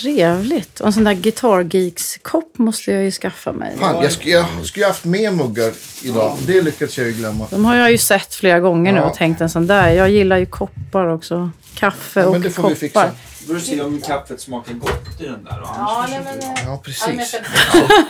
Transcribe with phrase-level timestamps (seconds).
[0.00, 0.80] trevligt.
[0.80, 3.76] Och en sån där Guitar Geeks-kopp måste jag ju skaffa mig.
[3.80, 5.72] Fan, jag skulle jag skulle ju haft med muggar
[6.02, 6.36] idag.
[6.46, 7.46] Det lyckades jag ju glömma.
[7.50, 9.04] De har jag ju sett flera gånger nu Ja.
[9.04, 9.90] och tänkt en sån där.
[9.90, 11.50] Jag gillar ju koppar också.
[11.74, 12.68] Kaffe Ja, och men det får koppar.
[12.74, 13.10] vi fixa.
[13.40, 15.50] Då får du se om kaffet smakar gott i den där.
[15.52, 15.62] då.
[15.64, 17.34] Ja, nej, men, vi- eh, Ja, precis.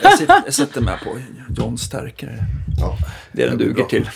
[0.03, 1.19] jag, sitter, jag sätter med på
[1.57, 2.39] John Stärkare.
[2.81, 2.99] Ja.
[3.33, 3.87] Det är den Det duger bra.
[3.89, 4.11] till.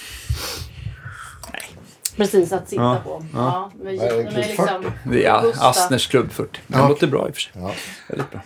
[2.17, 3.25] Precis, att sitta Ja, på.
[3.35, 3.71] Ja.
[3.83, 4.93] men är det, den klubb 40?
[5.05, 5.69] Det är robusta.
[5.69, 6.61] Astners klubb 40.
[6.67, 6.89] Den Ja.
[6.89, 7.53] låter bra i och för sig.
[7.55, 7.71] Ja.
[8.09, 8.41] Väldigt bra.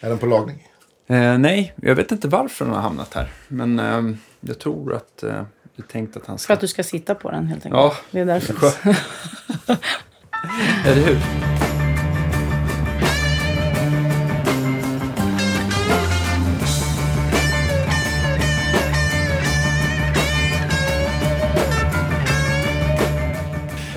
[0.00, 0.66] Är den på lagning?
[1.06, 3.28] Eh, nej, jag vet inte varför den har hamnat här.
[3.48, 5.28] Men eh, jag tror att eh,
[5.76, 6.52] det är tänkt att han För ska...
[6.52, 7.82] att du ska sitta på den helt enkelt.
[7.82, 8.54] Ja, Det är därför.
[10.86, 11.18] Eller hur?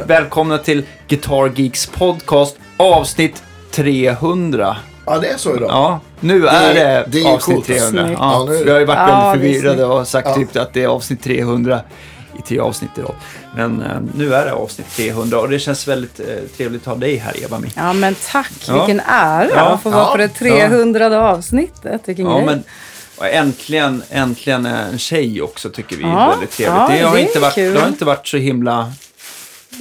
[0.08, 4.78] Välkomna till Guitar Geeks podcast avsnitt 300.
[5.06, 5.70] Ja, det är så idag.
[5.70, 7.66] Ja, nu är Det- det, det är avsnitt coolt.
[7.68, 8.04] 300.
[8.04, 8.20] Snyggt.
[8.20, 10.36] Ja, Ja, nu- vi har ju varit Ja, väldigt det är förvirrade och sagt Ja.
[10.36, 11.82] typ att det är avsnitt 300
[12.40, 13.16] i tre avsnitt idag.
[13.56, 16.26] Men eh, nu är det avsnitt 300 och det känns väldigt eh,
[16.58, 17.68] trevligt att ha dig här, Eva Mi.
[17.76, 18.52] Ja, men tack.
[18.68, 18.74] Ja.
[18.74, 19.62] Vilken ära Ja.
[19.62, 20.12] att få vara Ja.
[20.12, 22.02] på det 300 avsnittet.
[22.06, 22.46] Vilken Ja, grej.
[22.46, 22.64] men
[23.18, 26.78] och äntligen, äntligen en tjej också tycker vi är Ja, väldigt trevligt.
[26.80, 27.74] ja, det, har det är inte varit, kul.
[27.74, 28.92] det har inte varit så himla...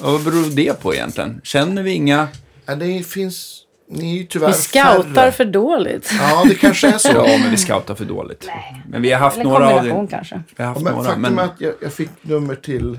[0.01, 1.41] Vad beror det på egentligen?
[1.45, 2.29] Känner vi inga...
[2.67, 3.59] Ja, det finns...
[3.89, 5.33] Ni är ju tyvärr Vi scoutar färre.
[5.33, 6.11] för dåligt.
[6.21, 7.09] Ja, det kanske är så.
[7.09, 8.49] Ja, men vi scoutar för dåligt.
[8.89, 10.07] Men vi har haft Eller några av det.
[10.11, 10.43] kanske.
[10.57, 11.39] Vi har haft Ja, men några, faktum men...
[11.39, 12.99] är att jag, jag fick nummer till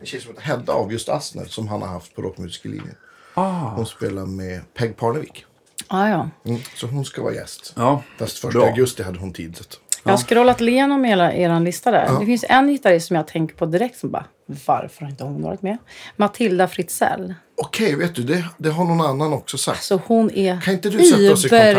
[0.00, 2.94] en tjej som heter Hedda August Asner som han har haft på Rockmusiklinjen.
[3.34, 5.44] Ah, Hon spelar med Peg Parnevik.
[5.88, 6.28] Ja, ja.
[6.46, 7.72] Mm, så hon ska vara gäst.
[7.76, 8.02] ja.
[8.18, 8.68] Fast första Bra.
[8.68, 9.58] augusti hade hon tid.
[10.04, 12.04] Jag har scrollat igenom hela er lista där.
[12.06, 12.18] Ja.
[12.20, 14.24] Det finns en gitarrist som jag tänker på direkt som bara,
[14.66, 15.76] varför har inte hon varit med?
[16.16, 17.34] Matilda Fritzell.
[17.62, 19.82] Okej, vet du, det, det har någon annan också sagt.
[19.84, 21.76] Så hon är Kan inte du sätta oss i kontakt?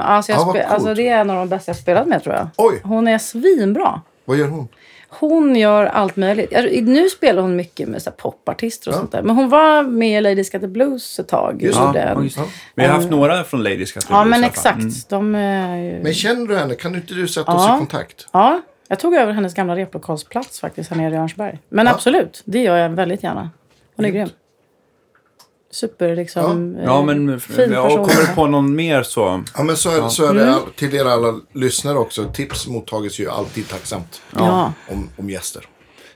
[0.00, 2.22] Alltså, jag Ja, vad spe- alltså, det är en av de bästa jag spelat med
[2.22, 2.48] tror jag.
[2.56, 4.00] Oj, Hon är svinbra.
[4.24, 4.68] vad gör hon?
[5.10, 6.52] Hon gör allt möjligt.
[6.52, 8.98] Jag- Nu spelar hon mycket med så här, popartister och Ja.
[8.98, 9.22] sånt där.
[9.22, 11.62] Men hon var med i Ladies Got the Blues ett tag.
[11.62, 12.42] Just Gjorde Ja, en- ja, just det.
[12.42, 12.48] Ja.
[12.74, 14.78] Vi har haft några från Ladies Got Ja, men exakt.
[14.78, 14.92] Mm.
[15.08, 16.02] De är ju...
[16.02, 16.74] Men känner du henne?
[16.74, 17.56] Kan inte du sätta Ja.
[17.56, 18.26] oss i kontakt?
[18.32, 21.58] Ja, jag tog över hennes gamla replokalsplats faktiskt här nere i Örnsberg.
[21.68, 21.92] Men Ja.
[21.92, 23.50] absolut, det gör jag väldigt gärna.
[23.96, 24.28] Hon är grym.
[25.70, 26.76] Super liksom.
[26.84, 27.98] Ja, eh, men fin ja, person.
[28.04, 29.42] kommer du på någon mer så...
[29.56, 32.24] Ja, men så är, så är det all, till er alla lyssnare också.
[32.32, 34.72] Tips mottages ju alltid tacksamt Ja.
[34.90, 35.64] om, om gäster.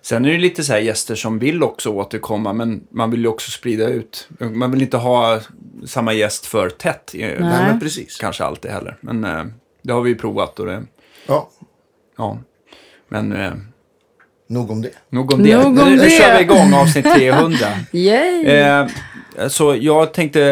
[0.02, 3.28] Sen är det lite så här gäster som vill också återkomma, men man vill ju
[3.28, 4.28] också sprida ut.
[4.38, 5.40] Man vill inte ha
[5.86, 7.36] samma gäst för tätt, eh, Nej.
[7.40, 8.16] Nej, men precis.
[8.18, 8.96] kanske alltid heller.
[9.00, 9.44] Men eh,
[9.82, 10.82] det har vi ju provat och det,
[11.26, 11.48] Ja,
[12.18, 12.38] ja.
[13.12, 13.52] Men eh,
[14.46, 14.90] nog om det.
[15.10, 15.56] nog om det.
[15.56, 16.10] Nog om nu, nu det.
[16.10, 17.56] kör vi igång avsnitt 300.
[17.92, 18.46] Yay!
[18.46, 18.86] eh,
[19.48, 20.42] så jag tänkte,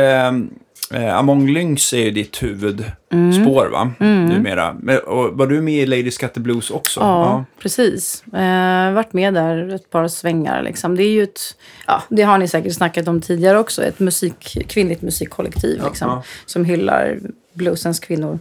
[0.94, 3.93] eh, Among Lynx är ju ditt huvudspår va?
[3.99, 4.76] Numera.
[4.81, 7.00] Men, och var du med i Lady Scatter Blues också?
[7.00, 8.25] Ja, precis.
[8.26, 10.62] Eh, varit med där ett par svängar.
[10.62, 10.97] Liksom.
[10.97, 11.41] Det är ju ett,
[11.87, 16.22] ja, det har ni säkert snackat om tidigare också, ett musik, kvinnligt musikkollektiv liksom, ja.
[16.47, 17.19] som hyllar
[17.53, 18.38] bluesens kvinnor.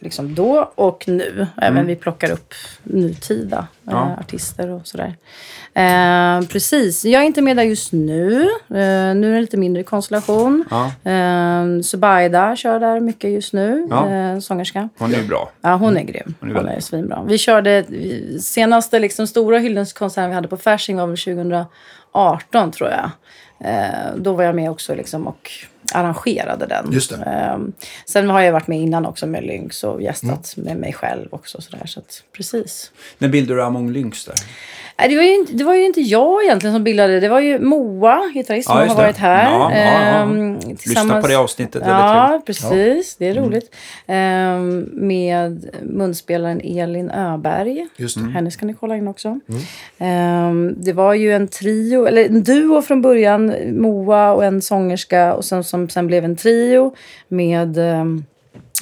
[0.00, 1.46] Liksom då och nu.
[1.56, 3.98] Även vi plockar upp nutida Mm.
[4.00, 4.06] Ja.
[4.12, 5.16] eh, artister och sådär.
[5.74, 7.04] Eh, precis.
[7.04, 8.42] Jag är inte med där just nu.
[8.68, 10.64] Eh, nu är det lite mindre konstellation.
[10.70, 11.10] Ja.
[11.12, 13.86] Eh, Subaida kör där mycket just nu.
[13.90, 14.08] Ja.
[14.10, 14.88] Eh, sångerska.
[14.98, 15.50] Hon är bra.
[15.60, 16.34] Ja, hon är grym.
[16.40, 17.24] Hon är Hon är svinbra.
[17.28, 17.84] Vi körde,
[18.40, 23.10] senaste liksom, stora hyllningskonserten vi hade på Fasching var väl 2018 tror jag.
[23.60, 25.50] Eh, då var jag med också liksom, och
[25.92, 26.92] arrangerade den.
[26.92, 27.16] Just det.
[27.16, 27.58] Eh,
[28.06, 30.66] sen har jag varit med innan också med Lynx och gästat Mm.
[30.68, 31.60] med mig själv också.
[31.60, 32.92] Sådär, så att, precis.
[33.18, 34.34] När bildade du Among Lynx där?
[35.00, 37.20] Nej, det, var ju inte, det var ju inte jag egentligen som bildade det.
[37.20, 39.02] Det var ju Moa, gitarrist, som Ja, har just det.
[39.02, 39.50] varit här.
[39.52, 40.22] Ja, ja, ja.
[40.22, 43.16] Ehm, Lyssna på det avsnittet, väldigt Ja, precis.
[43.16, 43.74] Det är roligt.
[44.06, 47.86] Ehm, med munspelaren Elin Öberg.
[47.96, 48.30] Just det.
[48.30, 49.40] Henne ska ni kolla in också.
[49.98, 53.54] Ehm, det var ju en trio, eller en duo från början.
[53.80, 55.34] Moa och en sångerska.
[55.34, 56.94] Och sen, som sen blev en trio
[57.28, 58.24] med ehm,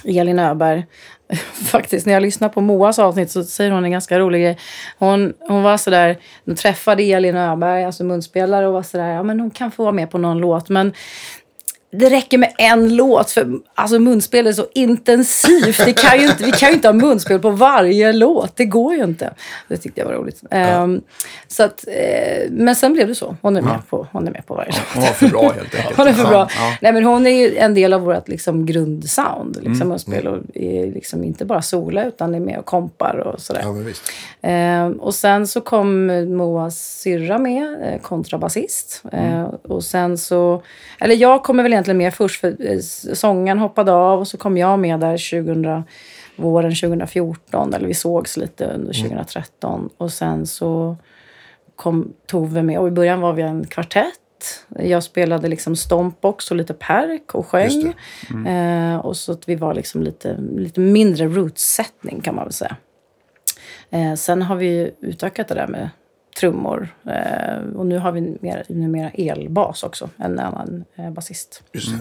[0.04, 0.86] Elin Öberg.
[1.70, 4.58] Faktiskt, när jag lyssnar på Moas avsnitt så säger hon en ganska rolig grej.
[4.98, 9.40] Hon, hon var sådär, hon träffade Elin Öberg, alltså munspelare, och var sådär, ja men
[9.40, 10.68] hon kan få vara med på någon låt.
[10.68, 10.92] Men
[11.90, 15.84] det räcker med en låt, för alltså munspel är så intensivt.
[15.84, 18.56] Det kan ju inte, vi kan ju inte ha munspel på varje låt.
[18.56, 19.34] Det går ju inte.
[19.68, 20.42] Det tyckte jag var roligt.
[20.50, 21.00] Ehm,
[21.48, 23.36] så att, eh, men sen blev det så.
[23.42, 24.78] Hon är med, på, hon är med på varje låt.
[24.94, 25.96] Hon var för bra helt enkelt.
[25.96, 26.48] Hon är för bra.
[26.58, 26.76] Ja.
[26.80, 29.56] Nej, men hon är ju en del av vårt liksom, grundsound.
[29.56, 29.88] Liksom, Mm.
[29.88, 33.62] munspel och är liksom inte bara sola utan är med och kompar och sådär.
[34.42, 34.50] Ja.
[34.50, 36.06] Eh, och sen så kom
[36.36, 39.02] Moas syrra med, eh, kontrabasist.
[39.12, 40.62] Eh, och sen så,
[41.00, 42.40] eller jag kommer väl egentligen egentligen med först.
[42.40, 42.78] För eh,
[43.14, 45.84] sången hoppade av och så kom jag med där 2000,
[46.36, 47.74] våren 2014.
[47.74, 49.90] Eller vi sågs lite under 2013.
[49.98, 50.96] Och sen så
[51.76, 52.78] kom Tove med.
[52.78, 54.14] Och i början var vi en kvartett.
[54.78, 57.62] Jag spelade liksom stompbox och lite perk och sjöng.
[57.62, 57.96] Just
[58.46, 62.76] Eh, och så att vi var liksom lite, lite mindre roots-sättning kan man väl säga.
[63.90, 65.90] Eh, sen har vi utökat det där med
[66.40, 66.88] trummor.
[67.06, 70.10] Eh, och nu har vi mer, numera elbas också.
[70.16, 71.62] En annan eh, basist.
[71.72, 71.98] Just det.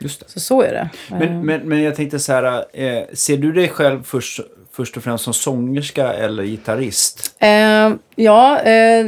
[0.00, 0.26] Just det.
[0.30, 0.88] Så så är det.
[1.10, 4.40] Men, men, men jag tänkte så här, eh, ser du dig själv först,
[4.72, 7.34] först och främst som sångerska eller gitarrist?
[7.38, 9.06] Eh, ja, eh,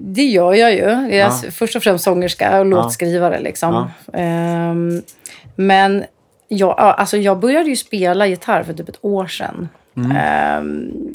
[0.00, 0.78] det gör jag ju.
[0.78, 1.30] Jag är Ja.
[1.50, 3.40] först och främst sångerska och låtskrivare.
[3.40, 3.88] Liksom.
[4.12, 4.74] Eh,
[5.56, 6.04] men
[6.48, 9.68] jag, ja, alltså jag började ju spela gitarr för typ ett år sedan.
[9.96, 10.62] Eh,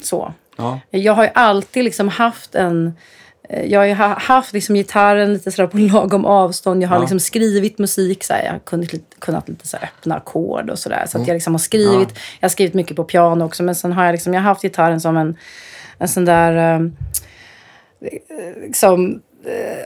[0.02, 0.32] så.
[0.60, 0.80] Ja.
[0.90, 2.92] Jag har ju alltid liksom haft en...
[3.48, 6.82] eh, Jag har ju ha- haft liksom gitarren lite sådär på lagom avstånd.
[6.82, 7.00] Jag har Ja.
[7.00, 8.24] liksom skrivit musik.
[8.24, 8.44] Såhär.
[8.44, 11.04] Jag har kunnat, lite- kunnat lite så öppna ackord och sådär.
[11.08, 12.08] Så att jag liksom har skrivit.
[12.40, 13.62] Jag har skrivit mycket på piano också.
[13.62, 15.36] Men sen har jag, liksom, jag har haft gitarren som en,
[15.98, 16.74] en sån där...
[16.74, 16.80] Eh,
[18.62, 19.20] liksom,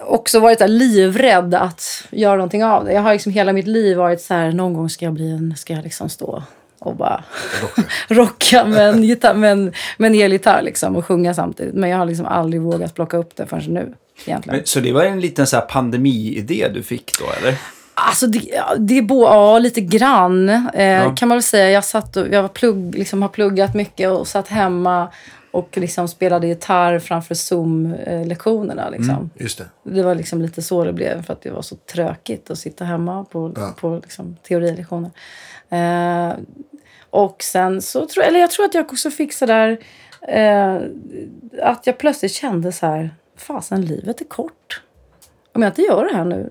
[0.02, 2.92] också varit där livrädd att göra någonting av det.
[2.92, 5.54] Jag har liksom hela mitt liv varit så här, någon gång ska jag bli en,
[5.56, 6.42] ska jag liksom stå
[6.86, 7.24] och bara
[8.08, 11.74] rocka med en, gitarr, med en, med en elgitarr liksom och sjunga samtidigt.
[11.74, 13.94] Men jag har liksom aldrig vågat plocka upp det förrän nu
[14.26, 14.56] egentligen.
[14.56, 17.58] Men, så det var en liten så här pandemi-idé du fick då, eller?
[17.96, 21.14] Alltså det, det är bo, ja, lite grann eh, Ja.
[21.16, 21.70] kan man väl säga.
[21.70, 25.08] Jag, satt och, jag var plugg, liksom, har pluggat mycket och satt hemma
[25.50, 28.90] och liksom spelade gitarr framför Zoom-lektionerna.
[28.90, 29.30] Liksom.
[29.38, 29.64] Just det.
[29.94, 32.84] Det var liksom lite så det blev för att det var så trökigt att sitta
[32.84, 33.74] hemma på, Ja.
[33.80, 35.10] på liksom teorilektioner.
[35.68, 36.32] Eh,
[37.14, 39.78] och sen så tror jag, eller jag tror att jag också fick så där
[40.28, 40.80] eh,
[41.62, 44.82] att jag plötsligt kände så här, fasen livet är kort.
[45.52, 46.50] Om jag inte gör det här nu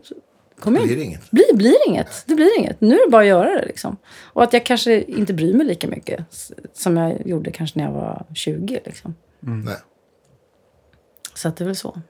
[0.60, 1.32] kommer jag Blir det inget?
[1.32, 2.24] blir, blir inget.
[2.26, 2.82] Det blir inget.
[2.82, 3.66] Nu är det bara att göra det.
[3.66, 3.98] Liksom.
[4.24, 6.26] Och att jag kanske inte bryr mig lika mycket
[6.74, 8.80] som jag gjorde kanske när jag var 20.
[8.86, 9.16] Liksom.
[9.40, 9.78] Nej.
[11.34, 12.02] Så att det är väl så.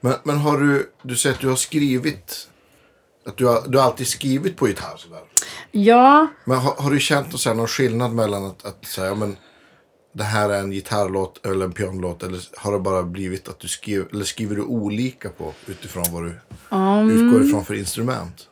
[0.00, 2.48] Men, men har du, du säger att du har skrivit,
[3.26, 5.20] att du har, du har alltid skrivit på gitarr sådär.
[5.76, 9.14] Ja, Men har, har du känt så här, någon skillnad mellan att, att säga, ja,
[9.14, 9.36] men
[10.12, 13.68] det här är en gitarrlåt eller en pianlåt eller har det bara blivit att du
[13.68, 16.30] skriver, eller skriver du olika på utifrån vad du
[17.14, 18.48] utgår ifrån för instrument?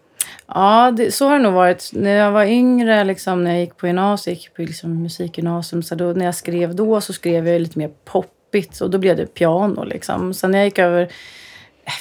[0.47, 1.91] ja det, så har det nog varit.
[1.93, 5.95] När jag var yngre, liksom, när jag gick på gymnasiet, gick på liksom, musikgymnasium, så
[5.95, 9.27] då, när jag skrev då så skrev jag lite mer poppigt och då blev det
[9.27, 9.85] piano.
[9.85, 10.35] Liksom.
[10.35, 11.13] Sen när jag gick över...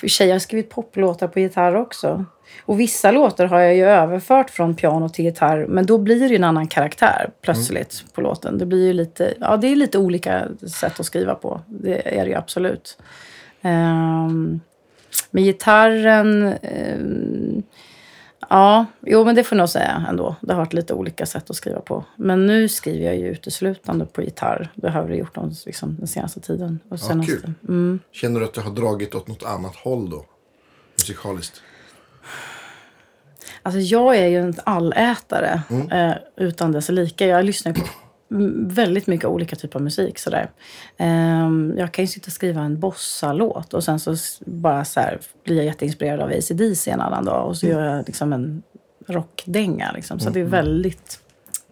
[0.09, 2.25] Sig, jag har skrivit poplåtar på gitarr också.
[2.61, 5.65] Och vissa låtar har jag ju överfört från piano till gitarr.
[5.69, 8.57] Men då blir det en annan karaktär plötsligt på låten.
[8.57, 11.61] Det blir ju lite, ja det är lite olika sätt att skriva på.
[11.67, 12.97] Det är det ju absolut.
[13.61, 14.61] Um,
[15.31, 17.63] med gitarren, ehm,
[18.49, 20.35] ja, jo men det får jag nog säga ändå.
[20.41, 22.05] Det har varit lite olika sätt att skriva på.
[22.15, 24.71] Men nu skriver jag ju uteslutande på gitarr.
[24.75, 26.79] Det har jag gjort de, liksom, den senaste tiden.
[26.89, 27.31] Och senaste.
[27.31, 27.53] kul.
[27.67, 27.99] Mm.
[28.11, 30.25] Känner du att du har dragit åt något annat håll då?
[30.93, 31.61] Musikaliskt?
[33.63, 35.61] Alltså jag är ju en allätare
[35.91, 37.27] eh, utan dess like.
[37.27, 37.81] Jag lyssnar på
[38.67, 40.19] väldigt mycket olika typer av musik.
[40.19, 40.49] Sådär.
[40.97, 44.15] Ehm, jag kan ju sitta och skriva en bossalåt och sen så
[44.45, 48.07] bara så här, blir jag jätteinspirerad av ACDC en annan dag och så gör jag
[48.07, 48.63] liksom en
[49.07, 49.91] rockdänga.
[49.91, 50.19] Liksom.
[50.19, 51.19] Så det är väldigt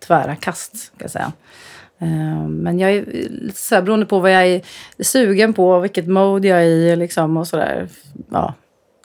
[0.07, 1.31] tvära kast, ska jag säga.
[1.99, 4.61] Ehm, men jag är lite så här, beroende på vad jag är
[4.99, 7.87] sugen på, vilket mode jag är i liksom, och sådär.
[8.29, 8.53] Ja,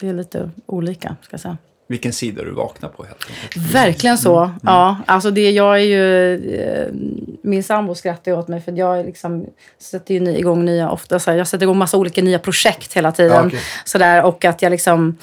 [0.01, 1.57] det är lite olika, ska jag säga.
[1.87, 3.75] Vilken sida du vaknar på helt enkelt.
[3.75, 4.51] Verkligen så.
[4.63, 6.35] Ja, alltså det, jag är ju...
[6.55, 6.87] Eh,
[7.43, 9.47] min sambo skrattar ju åt mig för jag är liksom,
[9.79, 13.13] sätter ju igång nya, ofta så här, jag sätter igång massa olika nya projekt hela
[13.13, 13.33] tiden.
[13.37, 13.61] Ja, okej.
[13.85, 15.17] Sådär, och att jag liksom...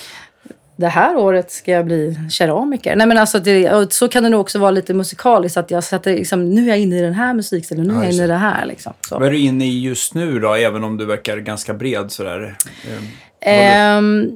[0.76, 2.96] Det här året ska jag bli keramiker.
[2.96, 5.58] Nej, men alltså det, så kan det nog också vara lite musikaliskt.
[5.58, 8.04] Att jag sätter, liksom, nu är jag inne i den här musikstilen, nu är Ja,
[8.04, 8.34] jag just inne i det.
[8.36, 8.66] här.
[8.66, 9.20] Liksom, så.
[9.20, 12.58] Vad är du inne i just nu då, även om du verkar ganska bred sådär?
[13.42, 14.32] Ehm,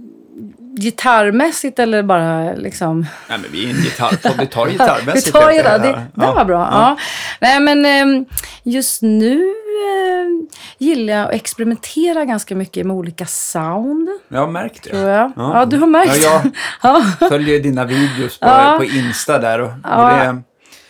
[0.77, 3.05] gitarrmässigt eller bara liksom...
[3.29, 5.27] Nej, men vi är en gitarrpodd, vi tar gitarrmässigt.
[5.27, 5.77] Vi tar helt det.
[5.79, 6.34] Det, Ja.
[6.34, 6.67] var bra.
[6.72, 6.98] Ja.
[7.41, 8.25] Nej, men ehm,
[8.63, 14.10] just nu ehm, gillar jag att experimentera ganska mycket med olika sound.
[14.27, 14.89] Jag har märkt det.
[14.89, 15.32] Tror jag.
[15.36, 15.60] Ja.
[15.60, 16.41] Ja, du har märkt Ja,
[16.84, 17.01] ja.
[17.20, 18.75] jag följer dina videos på, Ja.
[18.77, 19.60] på Insta där.
[19.62, 20.10] Och Ja.
[20.24, 20.41] det,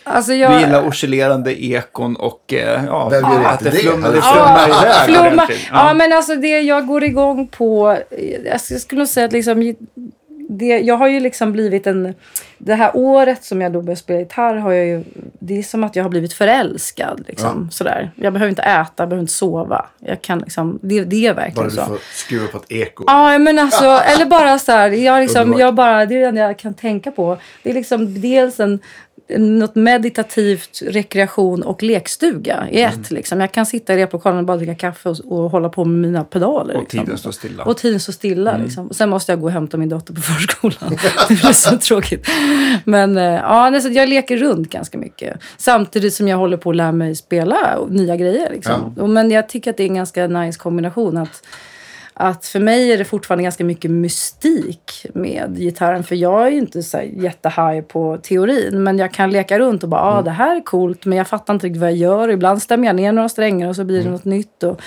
[0.08, 0.60] Alltså du jag...
[0.60, 3.76] gillar oscillerande ekon och eh, ja, Vem gör att det det?
[3.76, 5.32] flummar, det Ja, flummar iväg Flumma.
[5.42, 5.68] ordentligt.
[5.70, 5.94] Ja.
[5.94, 7.98] men alltså det jag går igång på...
[8.44, 9.74] Jag skulle nog säga att liksom...
[10.48, 12.14] Det, jag har ju liksom blivit en
[12.58, 15.04] det här året som jag då började spela gitarr har jag ju...
[15.38, 17.24] Det är som att jag har blivit förälskad.
[17.28, 18.10] Liksom, sådär.
[18.16, 19.86] Jag behöver inte äta, jag behöver inte sova.
[19.98, 21.84] Jag kan liksom, det, det är Bara verkligen du så.
[21.84, 23.04] får skruva på ett eko.
[23.06, 26.40] Ja, men alltså, eller bara så här, jag, liksom, jag bara, det är det enda
[26.40, 27.38] jag kan tänka på.
[27.62, 28.78] Det är liksom dels en,
[29.28, 32.94] något meditativt, rekreation och lekstuga i ett.
[32.94, 33.04] Mm.
[33.10, 33.40] Liksom.
[33.40, 36.24] Jag kan sitta i replokalen och bara dricka kaffe och, och hålla på med mina
[36.24, 36.74] pedaler.
[36.74, 37.00] Och liksom.
[37.00, 37.64] tiden står stilla.
[37.64, 38.50] Och tiden står stilla.
[38.50, 38.62] Mm.
[38.62, 38.90] Liksom.
[38.90, 40.98] Sen måste jag gå och hämta min dotter på förskolan.
[41.28, 42.28] det blir så tråkigt.
[42.84, 45.38] Men eh, ja, så jag leker runt ganska mycket.
[45.56, 48.50] Samtidigt som jag håller på att lära mig spela nya grejer.
[48.52, 48.94] Liksom.
[48.98, 51.16] Och, men jag tycker att det är en ganska nice kombination.
[51.16, 51.42] att
[52.18, 56.04] att för mig är det fortfarande ganska mycket mystik med gitarren.
[56.04, 58.82] För jag är ju inte så jättehaj på teorin.
[58.82, 61.04] Men jag kan leka runt och bara, ja ah, det här är coolt.
[61.04, 62.28] Men jag fattar inte riktigt vad jag gör.
[62.30, 64.62] Ibland stämmer jag ner några strängar och så blir det något nytt.
[64.62, 64.80] Och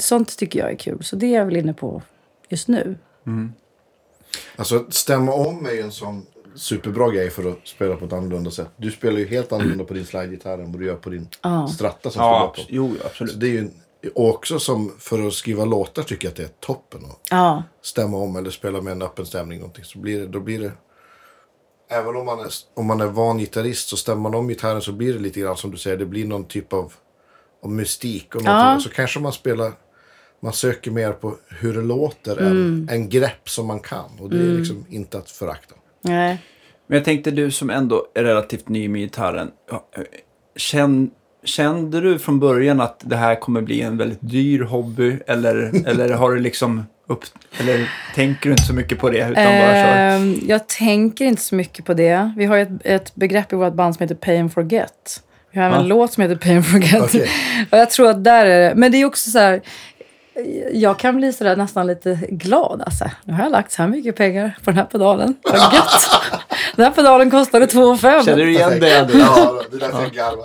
[0.00, 0.98] sånt tycker jag är kul.
[1.04, 2.02] Så det är jag väl inne på
[2.48, 2.96] just nu.
[4.56, 8.50] Alltså stämma om är ju en sån superbra grej för att spela på ett annorlunda
[8.50, 8.68] sätt.
[8.76, 11.28] Du spelar ju helt annorlunda på din slidegitarr än vad du gör på din
[11.74, 12.92] stratta som Ja, du spelar på.
[12.92, 13.40] jo, Så absolut.
[13.40, 13.70] det är ju en,
[14.14, 17.04] också som för att skriva låtar tycker jag att det är toppen.
[17.04, 19.58] Att Ja, stämma om eller spela med en öppen stämning.
[19.58, 20.72] Någonting, så blir det, då blir det...
[21.90, 24.92] Även om man, är, om man är van gitarrist så stämmer man om gitarren så
[24.92, 25.96] blir det lite grann som du säger.
[25.96, 26.92] Det blir någon typ av,
[27.62, 28.34] av mystik.
[28.34, 28.42] Och.
[28.44, 28.76] Ja.
[28.76, 29.72] Och så kanske man spelar...
[30.40, 34.10] Man söker mer på hur det låter än, än grepp som man kan.
[34.20, 35.74] Och det är liksom inte att förakta.
[36.02, 36.42] nej.
[36.86, 39.50] Men jag tänkte du som ändå är relativt ny med gitarren.
[39.70, 40.02] eh,
[40.56, 41.10] Känn,
[41.48, 45.18] kände du från början att det här kommer bli en väldigt dyr hobby?
[45.26, 45.56] Eller,
[45.88, 47.24] eller har du liksom upp...
[47.60, 49.96] Eller tänker du inte så mycket på det utan bara kör?
[49.96, 52.32] Ehm, jag tänker inte så mycket på det.
[52.36, 55.22] Vi har ett, ett begrepp i vårt band som heter Pay and Forget.
[55.52, 55.82] Vi har även Ja.
[55.82, 57.02] en låt som heter Pay and Forget.
[57.02, 57.28] Okej.
[57.70, 58.74] och jag tror att där är det.
[58.74, 59.60] Men det är också så här.
[60.72, 62.82] Jag kan bli sådär nästan lite glad.
[62.86, 63.04] Alltså.
[63.24, 65.34] Nu har jag lagt så här mycket pengar på den här pedalen.
[65.42, 66.22] Vad gött!
[66.76, 68.24] den här pedalen kostade 2 500.
[68.24, 69.00] Känner du igen det?
[69.00, 69.18] Andrew?
[69.18, 70.38] Ja, det är därför jag.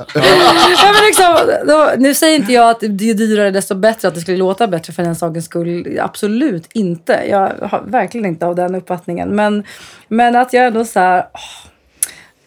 [0.78, 1.36] Ja, men liksom,
[1.68, 4.68] då, nu säger inte jag att det är dyrare desto bättre, att det skulle låta
[4.68, 6.00] bättre för den sakens skull.
[6.02, 7.24] Absolut inte.
[7.30, 9.36] Jag har verkligen inte av den uppfattningen.
[9.36, 9.64] Men,
[10.08, 11.26] men att jag ändå så här...
[11.34, 11.70] åh,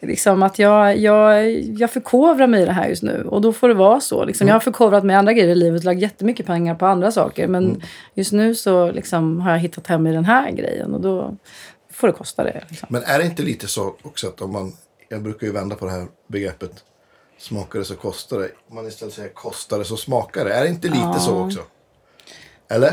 [0.06, 3.24] Liksom att jag, jag, jag förkovrar mig i det här just nu.
[3.30, 4.24] Och då får det vara så.
[4.24, 4.48] Liksom.
[4.48, 7.12] Jag har förkovrat mig i andra grejer i livet och lagt jättemycket pengar på andra
[7.12, 7.48] saker.
[7.48, 7.82] Men
[8.14, 10.94] just nu så liksom har jag hittat hem i den här grejen.
[10.94, 11.36] Och då
[11.92, 12.64] får det kosta det.
[12.68, 12.88] Liksom.
[12.90, 14.72] Men är det inte lite så också att om man...
[15.08, 16.84] Jag brukar ju vända på det här begreppet.
[17.38, 18.50] Smakar det så kostar det.
[18.68, 20.54] Om man istället säger kostar det så smakar det.
[20.54, 21.60] Är det inte lite så också?
[22.68, 22.92] Eller?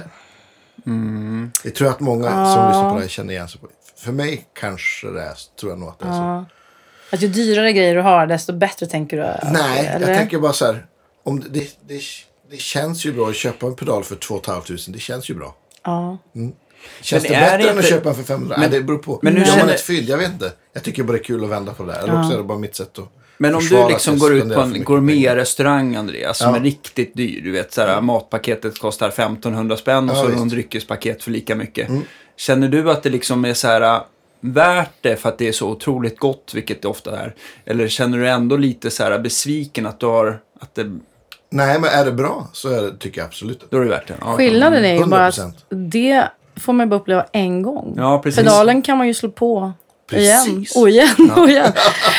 [1.64, 3.68] Det tror jag att många som lyssnar på det här känner igen sig på.
[3.98, 6.46] För mig kanske det är, tror jag nog att det är så.
[7.14, 9.50] Att ju dyrare grejer du har, desto bättre tänker du?
[9.52, 10.08] Nej, eller?
[10.08, 10.86] jag tänker bara så här.
[11.24, 12.02] Om det, det, det,
[12.52, 14.64] det känns ju bra att köpa en pedal för 2 500.
[14.88, 15.56] Det känns ju bra.
[15.84, 16.18] Ja.
[17.02, 18.56] Känns Men det bättre det än att köpa en för 500?
[18.60, 19.20] Men- Nej, det beror på.
[19.22, 20.10] men nu Gör man känner- ett fynd?
[20.10, 20.52] Jag vet inte.
[20.74, 22.00] Jag tycker bara det är kul att vända på det där.
[22.04, 24.54] Eller också är det bara mitt sätt att Men om du liksom jag går ut
[24.54, 26.60] på en gourmetrestaurang, Andreas, som Ja.
[26.60, 27.42] är riktigt dyr.
[27.42, 30.28] Du vet, såhär, matpaketet kostar 1500 spänn och Ja, så visst.
[30.36, 30.40] Mm.
[30.40, 31.88] någon dryckespaket för lika mycket.
[32.38, 34.02] Känner du att det liksom är så här
[34.44, 37.34] värt det för att det är så otroligt gott, vilket det ofta är?
[37.66, 40.92] Eller känner du ändå lite så här besviken att du har, att det,
[41.50, 44.08] Nej, men är det bra så är det, tycker jag absolut då är det värt
[44.08, 44.14] det?
[44.22, 45.52] Ja, Skillnaden är ju bara att 100%.
[45.70, 47.94] det får man bara uppleva en gång.
[47.98, 48.44] Ja, precis.
[48.44, 49.72] Pedalen kan man ju slå på
[50.12, 50.76] igen Precis.
[50.76, 51.72] och igen och igen.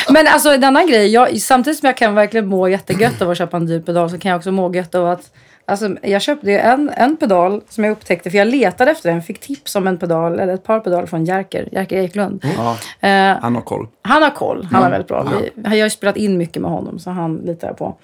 [0.09, 3.57] Men alltså denna grej, jag, samtidigt som jag kan verkligen må jättegött av att köpa
[3.57, 5.31] en dyr pedal så kan jag också må gött av att
[5.67, 9.21] Alltså, jag köpte ju en, en pedal som jag upptäckte, för jag letade efter den,
[9.21, 12.45] fick tips om en pedal, eller ett par pedaler från Jerker, Jerker Eklund.
[12.57, 12.77] Ja,
[13.09, 13.87] Eh, han har koll.
[14.01, 14.67] han har koll.
[14.71, 15.23] Han är väldigt bra.
[15.23, 17.95] Vi, jag har ju spelat in mycket med honom, så han litar jag på.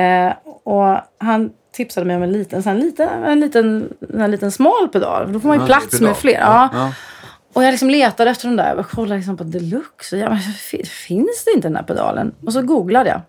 [0.00, 0.32] Eh,
[0.64, 5.32] och han tipsade mig om en liten, en liten, en liten, en liten smal pedal.
[5.32, 6.08] Då får man ju plats pedal.
[6.08, 6.40] med fler.
[6.40, 6.68] Ja.
[6.72, 6.92] Ja.
[7.52, 8.76] Och jag liksom letade efter den där.
[8.76, 10.16] Jag kollade liksom på deluxe.
[10.16, 12.34] Och jag, bara, "Fin- finns det inte den här pedalen?
[12.46, 13.20] Och så googlade jag.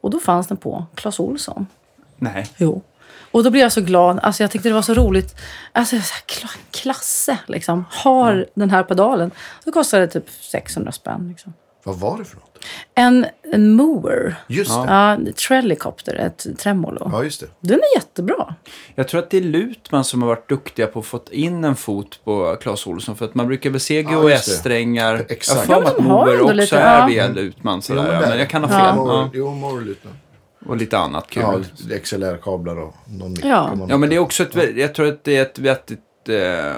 [0.00, 1.66] Och då fanns den på Clas Ohlson.
[2.16, 2.46] Nej.
[2.56, 2.82] Jo.
[3.36, 4.18] Och då blev jag så glad.
[4.22, 5.36] Alltså jag tyckte det var så roligt.
[5.72, 7.84] Alltså så här, kla- klasse liksom.
[7.90, 9.30] Har den här pedalen.
[9.64, 11.28] Då kostade det typ 600 spänn.
[11.28, 11.52] Liksom.
[11.84, 12.64] Vad var det för något?
[12.94, 14.34] En, en mower.
[14.46, 14.76] Just det.
[14.94, 17.08] Ja, Trellicopter, ett tremolo.
[17.12, 17.46] Ja, just det.
[17.60, 18.54] Den är jättebra.
[18.94, 21.76] Jag tror att det är Lutman som har varit duktiga på att få in en
[21.76, 23.16] fot på Clas Ohlson.
[23.16, 24.10] För att man brukar väl se Ja.
[24.10, 25.24] GHS-strängar.
[25.28, 25.68] Exakt.
[25.68, 27.06] Jag har för mig Ja, att ändå också lite, är ja.
[27.06, 27.82] via Lutman.
[27.82, 28.28] Sådär, Jo, ja, där.
[28.28, 28.78] men jag kan ha Ja.
[28.94, 28.96] fel.
[28.96, 29.30] Ja.
[29.34, 30.10] Jo, more lutna.
[30.68, 31.42] Och lite annat kul.
[31.42, 33.44] Ja, Ja, XLR-kablar och någon mick.
[33.44, 33.74] Ja.
[33.74, 36.74] någon men det är också ett, jag tror att det är ett vettigt, eh,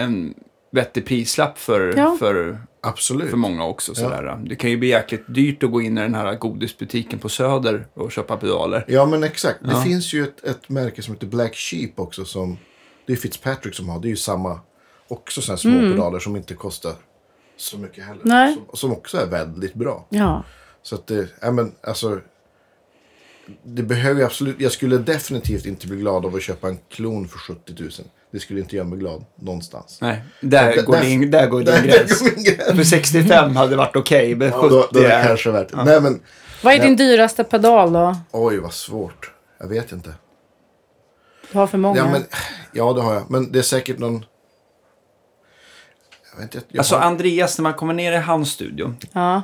[0.00, 0.34] en
[0.72, 2.16] vettig prislapp för, Ja.
[2.18, 3.30] för, Absolut.
[3.30, 3.94] för många också.
[3.94, 4.38] Sådär.
[4.44, 7.86] Det kan ju bli jäkligt dyrt att gå in i den här godisbutiken på Söder
[7.94, 8.84] och köpa pedaler.
[8.88, 9.58] Ja, men exakt.
[9.62, 9.80] Det Ja.
[9.82, 12.24] finns ju ett, ett märke som heter Black Sheep också.
[12.24, 12.58] Som,
[13.06, 14.00] det är Fitzpatrick som har.
[14.00, 14.60] Det är ju samma,
[15.08, 15.92] också sådana små Mm.
[15.92, 16.92] pedaler som inte kostar
[17.56, 18.20] så mycket heller.
[18.24, 18.54] Nej.
[18.54, 20.06] Som, som också är väldigt bra.
[20.08, 20.42] Ja.
[20.82, 22.20] Så att det, ja men alltså.
[23.64, 27.28] Det behöver jag absolut, jag skulle definitivt inte bli glad av att köpa en klon
[27.28, 27.90] för 70 000.
[28.32, 29.98] Det skulle inte göra mig glad någonstans.
[30.00, 32.20] Nej, där, Där- går, där- din, där går din Där gräns.
[32.20, 32.76] går min gräns.
[32.76, 35.84] För 65 hade varit okej, men 70 Ja, då, då är det kanske värt det.
[35.84, 36.20] Nej men,
[36.62, 38.16] Vad är din dyraste pedal då?
[38.32, 39.30] oj vad svårt.
[39.60, 40.14] Jag vet inte.
[41.52, 41.98] Du har för många.
[41.98, 42.24] Ja, men,
[42.72, 43.30] ja, det har jag.
[43.30, 44.24] Men det är säkert någon...
[46.34, 46.66] Jag vet inte.
[46.70, 47.02] Jag Alltså har...
[47.02, 48.94] Andreas, när man kommer ner i hans studio.
[49.12, 49.42] Ja.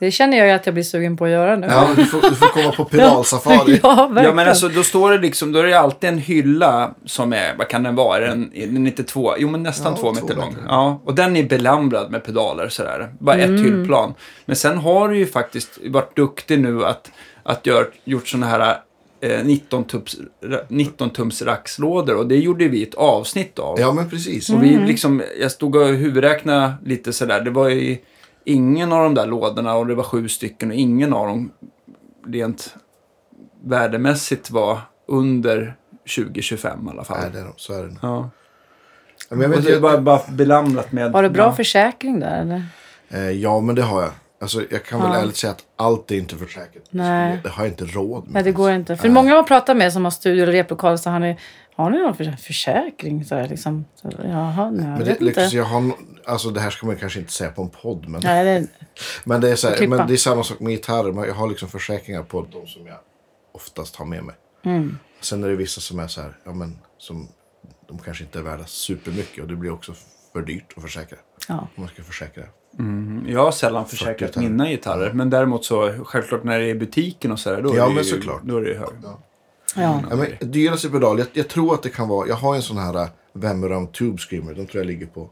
[0.00, 1.66] Det känner jag ju att jag blir sugen på att göra nu.
[1.70, 3.80] Ja, du får, du får komma på pedalsafari.
[3.82, 4.24] ja, verkligen.
[4.24, 7.54] Ja men alltså då står det liksom, då är det alltid en hylla som är,
[7.58, 8.16] vad kan den vara?
[8.18, 10.48] Är den, är den inte två, jo men nästan Ja, två två meter lång.
[10.48, 10.62] meter.
[10.68, 13.08] Ja, och den är belamrad med pedaler sådär.
[13.18, 13.64] Bara ett Mm.
[13.64, 14.14] hyllplan.
[14.46, 17.10] Men sen har du ju faktiskt varit duktig nu att,
[17.42, 18.76] att gör, gjort sådana här
[19.20, 20.16] eh, 19 tums,
[20.68, 23.80] 19 tums raxlådor och det gjorde vi ett avsnitt av.
[23.80, 24.50] Ja, men precis.
[24.50, 27.40] Och vi liksom, jag stod och huvudräknade lite sådär.
[27.40, 27.96] Det var ju
[28.48, 31.50] ingen av de där lådorna och det var sju stycken och ingen av dem
[32.26, 32.74] rent
[33.64, 35.76] värdemässigt var under
[36.16, 37.18] 2025 i alla fall.
[37.20, 37.96] Nej, det är, de- så är det.
[38.02, 38.30] Ja.
[39.30, 41.12] Men jag och vet, det är bara, bara belamrat med...
[41.12, 41.52] Har du bra ja.
[41.52, 42.62] försäkring där eller?
[43.08, 44.10] eh, ja, men det har jag.
[44.40, 45.18] Alltså, jag kan väl Ja.
[45.20, 46.84] ärligt säga att allt är inte försäkrat.
[46.90, 47.40] Nej.
[47.42, 48.32] Det har jag inte råd med.
[48.32, 48.96] Nej, det går inte.
[48.96, 49.14] För Nej.
[49.14, 51.38] många man pratar med som har studio eller replokal så har ni,
[51.84, 53.24] har ni någon för, försäkring?
[53.24, 53.84] Så här, liksom.
[53.94, 55.24] så, jaha, nej, Men det, vet inte.
[55.24, 55.92] liksom, jag har,
[56.26, 58.08] alltså, det här ska man kanske inte säga på en podd.
[58.08, 58.66] Men, Nej, det,
[59.24, 61.26] men, det, är så här, men det är samma sak med gitarrer.
[61.26, 62.96] Jag har liksom försäkringar på de som jag
[63.52, 64.34] oftast har med mig.
[64.64, 64.98] mm.
[65.20, 67.28] Sen är det vissa som är så här, ja men som
[67.88, 69.92] de kanske inte är värda supermycket och det blir också
[70.32, 71.18] för dyrt att försäkra.
[71.48, 71.68] ja.
[71.74, 72.42] Man ska försäkra.
[72.78, 74.48] Mm, jag har sällan försäkrat gitarrer.
[74.48, 75.12] mina gitarrer.
[75.12, 77.96] Men däremot så, självklart när det är i butiken och sådär, då, Ja, är men
[77.96, 78.40] ju, såklart.
[78.44, 78.88] då är det ju hög.
[79.02, 79.18] ja.
[79.76, 82.76] Ja, men, dyraste pedal, jag, jag tror att det kan vara, jag har en sån
[82.76, 84.54] här uh, Vemeram Tube Screamer.
[84.54, 85.30] Den tror jag ligger på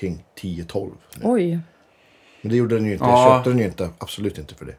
[0.00, 0.90] King 10-12.
[1.16, 1.22] nu.
[1.24, 1.58] Oj.
[2.42, 3.22] Men det gjorde den ju inte, Ja.
[3.28, 4.74] jag köpte den ju inte, absolut inte för det.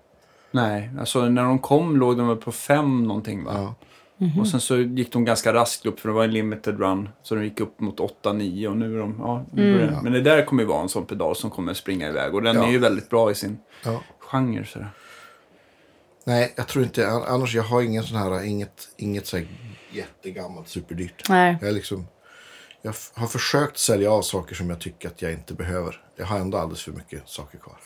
[0.51, 3.51] Nej, alltså när de kom låg de på fem någonting va?
[3.55, 3.75] Ja.
[4.39, 7.09] Och sen så gick de ganska raskt upp för det var en limited run.
[7.23, 9.15] Så de gick upp mot 8-9 och nu är de...
[9.19, 9.99] Ja, nu det.
[10.03, 12.35] Men det där kommer ju vara en sån pedal som kommer springa iväg.
[12.35, 12.65] Och den Ja.
[12.67, 14.01] är ju väldigt bra i sin Ja.
[14.19, 14.65] genre.
[14.65, 14.89] Sådär.
[16.27, 19.47] Nej, jag tror inte, an- annars jag har ingen sån här, inget, inget så här
[19.91, 21.29] jättegammalt superdyrt.
[21.29, 21.57] Nej.
[21.61, 22.07] Jag, är liksom,
[22.81, 26.01] jag har försökt sälja av saker som jag tycker att jag inte behöver.
[26.15, 27.77] Jag har ändå alldeles för mycket saker kvar.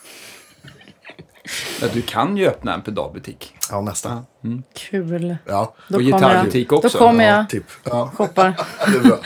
[1.80, 3.54] Ja, du kan ju öppna en pedalbutik.
[3.70, 4.26] Ja, nästan.
[4.74, 5.36] Kul.
[5.46, 6.88] Ja, Då Och gitarrbutik också.
[6.98, 7.48] Då kommer ja jag.
[7.50, 7.64] typ.
[7.84, 8.56] Ja, Shoppar.
[8.92, 9.18] det är bra.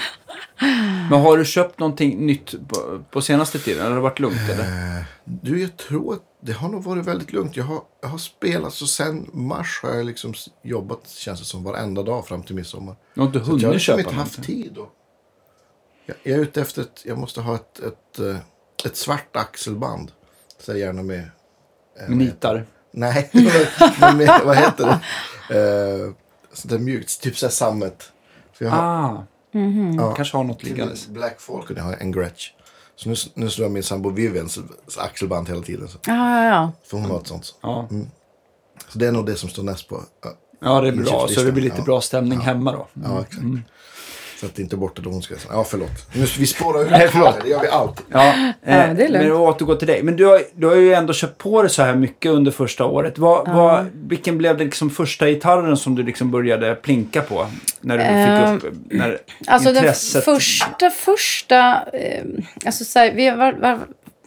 [1.10, 3.80] Men har du köpt någonting nytt på, på senaste tiden?
[3.80, 4.64] Eller har det varit lugnt eller?
[4.98, 7.56] Eh, Du, jag tror att det har nog varit väldigt lugnt.
[7.56, 11.64] Jag har, jag har spelat, så sen mars har jag liksom jobbat, känns det som,
[11.64, 12.96] varenda dag fram till midsommar.
[13.14, 14.78] Du har inte Så att jag har hunnit liksom köpa inte haft tid.
[14.78, 14.88] Och
[16.06, 18.36] jag, jag är ute efter ett, jag måste ha ett, ett, eh,
[18.84, 20.12] ett svart axelband.
[20.58, 21.30] Så gärna med,
[22.00, 22.66] eh, Med nitar?
[22.90, 23.30] nej,
[24.00, 25.00] men med, vad heter det?
[25.58, 26.12] Eh,
[26.52, 28.12] sånt där mjukt, typ såhär sammet.
[28.52, 29.26] För jag har, Ah,
[29.96, 31.06] ja, kanske har något till liggandes.
[31.08, 32.52] Black Folk och jag har en Gretsch.
[32.96, 34.58] Så nu, nu slår jag min sambo Vivians
[34.98, 35.88] axelband hela tiden.
[35.88, 35.98] Så.
[36.06, 36.72] Ja, ja, ja.
[36.84, 37.54] För hon har ett sånt.
[37.60, 37.88] Ja.
[38.88, 40.02] Så det är nog det som står näst på.
[40.60, 41.28] Ja, det är bra.
[41.28, 41.84] Så det blir lite ja.
[41.84, 42.88] bra stämning hemma då.
[42.92, 43.44] ja exakt.
[44.40, 45.52] Så att det inte är borta då hon ska säga.
[45.54, 45.90] Ja, förlåt.
[46.14, 46.90] Nu, vi spårar ut.
[46.90, 47.36] Nej, förlåt.
[47.42, 48.06] Det gör vi alltid.
[48.08, 49.10] Ja, det är eh, lugnt.
[49.12, 50.02] men att återgå till dig.
[50.02, 52.84] Men du har, du har ju ändå köpt på dig så här mycket under första
[52.84, 53.18] året.
[53.18, 57.46] Vad, vad, vilken blev det liksom första gitarren som du liksom började plinka på?
[57.80, 60.24] När du Ehm, fick upp när Alltså den intresset...
[60.24, 61.82] första, första...
[61.92, 62.24] Eh,
[62.66, 63.78] alltså så här, vi var, var,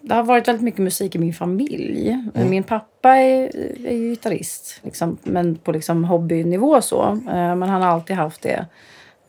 [0.01, 2.09] det har varit väldigt mycket musik i min familj.
[2.35, 2.49] Mm.
[2.49, 3.55] Min pappa är,
[3.87, 7.03] är ju gitarrist, liksom, men på liksom hobbynivå så.
[7.27, 8.65] Eh, men han har alltid haft det.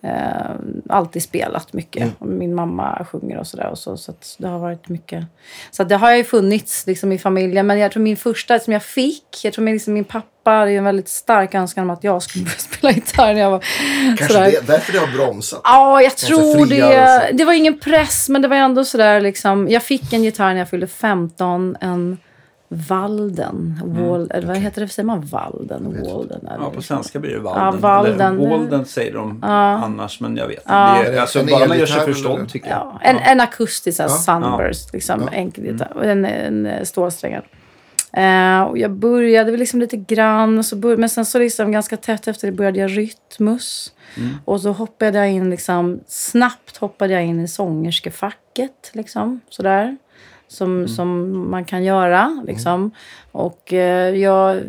[0.03, 0.51] Eh,
[0.89, 2.03] alltid spelat mycket.
[2.03, 2.15] Mm.
[2.19, 3.71] Och Min mamma sjunger och sådär.
[3.75, 5.25] Så, så det har varit mycket.
[5.71, 7.67] Så det har ju funnits liksom, i familjen.
[7.67, 9.45] Men jag tror min första som jag fick.
[9.45, 12.45] Jag tror min, liksom, min pappa hade en väldigt stark önskan om att jag skulle
[12.45, 13.65] börja spela gitarr när jag var
[14.19, 14.51] Kanske sådär.
[14.51, 15.61] det, därför det har bromsat.
[15.65, 17.31] Ja, jag tror det.
[17.33, 19.69] Det var ingen press, men det var ändå sådär liksom.
[19.69, 21.77] Jag fick en gitarr när jag fyllde 15.
[21.81, 22.19] En
[22.73, 23.81] Walden.
[23.85, 24.89] Wal, eller vad heter det?
[24.89, 25.85] Säger man Walden?
[26.05, 26.41] Walden?
[26.41, 27.81] Eller Mm, Ja, på svenska blir det Ja, Walden.
[27.81, 28.41] Walden.
[28.41, 30.73] Eller Walden säger de annars, men jag vet inte.
[30.73, 31.03] Ja.
[31.05, 32.79] Det är, alltså, En bara man gör sig förstådd tycker jag.
[32.79, 34.15] Ja, en, en akustisk så här, Ja.
[34.17, 34.93] sunburst.
[34.93, 35.29] Liksom, Ja.
[35.33, 35.93] enkel gitarr.
[35.97, 37.43] Och En, en eh, stålsträngad.
[38.69, 40.65] Och jag började väl liksom lite grann.
[40.65, 43.93] Så bör, men sen så liksom ganska tätt efter det började jag rytmus.
[44.45, 48.91] Och så hoppade jag in liksom, snabbt hoppade jag in i sångerskefacket.
[48.93, 49.97] Liksom, sådär.
[50.51, 52.43] Som, som man kan göra.
[52.47, 52.91] Liksom.
[53.33, 54.63] Och eh, jag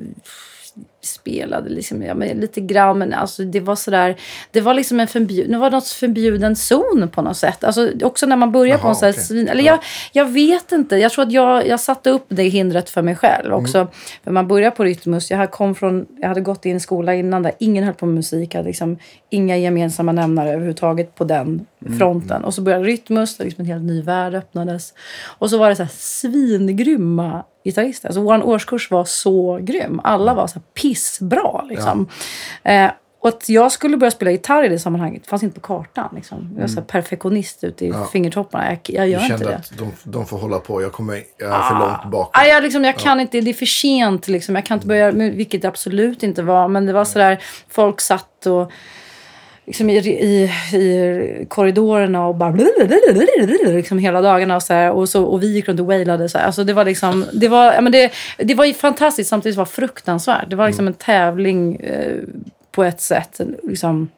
[1.03, 4.15] spelade liksom, ja, men lite grann, men alltså det var sådär,
[4.51, 7.63] det var liksom en förbjuden, det var något förbjuden zon på något sätt.
[7.63, 9.23] Alltså också när man börjar Jaha, på en sån här okej.
[9.23, 9.71] svin, eller Ja.
[9.71, 13.15] jag, jag vet inte, jag tror att jag, jag satte upp det hindret för mig
[13.15, 13.77] själv också.
[13.77, 13.89] Mm.
[14.23, 17.15] För man börjar på Rytmus, jag hade, kom från, jag hade gått i en skola
[17.15, 18.97] innan där ingen höll på med musik, jag hade liksom
[19.29, 21.97] inga gemensamma nämnare överhuvudtaget på den Mm.
[21.99, 22.43] fronten.
[22.43, 24.93] Och så började Rytmus, där liksom en helt ny värld öppnades.
[25.25, 28.07] Och så var det så här svingrymma gitarrister.
[28.07, 30.01] Alltså vår årskurs var så grym.
[30.03, 32.07] Alla var så pissbra liksom.
[32.63, 32.91] Eh,
[33.23, 36.09] och att jag skulle börja spela gitarr i det sammanhanget fanns inte på kartan.
[36.15, 36.49] Liksom.
[36.55, 38.05] Jag var så här perfektionist ute i Ja.
[38.13, 38.69] fingertopparna.
[38.69, 39.55] Jag, jag gör inte kände det.
[39.55, 40.81] att de, de får hålla på.
[40.81, 42.29] Jag, kommer, jag är för långt bak.
[42.33, 44.27] Ah, jag, liksom, jag kan inte, det är för sent.
[44.27, 44.55] Liksom.
[44.55, 46.67] Jag kan inte börja, men- vilket det absolut inte var.
[46.67, 48.71] Men det var sådär, folk satt och
[49.65, 52.51] liksom i, i, i korridorerna och bara
[53.73, 56.37] liksom hela dagarna och så här, och, så, och vi gick runt och wailade så
[56.37, 56.45] här.
[56.45, 59.71] Alltså det var liksom, det var, ja, men det, det var fantastiskt samtidigt var det
[59.71, 60.49] fruktansvärt.
[60.49, 62.15] Det var liksom en tävling eh,
[62.71, 63.41] på ett sätt.
[63.63, 64.09] Liksom,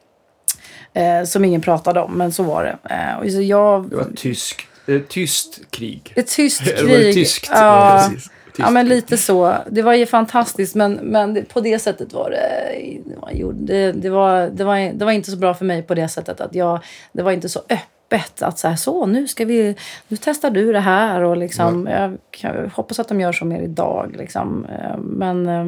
[0.94, 2.96] eh, som ingen pratade om, men så var det.
[2.96, 6.14] Eh, och så jag, Det var ett tysk, eh, tyst krig.
[6.16, 7.14] ett tyst Det var krig.
[7.14, 7.50] tyskt.
[7.52, 8.30] Ja, Precis.
[8.58, 9.56] Ja, men lite så.
[9.70, 14.64] Det var ju fantastiskt, men, men på det sättet var det, det, det, var, det,
[14.64, 16.80] var, det var inte så bra för mig på det sättet att jag,
[17.12, 19.76] det var inte så öppet att så här, så nu ska vi,
[20.08, 23.62] nu testar du det här och liksom, jag, kan, hoppas att de gör så mer
[23.62, 24.66] idag liksom.
[24.66, 25.66] Eh, Men, eh,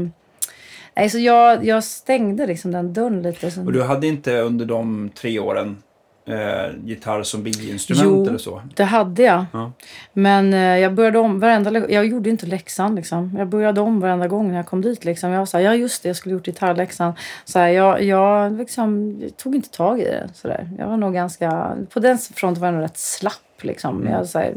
[0.95, 3.59] nej, så jag, jag stängde liksom den dörren lite.
[3.59, 5.77] Och du hade inte under de tre åren
[6.25, 8.27] eh, gitarr som biinstrument Jo.
[8.27, 8.61] eller så?
[8.75, 9.45] Det hade jag.
[9.53, 9.71] Ja.
[10.13, 11.89] Men eh, jag började om varenda...
[11.89, 13.35] Jag gjorde inte läxan liksom.
[13.37, 15.29] Jag började om varenda gång när jag kom dit liksom.
[15.31, 17.13] Jag var ja just det, jag skulle gjort gitarrläxan.
[17.45, 20.69] Så här, jag, jag, liksom, tog inte tag i det sådär.
[20.77, 21.77] Jag var nog ganska...
[21.89, 24.07] På den fronten var jag nog rätt slapp liksom.
[24.07, 24.55] Jag, så här,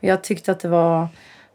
[0.00, 1.08] jag tyckte att det var...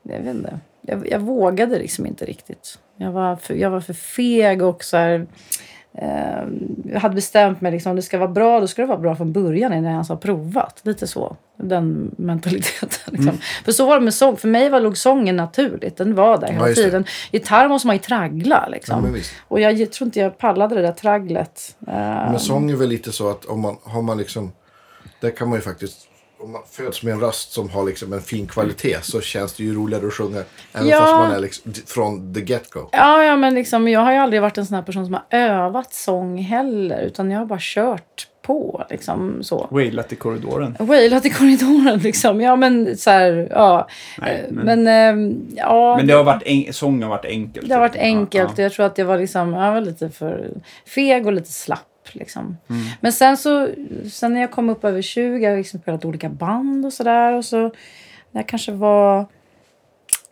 [0.04, 0.60] Jag vet inte.
[0.82, 2.80] Jag, jag vågade liksom inte riktigt.
[2.98, 5.28] Jag var för, jag var för feg och så här...
[5.94, 6.44] Eh,
[6.94, 9.16] jag hade bestämt mig liksom, om det ska vara bra, då ska det vara bra
[9.16, 10.80] från början innan jag ens har provat.
[10.84, 11.36] Lite så.
[11.58, 12.90] Den mentaliteten.
[13.06, 13.30] Liksom.
[13.30, 13.42] Mm.
[13.66, 14.38] För så var det med sång.
[14.38, 15.98] För mig var låg sången naturligt.
[15.98, 16.76] Den var där hela det.
[16.76, 17.06] tiden.
[17.32, 19.16] Gitarr måste man ju traggla liksom.
[19.16, 19.22] Ja.
[19.48, 21.76] Och jag, tror inte jag pallade det där tragglet.
[21.88, 24.52] Eh, Men sång är väl lite så att om man har man liksom.
[25.20, 26.08] Där kan man ju faktiskt.
[26.44, 29.64] Om man föds med en röst som har liksom en fin kvalitet så känns det
[29.64, 30.44] ju roligare att sjunga.
[30.74, 31.00] Även Ja.
[31.00, 32.90] fast man är liksom från the get-go.
[32.92, 35.24] Ja, ja, men liksom, jag har ju aldrig varit en sån här person som har
[35.30, 37.02] övat sång heller.
[37.02, 38.86] Utan jag har bara kört på.
[38.90, 39.68] Liksom, så.
[39.72, 40.76] Wailat i korridoren.
[40.80, 42.42] Wailat i korridoren liksom.
[42.42, 43.88] Ja, men så här, ja.
[44.18, 45.98] Nej, Eh, men- men, ehm, ja.
[45.98, 47.68] Men det har varit en, sång har varit enkelt.
[47.70, 48.58] Det har varit Ja, enkelt.
[48.58, 48.64] ja.
[48.64, 50.50] Jag tror att jag var, liksom, jag var lite för
[50.96, 51.88] feg och lite slapp.
[52.16, 52.58] Liksom.
[52.70, 52.82] Mm.
[53.02, 53.70] Men sen så,
[54.12, 57.34] sen när jag kom upp över 20, jag har liksom spelat olika band och sådär.
[57.34, 57.62] Och så
[58.32, 59.26] när jag kanske var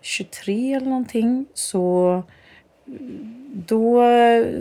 [0.02, 2.24] 23 eller någonting så
[3.68, 3.94] då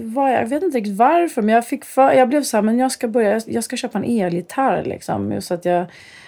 [0.01, 2.63] var jag, jag vet inte riktigt varför, men jag, fick för, jag blev så här,
[2.63, 5.33] men jag ska börja, jag ska köpa en elgitarr liksom.
[5.33, 5.87] Just att jag,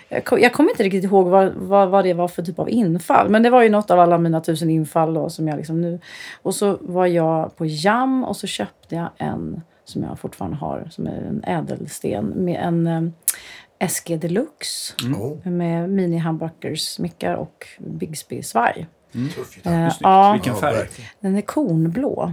[0.09, 2.71] jag, kom, jag kommer inte riktigt ihåg vad, vad, vad det var för typ av
[2.71, 3.29] infall.
[3.29, 6.01] Men det var ju något av alla mina tusen infall då, som jag liksom nu...
[6.43, 10.87] Och så var jag på Jam och så köpte jag en som jag fortfarande har,
[10.91, 14.95] som är en ädelsten med en eh, SG Deluxe.
[15.19, 18.87] Oh, Med mini humbuckers, mickar och Bigsby-svaj.
[19.35, 19.87] tuff gitarr.
[19.87, 20.89] Eh, ja, Vilken färg?
[21.21, 22.33] den är kornblå.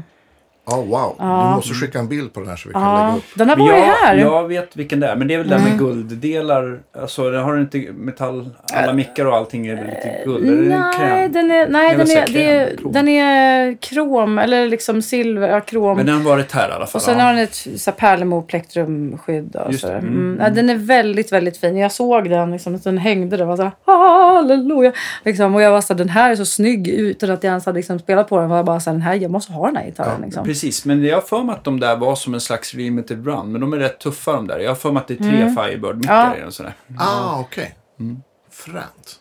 [0.69, 1.15] Ja, wow.
[1.17, 3.23] Du måste skicka en bild på den här så vi kan lägga Ja, upp.
[3.36, 4.15] den Men varit jag, här.
[4.15, 5.69] jag vet vilken det är, men det är väl det Mm.
[5.69, 6.80] med gulddelar.
[7.01, 8.49] Alltså, det har du inte metall...
[8.73, 10.47] Alla mickar och allting är väl lite guld?
[10.49, 11.32] Är Nej, kräm?
[11.32, 12.91] den är, nej Det är den, är, här är, krom.
[12.91, 15.97] den är krom, eller liksom silver, ja, krom.
[15.97, 16.99] Men den har varit här i alla fall.
[16.99, 17.23] och sen ja.
[17.25, 19.56] har den ett så här pärlemor plektrumskydd.
[19.56, 20.38] Och Just mm, Mm.
[20.41, 21.77] Ja, den är väldigt, väldigt fin.
[21.77, 24.91] Jag såg den, liksom, den hängde där och var så här, halleluja.
[25.25, 27.65] Liksom, och jag var så här, den här är så snygg utan att jag ens
[27.65, 28.49] hade liksom, spelat på den.
[28.49, 30.12] Var jag bara så här, den här, jag måste ha den här gitarren.
[30.19, 30.45] Ja, liksom.
[30.57, 33.51] Precis, men jag har för mig att de där var som en slags limited run.
[33.51, 34.59] Men de är rätt tuffa de där.
[34.59, 36.31] Jag har för mig att det är tre Firebird-mickar Mm.
[36.31, 36.37] Ja.
[36.37, 36.51] i den.
[36.51, 36.73] Sådär.
[36.97, 37.75] Ah, okej.
[37.99, 38.17] Mm.
[38.51, 39.19] Fränt.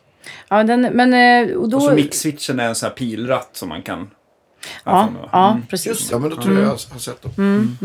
[0.49, 3.69] Ja, den, men, eh, och då, Och så mickswitchen är en sån här pilratt som
[3.69, 4.11] man kan...
[4.85, 5.67] ja, ja, Mm.
[5.67, 5.87] precis.
[5.87, 7.79] Just ja, men då tror jag jag har sett dem.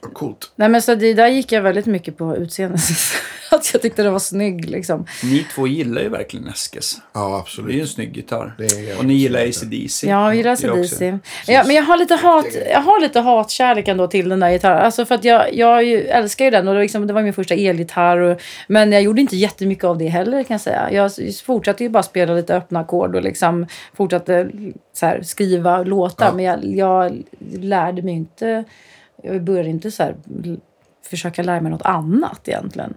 [0.00, 0.52] Coolt.
[0.56, 2.78] Nej, men så det, där gick jag väldigt mycket på utseende.
[3.50, 5.06] att jag tyckte det var snygg liksom.
[5.22, 6.96] Ni två gillar ju verkligen Eskes.
[7.12, 7.80] Ja, Det är ju absolut.
[7.80, 8.54] en snygg gitarr.
[8.98, 9.84] Och ni gillar absolut.
[9.84, 10.06] AC/DC.
[10.06, 11.18] Ja, jag gillar ACDC.
[11.46, 14.84] Ja, men jag har lite hat, jag har lite hatkärlek ändå till den där gitarren.
[14.84, 17.22] Alltså för att jag, jag ju, älskar ju den och det, var liksom, det var
[17.22, 18.18] min första elgitarr.
[18.18, 20.92] Och, men jag gjorde inte jättemycket av det heller kan jag säga.
[20.92, 21.12] Jag
[21.44, 24.50] fortsatte ju bara spela lite öppna ackord och liksom fortsatte
[24.92, 26.26] så här, skriva låtar.
[26.26, 26.32] Ja.
[26.32, 27.22] Men jag, jag
[27.60, 28.64] lärde mig inte,
[29.22, 30.16] jag började inte så här,
[31.10, 32.94] försöka lära mig något annat egentligen.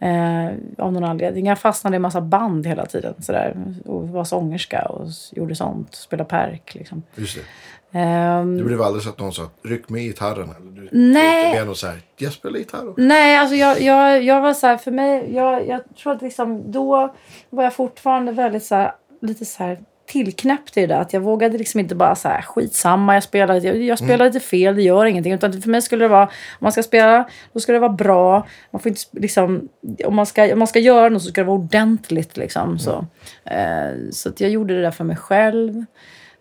[0.00, 0.46] Eh,
[0.78, 1.46] av någon anledning.
[1.46, 3.14] Jag fastnade i en massa band hela tiden.
[3.22, 5.94] Sådär, och var sångerska och gjorde sånt.
[5.94, 7.02] Spelade perk liksom.
[7.14, 7.98] Just det.
[7.98, 10.48] Ehm, Det blev aldrig så att någon sa ryck med gitarren.
[10.60, 11.52] Eller du, Nej.
[11.52, 12.88] Blev någon så här, jag spelar gitarr.
[12.88, 16.22] också." Nej, alltså jag, jag, jag var så här, för mig, jag, jag tror att
[16.22, 17.14] liksom då
[17.50, 21.00] var jag fortfarande väldigt så här, lite så här tillknäppt i det där.
[21.00, 24.40] Att jag vågade liksom inte bara så här skitsamma, jag spelar, jag, jag spelar lite
[24.40, 25.32] fel, det gör ingenting.
[25.32, 28.46] Utan för mig skulle det vara, om man ska spela, då ska det vara bra.
[28.70, 29.68] Man får inte liksom,
[30.04, 32.78] om man ska, om man ska göra något så ska det vara ordentligt liksom.
[32.78, 33.06] Så,
[33.44, 35.84] eh, så att jag gjorde det där för mig själv.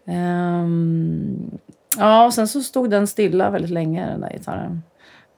[0.08, 1.52] Ehm,
[1.98, 4.84] ja, och sen så stod den stilla väldigt länge, den där gitarren.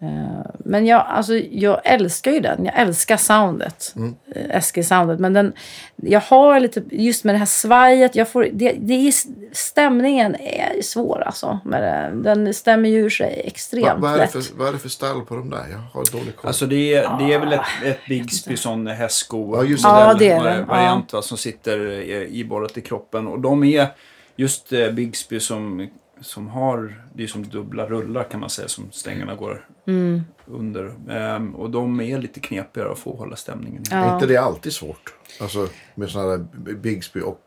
[0.01, 2.65] Eh, Men jag, alltså, jag älskar ju den.
[2.65, 3.93] Jag älskar soundet.
[3.95, 4.15] Mm.
[4.61, 5.19] SG-soundet.
[5.19, 5.53] Men den,
[5.95, 8.15] jag har lite, just med det här svajet.
[8.15, 9.13] Jag får, det, det är,
[9.55, 11.59] stämningen är svår alltså.
[11.65, 12.21] Med det.
[12.23, 14.31] Den stämmer ju ur sig extremt Va, vad, är det lätt.
[14.31, 15.65] för, vad är det för style på de där?
[15.71, 16.47] Jag har dålig koll.
[16.47, 19.83] Alltså det är, det är väl ett, ett Bigsby sån hästsko Ja, just.
[19.83, 20.49] Ja, det är det.
[20.49, 23.27] vari- variant va, som sitter i- iborrat i kroppen.
[23.27, 23.87] Och de är
[24.35, 25.87] just eh, Bigsby som,
[26.21, 30.21] som har, det är som dubbla rullar kan man säga som stängerna går Mm.
[30.45, 30.93] under.
[31.09, 33.93] Ehm, och de är lite knepigare att få hålla stämningen i.
[33.93, 35.13] Är inte det alltid svårt?
[35.41, 37.41] Alltså med sådana där Bigsby och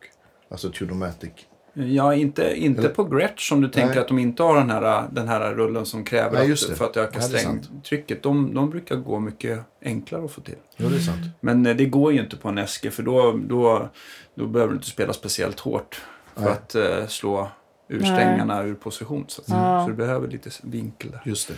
[0.50, 1.30] alltså Tudomatic.
[1.74, 3.98] Ja, inte, inte på Gretsch som du tänker Nej.
[3.98, 6.76] att de inte har den här, den här rullen som kräver Nej, just att, det.
[6.76, 8.22] för att öka Ja, strängtrycket.
[8.22, 10.56] De, de brukar gå mycket enklare att få till.
[10.76, 11.26] Jo, det är sant.
[11.40, 13.88] Men eh, det går ju inte på en SG för då, då,
[14.34, 16.02] då behöver du inte spela speciellt hårt
[16.34, 16.52] för Nej.
[16.52, 17.48] att eh, slå
[17.90, 18.10] ur Nej.
[18.10, 19.24] strängarna ur position.
[19.28, 21.20] Så, så du behöver lite vinkel där.
[21.24, 21.54] Just det.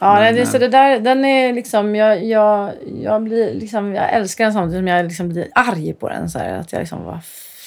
[0.00, 3.94] Ja, Men, det, så eh, det där, den är liksom, jag, jag, jag blir liksom,
[3.94, 6.30] jag älskar den samtidigt som jag liksom blir arg på den.
[6.30, 7.18] Så här, att jag liksom, vad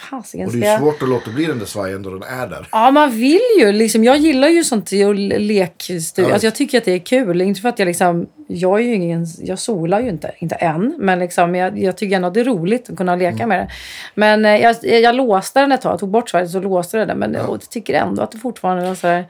[0.02, 2.48] fasiken Och ska det är svårt att låta bli den där svajen då den är
[2.48, 2.68] där.
[2.72, 3.72] Ja, man vill ju.
[3.72, 6.30] Liksom, jag gillar ju sånt och lekstudio.
[6.30, 6.34] Ja.
[6.34, 7.42] Alltså, jag tycker att det är kul.
[7.42, 8.28] Inte för att jag liksom...
[8.48, 9.26] Jag är ju ingen...
[9.40, 10.32] Jag solar ju inte.
[10.38, 10.96] Inte än.
[11.00, 13.72] Men liksom, jag, jag tycker ändå att det är roligt att kunna leka med det.
[14.16, 15.92] Men eh, jag, jag låste den ett tag.
[15.92, 17.18] Jag tog bort svaret så låste jag den.
[17.18, 19.26] Men och jag tycker ändå att det fortfarande var så här...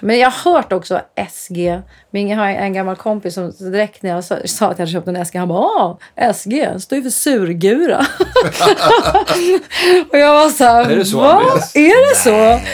[0.00, 1.00] Men jag har hört också
[1.30, 1.80] SG.
[2.10, 5.08] Min, jag har en gammal kompis som direkt när jag sa, att jag hade köpt
[5.08, 5.98] en SG, han bara ah,
[6.32, 7.98] SG, står ju för surgura.
[10.10, 11.20] och jag var så här, Är det så?
[11.74, 12.66] Är det så?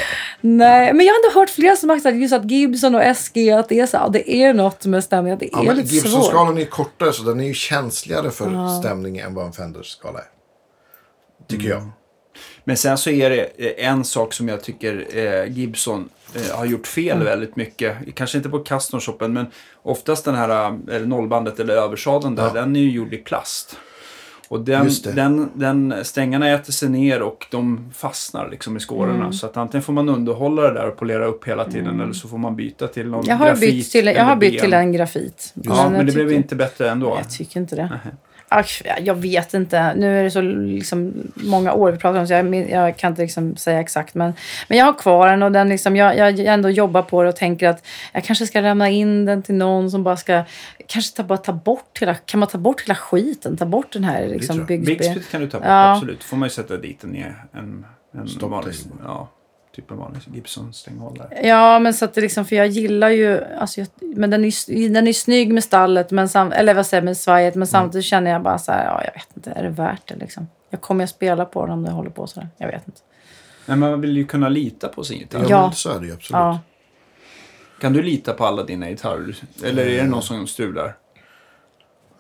[0.45, 3.51] Nej, men jag har ändå hört flera som har sagt just att Gibson och SG,
[3.51, 5.77] att det är så, ja, det är något med stämningen, att det är Ja, men
[5.77, 6.05] lite svårt.
[6.05, 10.25] Gibson-skalan är kortare så den är ju känsligare för stämning än vad en Fender-skala är.
[11.49, 11.91] Tycker jag.
[12.65, 13.41] Men sen så är det
[13.79, 17.25] eh, en sak som jag tycker eh, Gibson eh, har gjort fel Mm.
[17.25, 17.97] väldigt mycket.
[18.15, 19.47] Kanske inte på custom shoppen men
[19.83, 22.53] oftast den här eh, nollbandet eller översadeln där, Ja.
[22.53, 23.77] den är ju gjord i plast.
[24.49, 29.15] Och den, den, den, strängarna äter sig ner och de fastnar liksom i skårorna.
[29.15, 29.33] Mm.
[29.33, 32.29] Så att antingen får man underhålla det där och polera upp hela tiden eller så
[32.29, 34.61] får man byta till någon Jag har grafit bytt till, jag eller har bytt ben.
[34.61, 35.53] till en grafit.
[35.55, 37.17] Ja, men, jag det blev tycker- inte bättre ändå.
[37.23, 38.01] Jag tycker inte det.
[38.61, 39.95] Ach, jag vet inte.
[39.95, 43.23] Nu är det så liksom, många år vi pratar om så jag, jag kan inte
[43.23, 44.15] liksom säga exakt.
[44.15, 44.33] Men,
[44.69, 47.37] men jag har kvar den och den liksom, jag, jag ändå jobbar på det och
[47.37, 50.45] tänker att jag kanske ska lämna in den till någon som bara ska...
[50.87, 52.15] Kanske ta, bara ta bort hela...
[52.15, 53.57] Kan man ta bort hela skiten?
[53.57, 55.93] Ta bort den här liksom, Spit kan du ta bort, Ja.
[55.93, 56.25] absolut.
[56.25, 57.17] får man ju sätta dit en,
[57.53, 58.47] en, en Stopptejp.
[58.51, 59.29] vanlig, ja,
[59.73, 61.41] typ en vanlig Gibson-stänghållare.
[61.49, 64.71] Ja, men så att det liksom, för jag gillar ju, alltså jag, men den är,
[64.71, 67.67] ju- den är snygg med stallet, men sam, eller vad säger jag, med svajet, men
[67.67, 70.49] samtidigt känner jag bara så här, ja, jag vet inte, är det värt det liksom?
[70.71, 73.01] Jag kommer att spela på den om det håller på så där, jag vet inte.
[73.67, 75.47] Men man vill ju kunna lita på sin gitarr.
[75.49, 76.31] Ja, så är det ju absolut.
[76.41, 76.61] Ja.
[77.81, 79.37] Kan du lita på alla dina gitarrer?
[79.65, 80.97] Eller är det någon som strular?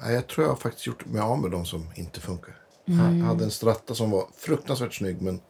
[0.02, 2.54] Nej, jag tror jag har faktiskt gjort mig av med de som inte funkar.
[2.88, 3.18] Mm.
[3.18, 5.40] Jag hade en Stratta som var fruktansvärt snygg men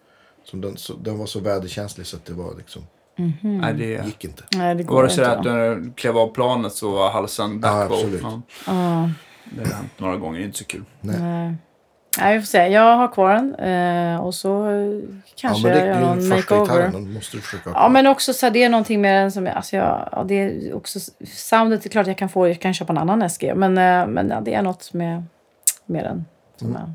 [0.45, 2.83] som den, så, den var så väderkänslig så att det var liksom,
[3.41, 4.43] Nej, det gick inte.
[4.57, 7.99] Nej, det går Var det så att du klev av planet så var halsen backbow?
[7.99, 8.23] absolut.
[8.23, 9.11] Ja, Ja,
[9.45, 10.85] det har hänt några gånger, inte så kul.
[11.01, 11.17] Nej.
[11.21, 11.55] nej.
[12.19, 12.67] Nej, vi får se.
[12.69, 15.01] Jag har kvar den eh, och så eh, Ja,
[15.37, 16.91] kanske men det jag gör någon makeover.
[16.99, 19.57] måste du försöka Ja, men också så här, det är någonting med den som jag,
[19.57, 22.93] alltså jag, ja, det är också, soundet är klart jag kan få, jag kan köpa
[22.93, 25.23] en annan SG, men, eh, men ja, det är något med,
[25.87, 26.25] med den
[26.57, 26.83] som Mm.
[26.83, 26.93] är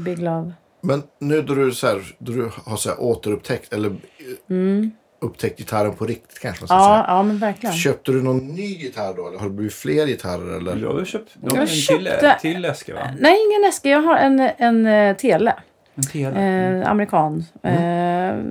[0.00, 0.52] Big Love.
[0.82, 4.88] Men nu då du, så här, då du har så här, återupptäckt eller eh,
[5.20, 6.88] upptäckt gitarren på riktigt kanske man ska Mm.
[6.88, 7.04] Ja, säga.
[7.16, 7.74] ja, men verkligen.
[7.76, 9.28] Köpte du någon ny gitarr då?
[9.28, 10.56] Eller har det blivit fler gitarrer?
[10.56, 10.76] Eller?
[10.76, 13.00] Du har köpt Jag en till, köpte- till äske va?
[13.20, 13.86] Nej, ingen SG.
[13.86, 15.54] Jag har en, en eh, Tele.
[15.94, 16.26] En till?
[16.26, 17.44] Eh, amerikan.
[17.62, 18.38] Mm.
[18.38, 18.44] Eh,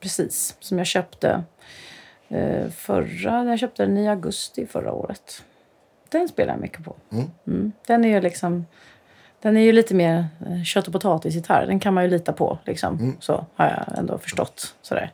[0.00, 0.56] precis.
[0.60, 1.42] Som jag köpte
[2.28, 3.44] eh, förra...
[3.44, 5.42] Jag köpte den i augusti förra året.
[6.08, 6.96] Den spelar jag mycket på.
[7.12, 7.24] Mm.
[7.46, 7.72] Mm.
[7.86, 8.66] Den är ju liksom...
[9.42, 11.66] Den är ju lite mer eh, kött och potatisgitarr.
[11.66, 12.58] Den kan man ju lita på.
[12.64, 12.94] Liksom.
[12.98, 13.16] Mm.
[13.20, 14.74] Så har jag ändå förstått.
[14.82, 15.10] Sådär.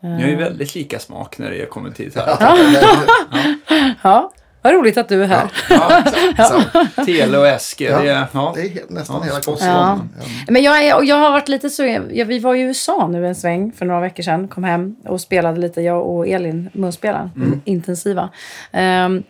[0.00, 2.38] Ni har ju väldigt lika smak när det kommer till gitarr.
[4.02, 4.32] Ja.
[4.62, 5.52] Vad roligt att du är här.
[5.70, 6.04] Ja,
[6.48, 6.62] Så,
[7.04, 7.84] Tele och Eske.
[7.84, 7.98] Ja.
[8.02, 8.52] Det, är- ja.
[8.56, 10.08] det är helt, nästan Ja, hela kostnaden.
[10.18, 10.24] Ja.
[10.48, 12.10] Men jag, är, och jag har varit lite sugen.
[12.12, 14.48] Ja, vi var i USA nu en sväng för några veckor sedan.
[14.48, 17.30] Kom hem och spelade lite, jag och Elin, munspelaren.
[17.36, 17.60] Mm.
[17.64, 18.28] Intensiva.
[18.72, 19.22] Ehm,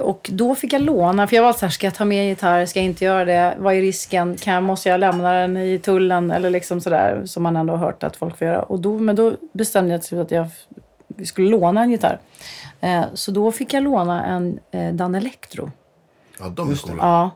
[0.00, 2.66] och då fick jag låna, för jag var så här, ska jag ta med gitarr,
[2.66, 3.54] ska jag inte göra det?
[3.58, 4.36] Vad är risken?
[4.36, 6.30] Kan, jag- måste jag lämna den i tullen?
[6.30, 8.62] Eller liksom sådär, som man ändå har hört att folk får göra.
[8.62, 10.46] Och då, men då bestämde jag till slut att jag
[11.26, 12.18] skulle låna en gitarr.
[12.80, 15.70] Eh, så då fick jag låna en eh, Dan Electro.
[16.40, 16.96] ja, de är coola.
[17.02, 17.30] Ja,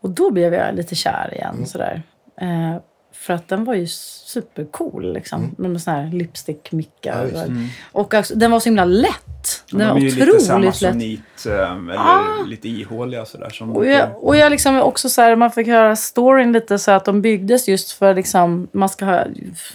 [0.00, 1.54] och då blev jag lite kär igen.
[1.54, 1.66] Mm.
[1.66, 2.02] Sådär.
[2.40, 2.76] Eh,
[3.20, 5.12] för att den var ju supercool.
[5.12, 5.54] Liksom.
[5.58, 6.12] Med sån här Mm.
[6.12, 7.24] Ja, lipstick-mickar.
[7.24, 7.74] visst.
[7.92, 9.64] och också, den var så himla lätt.
[9.70, 13.50] Den De var är ju lite samma som nit, eh, eller lite ihåliga sådär.
[13.50, 16.90] Som Och jag, och jag liksom också så här, man fick höra storyn lite så
[16.90, 19.24] att de byggdes just för liksom, man ska ha,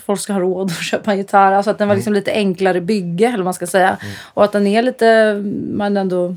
[0.05, 1.51] folk ska ha råd att köpa en gitarr.
[1.51, 3.97] Alltså att den var liksom lite enklare bygge, eller vad man ska säga.
[4.33, 5.35] Och att den är lite,
[5.73, 6.35] man ändå,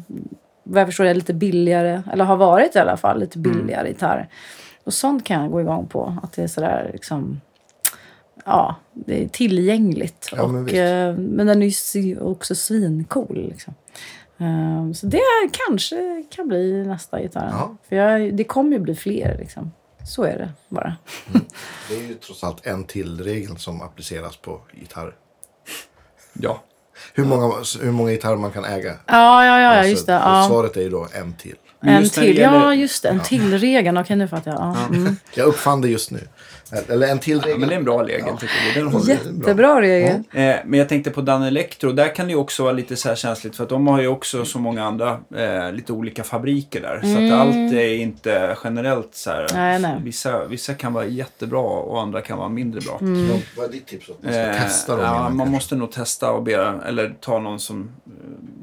[0.63, 4.29] vad jag förstår är lite billigare, eller har varit i alla fall, lite billigare gitarr.
[4.87, 7.41] Och sånt kan jag gå igång på, att det är sådär liksom,
[8.45, 10.29] ja, det är tillgängligt.
[10.33, 13.47] Ja, men och, eh, men den är ju också svincool.
[13.51, 13.75] Liksom.
[14.39, 15.21] Eh, Så det
[15.67, 17.49] kanske kan bli nästa gitarr.
[17.53, 17.77] Ja.
[17.89, 19.37] För jag, det kommer ju bli fler.
[19.39, 19.73] Liksom.
[20.05, 20.97] Så är det bara.
[21.89, 25.15] Det är ju trots allt en till regel som appliceras på gitarr.
[26.33, 26.63] Ja.
[27.15, 28.95] Hur många, hur många gitarrer man kan äga.
[29.07, 30.13] Ja, ja, ja, Alltså, just det.
[30.13, 30.47] Ja.
[30.49, 31.57] Svaret är ju då en till.
[31.81, 32.39] Men En till.
[32.39, 33.09] gäller- Ja, just det.
[33.09, 33.99] En till regel.
[33.99, 34.61] Okej, nu fattar jag.
[34.61, 34.77] Ja.
[34.97, 35.17] Mm.
[35.35, 36.19] Jag uppfann det just nu.
[36.89, 37.59] Eller en till ja, regel.
[37.61, 38.81] men det är en bra regel tycker vi.
[38.81, 39.01] Den.
[39.03, 40.15] Jättebra regel.
[40.33, 43.09] Eh, men jag tänkte på Dan Electro, där kan det ju också vara lite så
[43.09, 46.81] här känsligt för att de har ju också som många andra eh, lite olika fabriker
[46.81, 47.01] där.
[47.03, 49.39] Så att allt är inte generellt så här.
[49.39, 49.55] Mm.
[49.55, 50.01] Nej, nej.
[50.05, 52.99] Vissa, vissa kan vara jättebra och andra kan vara mindre bra.
[53.01, 53.29] Mm.
[53.31, 54.11] Ja, Vad är ditt tips?
[54.11, 55.53] Att man ska Eh, testa dem ja, man kanske?
[55.53, 58.13] måste nog testa och be, eller ta någon, som, eh,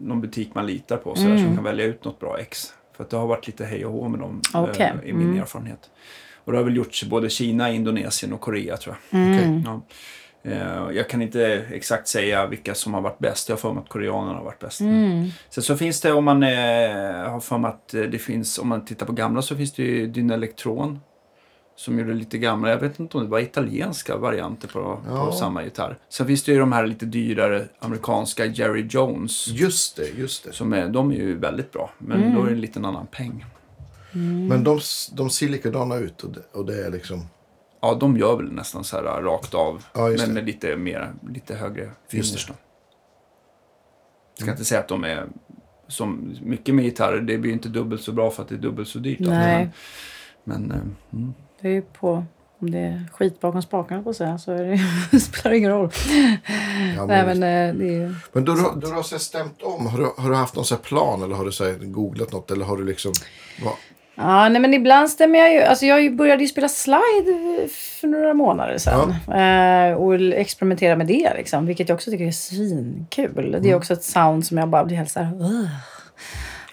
[0.08, 1.44] någon butik man litar på så där, Mm.
[1.46, 2.74] som kan välja ut något bra ex.
[2.98, 4.94] För att det har varit lite hej och hå med dem Okej.
[5.04, 5.42] eh, i min Mm.
[5.42, 5.90] erfarenhet.
[6.46, 9.20] Och det har väl gjorts i både Kina, Indonesien och Korea tror jag.
[9.20, 9.34] Mm.
[9.38, 9.64] Okej.
[9.66, 9.82] Ja.
[10.52, 13.50] Eh, Jag kan inte exakt säga vilka som har varit bäst.
[13.50, 14.82] Jag har för mig att koreanerna har varit bäst.
[14.82, 15.30] Mm.
[15.50, 16.50] Sen så finns det om man eh,
[17.30, 19.84] har för mig att eh, det finns, om man tittar på gamla så finns det
[19.84, 21.00] ju Dynalectron.
[21.76, 25.26] Som gjorde lite gamla, jag vet inte om det var italienska varianter på, Ja.
[25.26, 25.98] på samma gitarr.
[26.10, 29.48] Sen finns det ju de här lite dyrare amerikanska Jerry Jones.
[29.48, 30.54] Just det, just det.
[30.54, 32.36] Som är, de är ju väldigt bra, men Mm.
[32.36, 33.46] då är det en liten annan peng.
[34.50, 34.80] Men de,
[35.14, 37.26] de ser likadana ut och det, och det är liksom...
[37.82, 39.84] Ja, de gör väl nästan så här rakt av.
[39.94, 42.18] Ja, men med lite, mer, lite högre då.
[44.38, 45.28] Jag ska inte säga att de är
[45.88, 47.22] som mycket med gitarrer.
[47.22, 49.20] Det blir ju inte dubbelt så bra för att det är dubbelt så dyrt.
[49.20, 49.70] Nej.
[50.44, 50.78] Men, men eh,
[51.20, 51.34] mm.
[51.64, 52.24] Det är ju på...
[52.60, 54.80] Om det är skit bakom spakarna på säga så är det,
[55.12, 55.90] det spelar ingen roll.
[56.96, 59.20] Ja, men, Nej, men eh, det är men då, då, då har du så här
[59.20, 59.88] stämt om.
[59.88, 62.52] Har du, har du haft någon så plan eller har du så googlat något?
[62.52, 63.14] Eller har du liksom...
[63.64, 63.74] Vad?
[64.16, 65.62] Ja, nej, men ibland stämmer jag ju.
[65.62, 69.10] Alltså jag började ju spela slide för några månader sedan.
[69.92, 73.52] Eh, och experimentera med det, liksom, vilket jag också tycker är svinkul.
[73.52, 73.70] Det Mm.
[73.72, 75.34] är också ett sound som jag bara blir helt så här...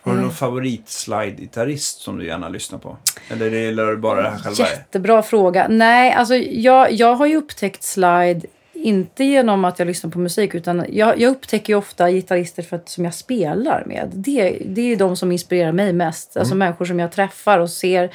[0.02, 0.22] Har Mm.
[0.22, 2.96] du någon favorit-slide-gitarrist som du gärna lyssnar på?
[3.30, 4.64] Eller gillar du bara det här själva?
[4.70, 5.66] Jättebra fråga.
[5.70, 8.40] Nej, alltså jag, jag har ju upptäckt slide
[8.72, 12.88] inte genom att jag lyssnar på musik utan jag, jag upptäcker ofta gitarrister för att,
[12.88, 14.08] som jag spelar med.
[14.14, 16.36] Det, det är de som inspirerar mig mest.
[16.36, 18.10] Alltså människor som jag träffar och ser.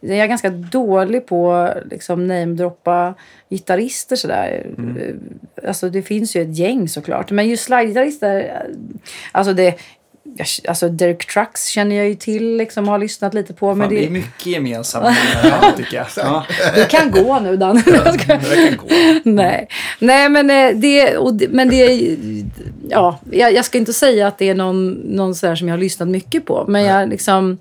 [0.00, 3.14] Jag är ganska dålig på att liksom, namedroppa
[3.50, 4.66] gitarrister sådär.
[5.66, 7.30] Alltså det finns ju ett gäng såklart.
[7.30, 8.62] Men just slide-gitarrister,
[9.32, 9.74] alltså det...
[10.38, 13.70] jag- Alltså Derek Trucks känner jag ju till, liksom, har lyssnat lite på.
[13.70, 15.16] Fan, men det det, är mycket gemensamt
[15.76, 16.06] tycker jag.
[16.16, 17.82] Ja, du kan gå nu Dan.
[17.86, 18.38] Jag kan
[18.76, 18.86] gå.
[19.24, 22.16] Nej, Nej men, eh, det, och det, men det...
[22.88, 25.72] Ja, jag, jag ska inte säga att det är någon, någon så här som jag
[25.72, 26.64] har lyssnat mycket på.
[26.68, 27.58] Men jag liksom...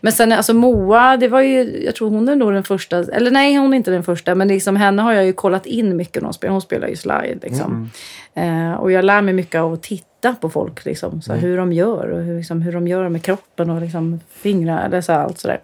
[0.00, 3.30] Men sen alltså Moa, det var ju, jag tror hon är nog den första, eller
[3.30, 6.22] nej hon är inte den första, men liksom henne har jag ju kollat in mycket
[6.22, 6.52] när hon spelar.
[6.52, 7.90] Hon spelar ju slide liksom.
[8.38, 11.56] Eh, och jag lär mig mycket av att titta på folk, liksom, så här, hur
[11.56, 15.12] de gör och hur, liksom, hur de gör med kroppen och liksom, fingrar, eller så
[15.12, 15.60] allt sådär.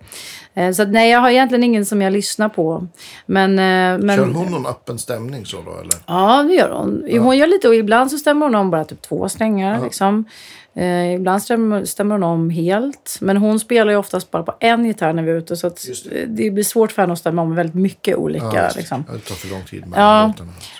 [0.55, 2.87] Eh, så att, nej, jag har egentligen ingen som jag lyssnar på.
[3.27, 5.97] Men, eh, men, Kör hon någon öppen stämning så då eller?
[6.07, 7.09] Ja, det gör hon.
[7.21, 9.85] Hon gör lite och ibland så stämmer hon om bara typ två strängar.
[9.85, 10.25] Liksom.
[10.77, 13.19] Eh, ibland stämmer, stämmer hon om helt.
[13.21, 15.57] Men hon spelar ju oftast bara på en gitarr när vi är ute.
[15.57, 16.27] Så att Just det.
[16.27, 18.47] det blir svårt för henne att stämma om väldigt mycket olika.
[18.47, 18.73] det.
[18.77, 19.05] liksom.
[19.09, 20.33] Ja, det tar för lång tid med Ja.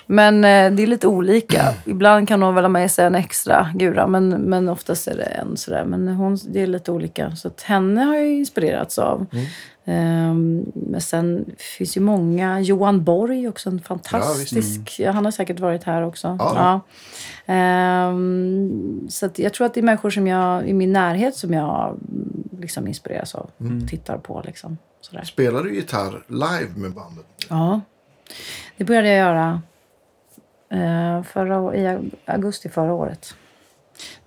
[0.05, 1.73] Men eh, det är lite olika.
[1.85, 5.23] Ibland kan hon väl ha med sig en extra gura, men, men oftast är det
[5.23, 5.85] en sådär.
[5.85, 7.35] Men hon, det är lite olika.
[7.35, 9.25] Så att henne har jag inspirerats av.
[9.31, 9.45] Mm.
[9.85, 12.59] Ehm, men sen finns ju många.
[12.59, 14.99] Johan Borg också en fantastisk.
[14.99, 16.35] Ja, han har säkert varit här också.
[16.39, 16.53] Ja.
[16.55, 17.53] Ja.
[17.53, 21.89] Ehm, så jag tror att det är människor som jag, i min närhet som jag
[21.89, 23.51] mm, liksom inspireras av.
[23.59, 23.87] Mm.
[23.87, 24.77] Tittar på liksom.
[25.01, 25.23] Sådär.
[25.23, 27.25] Spelar du gitarr live med bandet?
[27.49, 27.81] Ja,
[28.77, 29.61] det började jag göra
[30.69, 33.35] eh, förra, i augusti förra året.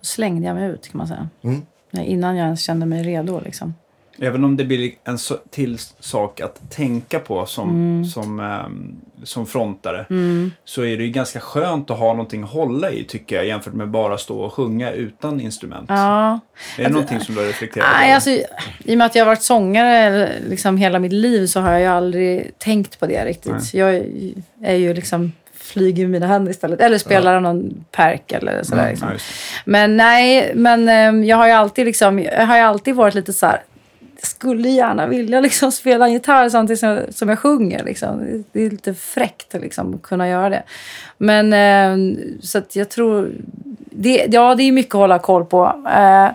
[0.00, 1.28] Då slängde jag mig ut kan man säga.
[1.42, 1.62] Mm.
[1.92, 3.40] Innan jag ens kände mig redo.
[3.40, 3.74] Liksom.
[4.20, 5.18] Även om det blir en
[5.50, 8.04] till sak att tänka på som, Mm.
[8.04, 10.06] som, ehm, som frontare.
[10.64, 13.46] Så är det ju ganska skönt att ha någonting att hålla i tycker jag.
[13.46, 15.86] Jämfört med bara stå och sjunga utan instrument.
[15.88, 16.40] Ja.
[16.78, 18.14] Är det någonting som du har reflekterat Nej, över?
[18.14, 18.30] alltså,
[18.84, 21.80] I och med att jag har varit sångare liksom hela mitt liv så har jag
[21.80, 23.74] ju aldrig tänkt på det riktigt.
[23.74, 23.94] Jag
[24.62, 26.80] är- ju liksom flyger med mina händer istället.
[26.80, 28.78] Eller spelar någon perk eller sådär.
[28.82, 29.08] Mm, liksom.
[29.08, 29.20] ja, det.
[29.64, 33.46] Men nej, men ehm, jag har ju alltid, liksom, jag har alltid varit lite så
[33.46, 33.62] här.
[34.22, 37.84] Skulle gärna vilja liksom spela gitarr samtidigt som, som jag sjunger.
[37.84, 38.44] Liksom.
[38.52, 40.62] Det är lite fräckt liksom, att kunna göra det.
[41.18, 43.30] Men eh, så att jag tror...
[43.90, 45.82] Det, ja, det är mycket att hålla koll på.
[45.96, 46.28] Eh,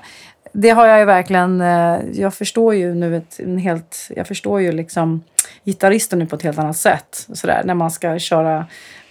[0.54, 1.62] det har jag ju verkligen...
[1.62, 4.10] Eh, jag förstår ju nu ett, en helt...
[4.16, 5.24] Jag förstår ju liksom
[5.64, 7.28] gitarristen nu på ett helt annat sätt.
[7.34, 8.66] Sådär, när man ska köra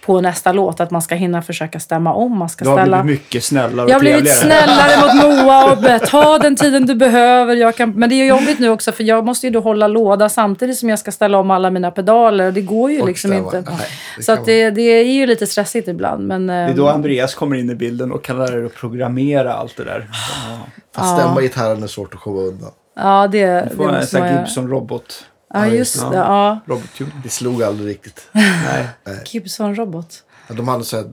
[0.05, 0.79] på nästa låt.
[0.79, 2.37] Att man ska hinna försöka stämma om.
[2.37, 3.03] Man ska Du har ställa...
[3.03, 6.85] blivit mycket snällare och Jag har blivit snällare mot Moa och be- ta den tiden
[6.85, 7.55] du behöver.
[7.55, 10.29] Jag kan, men det är jobbigt nu också för jag måste ju då hålla låda
[10.29, 12.47] samtidigt som jag ska ställa om alla mina pedaler.
[12.47, 13.57] Och det går ju Och liksom stämma.
[13.57, 13.71] inte.
[13.71, 13.79] Nej,
[14.17, 16.27] det så kan att det, det är ju lite stressigt ibland.
[16.27, 19.53] Men, Det är ehm, då Andreas kommer in i bilden och kallar det att programmera
[19.53, 20.07] allt det där.
[20.49, 20.57] Ja.
[20.95, 22.69] Fast stämma gitarren är svårt att komma undan.
[22.95, 24.39] Ja, det, det Du får en måste sån här.
[24.39, 25.25] Gibson-robot.
[25.53, 26.09] Ja, just Ja.
[26.09, 26.17] det.
[26.17, 26.59] Ja.
[26.65, 26.83] Robot
[27.23, 28.27] Det slog aldrig riktigt.
[28.31, 28.87] Nej.
[29.25, 30.23] Gibson-robot.
[30.47, 31.05] Ja, De hade så här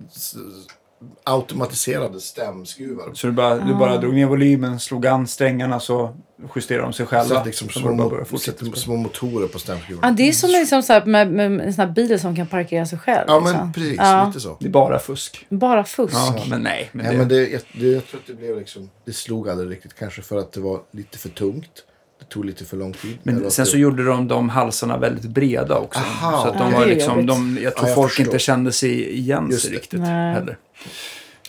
[1.25, 3.11] automatiserade stämskruvar.
[3.15, 6.17] Så du bara, du bara drog ner volymen, slog an strängarna så
[6.57, 7.39] justerade de sig Så själva.
[7.39, 8.83] att liksom Så små, bara att mo- börja fortsätta sitter spela.
[8.85, 10.09] små motorer på stämskruvarna.
[10.09, 12.47] Ja, det är som liksom så här med, med, en sån här bil som kan
[12.47, 13.25] parkera sig själv.
[13.29, 13.57] Ja, liksom.
[13.59, 13.97] men precis.
[13.99, 14.57] Ja, Lite så.
[14.61, 15.47] Det är bara fusk.
[15.49, 16.15] Bara fusk.
[16.15, 16.89] Ja, men nej.
[16.93, 18.91] Men Nej, det, men det, jag, det, jag tror att det blev liksom...
[19.05, 19.95] Det slog aldrig riktigt.
[19.99, 21.85] Kanske för att det var lite för tungt.
[22.31, 23.19] Tog lite för lång tid.
[23.23, 26.01] Men sen så gjorde de de halsarna väldigt breda också.
[26.01, 28.27] Aha, så att de var liksom, de, jag tror Ja, jag folk förstår.
[28.27, 30.35] inte kände sig igen sig riktigt Nej.
[30.35, 30.59] heller.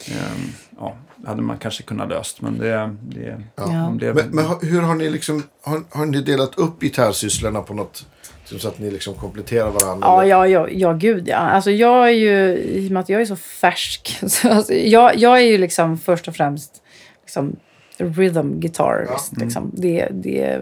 [0.08, 2.96] Ehm, ja, det hade man kanske kunnat löst, men det...
[3.02, 3.88] det Ja.
[3.88, 5.44] om det Men, men hur har ni liksom...
[5.64, 8.06] Har, har ni delat upp gitarrsysslorna på något...
[8.46, 10.08] Så att ni liksom kompletterar varandra?
[10.08, 11.38] Ja, ja, ja, ja, gud ja.
[11.38, 15.18] Alltså jag är ju, i och med att jag är så färsk, så alltså, jag,
[15.18, 16.82] jag är ju liksom först och främst
[17.22, 17.56] liksom
[18.04, 19.38] rhythm guitarist.
[19.38, 19.72] Liksom.
[19.74, 20.62] Det, det,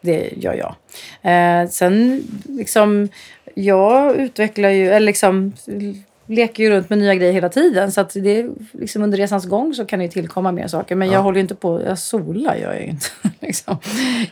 [0.00, 0.74] det gör jag.
[1.32, 3.08] Eh, sen liksom,
[3.54, 5.52] jag utvecklar ju, eller liksom
[6.30, 7.92] leker ju runt med nya grejer hela tiden.
[7.92, 10.94] Så att det, liksom under resans gång så kan det ju tillkomma mer saker.
[10.96, 13.06] Men jag håller ju inte på, jag solar gör jag ju inte.
[13.40, 13.78] liksom.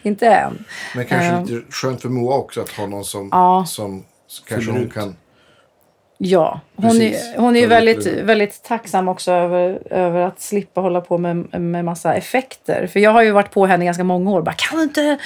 [0.02, 0.64] Inte än.
[0.96, 1.44] Men kanske Eh.
[1.44, 3.28] lite skönt för Moa också att ha någon som...
[3.32, 3.64] Ja.
[3.68, 4.04] som
[4.48, 5.16] kanske hon kan...
[6.18, 11.00] Ja, hon är, hon är ju väldigt, väldigt tacksam också över, över att slippa hålla
[11.00, 12.86] på med, med massa effekter.
[12.86, 14.42] För jag har ju varit på henne ganska många år.
[14.42, 15.18] Bara, kan, du inte,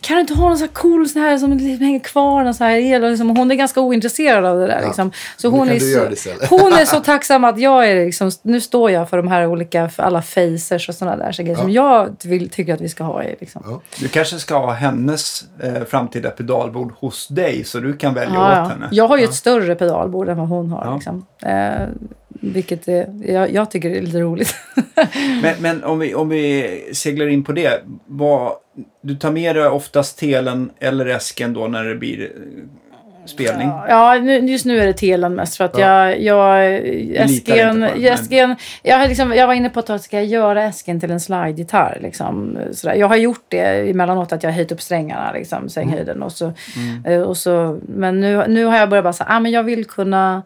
[0.00, 2.44] kan du inte ha någon sån här cool sån här som liksom hänger kvar?
[2.44, 3.04] Någon sån här el?
[3.04, 4.80] Och liksom, hon är ganska ointresserad av det där.
[4.80, 4.86] Ja.
[4.86, 5.12] Liksom.
[5.36, 9.10] Så hon är, så, hon är så tacksam att jag är liksom, nu står jag
[9.10, 12.50] för de här olika, för alla facers och sådana där så grejer som jag vill,
[12.50, 13.22] tycker att vi ska ha.
[13.22, 13.62] Liksom.
[13.66, 13.80] Ja.
[13.98, 18.50] Du kanske ska ha hennes eh, framtida pedalbord hos dig så du kan välja Ja,
[18.50, 18.64] åt ja.
[18.64, 18.88] henne.
[18.92, 20.97] Jag har ju ett större pedalbord än vad hon har.
[20.98, 21.26] Liksom.
[21.42, 21.88] Eh,
[22.40, 24.54] vilket är, jag, jag tycker är lite roligt.
[25.42, 27.82] Men, men om, vi, om vi seglar in på det.
[28.06, 28.52] Vad,
[29.02, 32.28] du tar med dig oftast telen eller esken då när det blir eh,
[33.26, 33.68] spelning?
[33.68, 36.10] Ja, just nu är det telen mest för att Ja.
[36.10, 36.86] jag...
[37.06, 37.28] jag
[37.78, 41.20] men- esken, jag, liksom, jag var inne på att ska jag göra esken till en
[41.20, 41.98] slide-gitarr.
[42.02, 42.94] Liksom, sådär.
[42.94, 46.22] Jag har gjort det emellanåt att jag höjt upp strängarna, liksom, strängshöjden.
[46.22, 46.52] Och så,
[47.06, 49.84] eh, och så, men nu, nu har jag börjat bara säga ah, men jag vill
[49.84, 50.42] kunna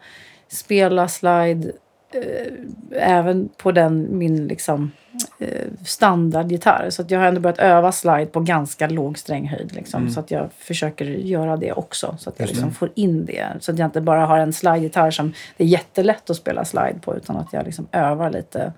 [0.53, 1.72] spela slide
[2.12, 2.53] eh,
[2.90, 4.92] även på den min liksom,
[5.38, 6.90] eh, standardgitarr.
[6.90, 9.72] Så att jag har ändå börjat öva slide på ganska låg stränghöjd.
[9.74, 12.16] Liksom, Så att jag försöker göra det också.
[12.18, 13.46] Så att jag liksom får in det.
[13.61, 16.98] Så att jag inte bara har en slide-gitarr som det är jättelätt att spela slide
[17.03, 17.16] på.
[17.16, 18.72] Utan att jag liksom övar lite.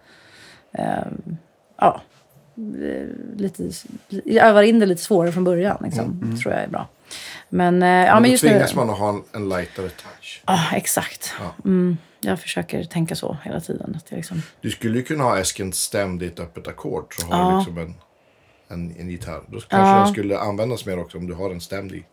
[0.72, 1.06] Eh,
[1.76, 2.00] ja,
[3.36, 3.70] lite,
[4.08, 5.76] jag övar in det lite svårare från början.
[5.84, 6.04] Liksom,
[6.42, 6.88] tror jag är bra.
[7.48, 8.50] Men, eh, ja, Men men då just nu...
[8.50, 10.42] tvingas man att ha en, en lightare touch.
[10.46, 11.32] Ja, exakt.
[11.40, 11.54] Ja.
[11.64, 13.94] Mm, jag försöker tänka så hela tiden.
[13.96, 14.42] Att liksom...
[14.60, 17.14] Du skulle ju kunna ha esken stämd i ett öppet ackord.
[17.20, 17.50] Så har Ja.
[17.50, 17.94] du liksom en,
[18.68, 19.40] en, en gitarr.
[19.46, 19.96] Då kanske Ja.
[20.04, 22.04] den skulle användas mer också om du har den stämd i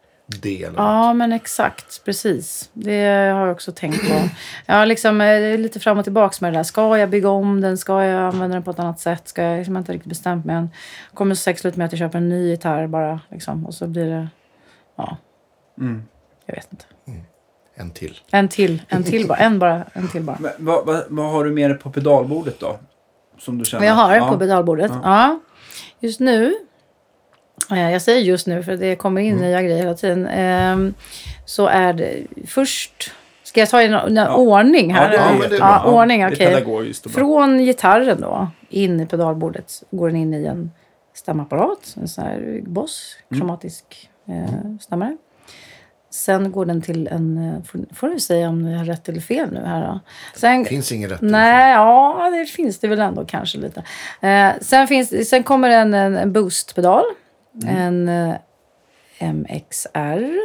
[0.42, 0.78] D eller något.
[0.78, 2.06] Ja, men exakt.
[2.06, 2.70] Precis.
[2.74, 4.16] Det har jag också tänkt på.
[4.66, 6.64] Jag liksom eh, lite fram och tillbaka med det där.
[6.64, 7.78] Ska jag bygga om den?
[7.78, 9.28] Ska jag använda den på ett annat sätt?
[9.28, 10.70] Ska jag, liksom, jag har inte riktigt bestämt mig än.
[11.14, 13.20] kommer säkert sluta med att jag köper en ny gitarr bara.
[13.32, 13.66] Liksom.
[13.66, 14.28] Och så blir det...
[15.02, 15.18] Ja,
[15.84, 16.04] Mm.
[16.46, 16.86] jag vet inte.
[17.76, 18.22] En till.
[18.32, 18.82] En till.
[18.90, 19.38] En till bara.
[19.38, 19.84] En bara.
[19.94, 20.38] En till bara.
[20.40, 22.80] Men vad, vad, vad har du med dig på pedalbordet då?
[23.40, 23.82] Som du känner?
[23.82, 24.30] Vad jag har ja.
[24.32, 24.92] på pedalbordet?
[24.94, 25.00] Ja.
[25.04, 25.40] Ja.
[26.00, 26.54] Just nu.
[27.72, 29.34] eh, Jag säger just nu för det kommer Mm.
[29.34, 30.28] in nya grejer hela tiden.
[30.28, 30.94] ehm,
[31.46, 33.12] Så är det först...
[33.44, 34.36] Ska jag ta i en Ja.
[34.36, 35.04] ordning här?
[35.04, 36.64] Ja, det, Ja, är men det är ja, ordning, okej.
[36.66, 37.12] bra.
[37.12, 40.72] Från gitarren då, in i pedalbordet, går den in i en
[41.14, 41.96] stämapparat.
[42.02, 43.40] En sån här Boss, Mm.
[43.40, 45.18] kromatisk eh, stämmare.
[46.10, 47.38] Sen går den till en...
[47.38, 47.64] eh,
[47.94, 50.00] Får, du säga om jag har rätt eller fel nu här då.
[50.36, 51.22] Sen, Det finns ingen rätt.
[51.22, 53.84] Nej, ja det finns det väl ändå kanske lite.
[54.22, 57.04] Eh, sen, finns, sen kommer en, en, en boostpedal.
[57.64, 57.78] Mm.
[57.78, 58.10] En
[59.20, 60.38] eh, MXR.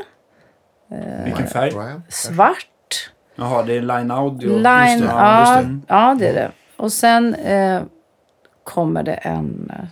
[1.24, 1.72] Vilken färg?
[2.08, 3.10] Svart.
[3.36, 4.48] Jaha, det är Line Audio.
[4.48, 5.80] Line, Ja, just ja, det.
[5.88, 6.50] ja, det är det.
[6.76, 7.82] Och sen eh,
[8.64, 9.84] kommer det en, eh,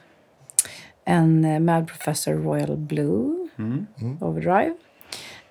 [1.14, 3.86] en eh, Mad Professor Royal Blue Mm.
[4.20, 4.72] Overdrive.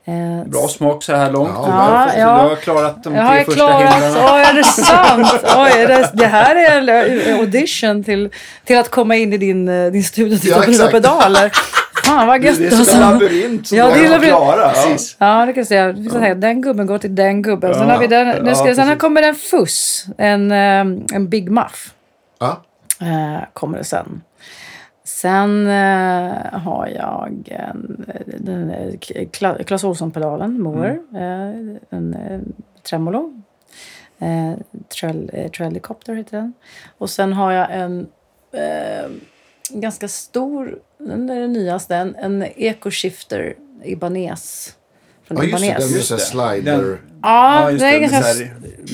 [0.05, 1.49] Eh, Bra smak så här långt.
[1.53, 2.25] Ja, Ja.
[2.43, 3.93] Du har klarat de Jag tre första klarat...
[3.93, 4.13] hindren.
[4.33, 5.43] Oj, är det sant?
[5.57, 8.29] Oj, är det, det här är en audition till,
[8.65, 11.51] till att komma in i din, eh, din studio titta Ja, pedaler.
[12.05, 13.25] Fan vad gött Det är som en alltså.
[13.25, 14.61] labyrint som Ja, du det är klara.
[14.61, 14.69] Ja.
[14.69, 15.15] Precis.
[15.19, 15.67] Ja, det kan jag
[16.17, 16.35] säga.
[16.35, 17.73] Den gubben går till den gubben.
[17.73, 20.05] Sen, har vi den, nu ska, Ja, sen här kommer en fuss.
[20.17, 20.79] En, eh,
[21.15, 21.93] en Big Muff.
[22.39, 22.61] Ja.
[23.01, 24.21] Eh, kommer det sen.
[25.23, 29.29] Sen eh, har jag eh,
[29.65, 30.99] Clas Ohlson-pedalen, Moore.
[31.11, 31.75] Mm.
[31.75, 32.53] Eh, en
[32.83, 33.33] tremolo.
[34.19, 34.53] Eh,
[34.99, 36.53] trell, eh, Trellicopter heter den.
[36.97, 38.07] Och sen har jag en
[39.69, 44.75] ganska stor, den är den nyaste, en, en Eco Shifter Ibanez.
[45.27, 45.75] Från Ja, just det.
[45.79, 46.19] Den Just det.
[46.19, 46.97] slider.
[47.21, 47.99] Ja, Ja, just den är det.
[47.99, 48.45] Med ganska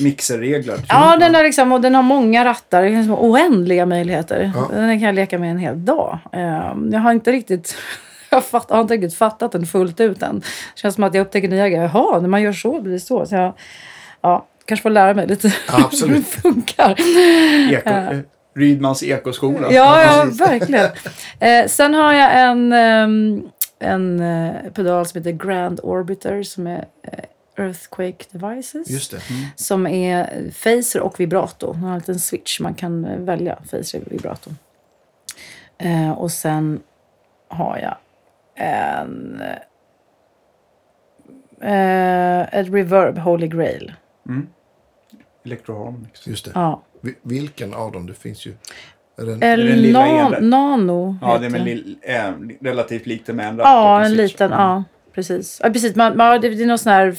[0.02, 0.76] mixerregler.
[0.76, 0.86] typ.
[0.88, 2.82] Ja, den, är liksom, och den har många rattar.
[2.82, 4.52] Det är liksom oändliga möjligheter.
[4.54, 4.68] Ja.
[4.74, 6.18] Den kan jag leka med en hel dag.
[6.32, 7.76] Ehm, Jag har inte riktigt...
[8.32, 10.38] Jag fatt, har inte riktigt fattat den fullt ut än.
[10.40, 11.82] Det känns som att jag upptäcker nya grejer.
[11.94, 13.26] Jaha, när man gör så blir det så.
[13.26, 13.54] så jag,
[14.22, 16.90] ja, kanske får lära mig lite Ja, hur det funkar.
[17.72, 18.18] Eko, eh,
[18.56, 19.66] Rydmans ekoskola.
[19.72, 20.86] Ja, ja verkligen.
[21.40, 23.42] Eh, sen har jag en, ehm,
[23.80, 27.24] en eh, pedal som heter Grand Orbiter som är eh,
[27.56, 28.90] Earthquake Devices.
[28.90, 29.20] Just det.
[29.56, 31.72] Som är phaser och vibrato.
[31.72, 32.60] Man har en liten switch.
[32.60, 34.50] Man kan eh, välja phaser och vibrato.
[35.78, 36.80] Eh, och sen
[37.48, 37.96] har jag
[38.66, 39.42] en...
[41.60, 43.92] Eh, ett reverb, Holy Grail.
[44.28, 44.48] Mm.
[45.44, 46.26] Electroharmonics.
[46.26, 46.50] Just det.
[46.54, 46.82] Ja.
[47.00, 48.06] Vi- Vilken av dem?
[48.06, 48.54] Det finns ju...
[49.20, 49.40] Är det en...
[49.40, 50.50] den El lilla nan?
[50.50, 54.52] Nano Ja, det är lill, eh, relativt lite med en ratt Ja, en liten.
[54.52, 54.58] Mm.
[54.64, 55.60] Ja, precis.
[55.62, 55.96] Ja, precis.
[55.96, 57.14] Man, man, det, det är någon sån här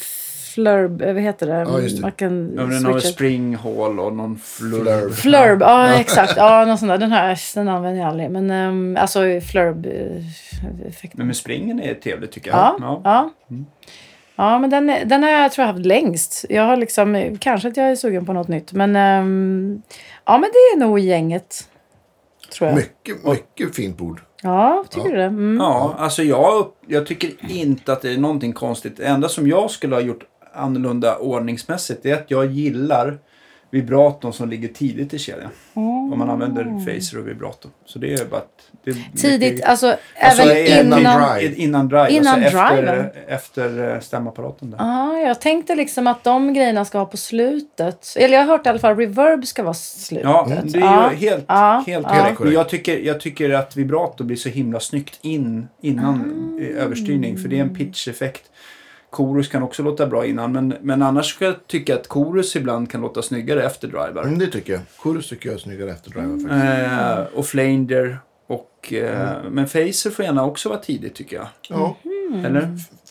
[0.54, 1.54] flurb, eh, vad heter det?
[1.54, 2.02] Ja, just det.
[2.02, 4.84] Man kan Ja, men den har en switcha- spring hall och någon flurb.
[4.84, 5.14] Flurb.
[5.14, 6.34] Flurb, ja exakt.
[6.38, 6.98] Ja, någon sån där.
[6.98, 8.30] Den här den använder jag aldrig.
[8.32, 9.20] Men um, alltså
[9.52, 11.18] flurb-effekten.
[11.18, 12.58] Men med springen är trevligt tycker jag.
[12.60, 13.02] Ja, ja.
[13.04, 13.30] ja.
[14.56, 14.62] Mm.
[14.62, 16.46] men den, är- den har jag tror jag haft längst.
[16.50, 18.74] Jag har liksom, kanske att jag är sugen på något nytt.
[18.74, 19.82] Men ehm,
[20.26, 21.68] ja, men det är nog gänget.
[22.54, 22.76] Tror jag.
[22.76, 24.22] Mycket, mycket fint bord.
[24.44, 25.12] Ja, tycker Ja.
[25.12, 25.24] du det?
[25.24, 25.58] Mm.
[25.58, 28.98] Ja, alltså jag, jag tycker inte att det är någonting konstigt.
[28.98, 30.24] Det enda som jag skulle ha gjort
[30.54, 33.20] annorlunda ordningsmässigt är att jag gillar
[33.72, 35.50] vibraton som ligger tidigt i kedjan.
[35.74, 37.70] Om man använder phaser och vibrato.
[37.86, 38.58] Så det är bara att...
[38.84, 41.34] Det är Tidigt, mycket- alltså, Alltså, även innan innan...
[41.40, 41.56] drive.
[41.56, 42.10] Innan drive.
[42.12, 43.06] Innan alltså efter, driven.
[43.28, 44.78] efter eh, stämapparaten där.
[44.78, 48.08] Ja, jag tänkte liksom att de grejerna ska vara på slutet.
[48.18, 50.24] Eller jag har hört i alla fall reverb ska vara slutet.
[50.30, 51.12] Ja, det är ju Ja.
[51.18, 51.84] helt, Ja.
[51.88, 52.18] helt Ja.
[52.20, 52.40] korrekt.
[52.40, 56.64] Men jag tycker, jag tycker att vibrato blir så himla snyggt in innan Ah.
[56.64, 57.38] eh, överstyrning.
[57.38, 58.42] För det är en pitch-effekt.
[59.12, 60.52] Chorus kan också låta bra innan.
[60.52, 64.22] Men, men annars ska jag tycka att chorus ibland kan låta snyggare efter driver.
[64.24, 64.82] Mm, det tycker jag.
[64.98, 67.34] Chorus tycker jag är snyggare efter driver faktiskt.
[67.34, 68.20] Eh, och flanger.
[68.48, 69.54] Och, eh, Mm.
[69.54, 71.48] Men phaser får gärna också vara tidigt tycker jag.
[71.70, 71.96] Ja.
[72.06, 72.46] Mm.
[72.46, 72.62] Eller?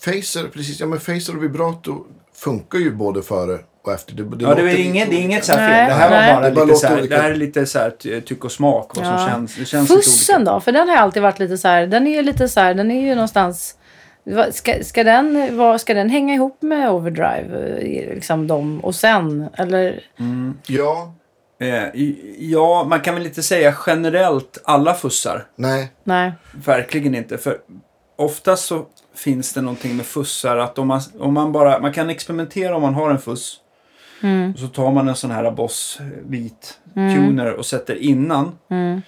[0.05, 0.80] Phaser, precis.
[0.80, 4.14] Ja, men phaser och vibrato funkar ju både före och efter.
[4.14, 5.88] Det, det Ja, det, är inget, det är inget så här fel.
[5.88, 6.34] Det här Nej.
[6.34, 8.44] var bara Det bara lite så här, det här är lite så här ty- tyck
[8.44, 8.96] och smak.
[8.96, 9.28] Vad som Ja.
[9.28, 9.57] känns.
[9.57, 10.61] Det känns Fussen då?
[10.61, 11.86] För den har alltid varit lite så här.
[11.86, 12.74] Den är ju lite så här.
[12.74, 13.76] Den är ju någonstans.
[14.53, 17.78] Ska, ska, den, vad, ska den hänga ihop med overdrive?
[17.78, 19.49] eh, Liksom dem och sen?
[19.57, 20.01] Eller?
[20.66, 21.14] Ja,
[21.62, 22.03] Eh,
[22.39, 25.47] ja, man kan väl inte säga generellt alla fussar.
[25.57, 25.93] nej.
[26.05, 26.33] Nej.
[26.64, 27.39] Verkligen inte.
[27.39, 27.59] För
[28.16, 32.11] oftast så finns det någonting med fussar att om man, om man bara, man kan
[32.11, 33.57] experimentera om man har en fuss.
[34.22, 34.53] Mm.
[34.53, 38.59] Och så tar man en sån här Boss eh, vit tuner och sätter innan.
[38.70, 39.03] Mm.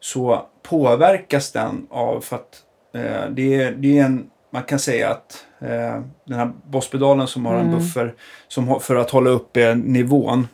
[0.00, 2.62] Så påverkas den av för att
[2.94, 7.46] eh, det, är, det är en man kan säga att eh, den här bosspedalen som
[7.46, 7.66] har Mm.
[7.72, 8.14] en buffer
[8.48, 10.48] som, för att hålla uppe nivån,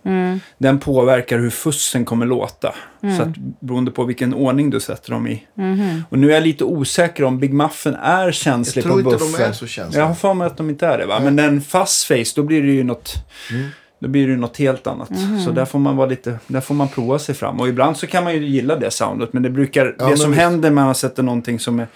[0.58, 2.74] den påverkar hur fussen kommer låta.
[3.02, 3.16] Mm.
[3.16, 3.28] Så att
[3.60, 5.46] beroende på vilken ordning du sätter dem i.
[5.54, 6.04] Mhm.
[6.10, 9.24] Och nu är jag lite osäker om Big Muffen är känslig Jag tror på inte
[9.24, 9.48] de buffer.
[9.48, 10.02] är så känsliga.
[10.02, 11.20] Jag har för mig att de inte är det va?
[11.20, 13.14] Men den fast face, då blir det ju något...
[13.50, 13.68] Mm.
[13.98, 15.10] Då blir det något helt annat.
[15.10, 15.40] Mhm.
[15.40, 17.60] Så där får man vara lite, där får man prova sig fram.
[17.60, 19.32] Och ibland så kan man ju gilla det soundet.
[19.32, 20.42] Men det brukar, Ja, det men som visst.
[20.42, 21.86] händer när man sätter någonting som är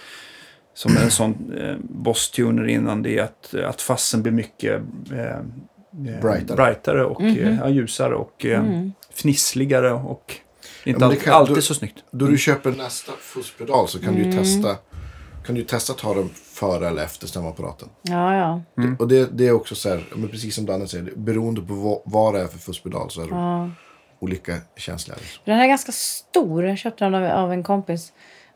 [0.77, 5.19] som är en sån eh, boss-tuner innan det är att, att fassen blir mycket eh,
[5.25, 5.35] eh,
[6.21, 6.55] Brightare.
[6.55, 7.37] brightare och Mhm.
[7.37, 8.91] eh, ja, ljusare och eh, Mm.
[9.13, 10.35] fnissligare och
[10.83, 12.03] inte det alltid, kan- alltid då- så snyggt.
[12.11, 14.37] Då du köper nästa fusspedal så kan du ju Mm.
[14.37, 14.75] testa
[15.45, 17.89] kan du testa att ta den före eller efter stämapparaten.
[18.01, 18.61] Ja, ja.
[18.99, 21.99] Och det, det är också så här, men precis som Danne säger, beroende på vad,
[22.05, 23.69] vad det är för fusspedal så är de ja.
[24.19, 25.17] olika känsliga.
[25.45, 26.65] Den här är ganska stor.
[26.65, 28.11] Jag köpte den av, av en kompis.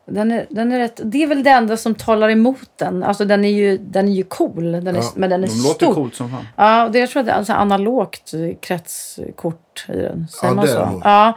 [0.06, 3.02] Den är, den är rätt, det är väl det enda som talar emot den.
[3.02, 4.72] Alltså den är ju, den är ju cool.
[4.72, 5.94] Den är, Ja, men den är De låter stor.
[5.94, 6.46] coolt som fan.
[6.56, 10.28] Ja, och det, jag tror att det är alltså analogt kretskort i den.
[10.28, 11.00] Säger Ja, man så?
[11.04, 11.36] Ja,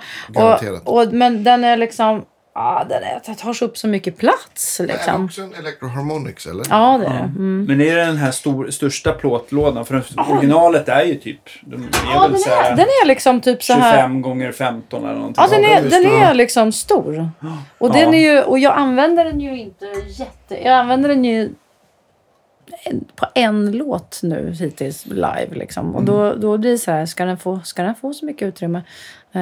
[0.86, 2.26] och, och, men den är liksom...
[2.58, 5.26] Ja, den är, det tar så upp så mycket plats Det är liksom.
[5.26, 6.66] också en Electroharmonics eller?
[6.70, 7.18] Ja, det är det.
[7.20, 7.66] Mm.
[7.68, 9.86] Men är det den här stor, största plåtlådan?
[9.86, 11.40] För originalet är ju typ...
[11.62, 13.94] De är Ja, den så är, den är liksom typ så här...
[13.98, 15.44] 25 gånger 15 eller någonting.
[15.44, 16.22] Ja, den Ja, är, den är den stor.
[16.24, 17.30] är liksom stor.
[17.78, 17.94] Och, Ja.
[17.94, 20.64] den är ju, och jag använder den ju inte jätte...
[20.64, 21.50] Jag använder den ju
[23.16, 25.48] på en låt nu hittills live.
[25.52, 25.96] Liksom.
[25.96, 28.48] Och då, då blir det så här, ska den få, ska den få så mycket
[28.48, 28.82] utrymme?
[29.32, 29.42] Eh,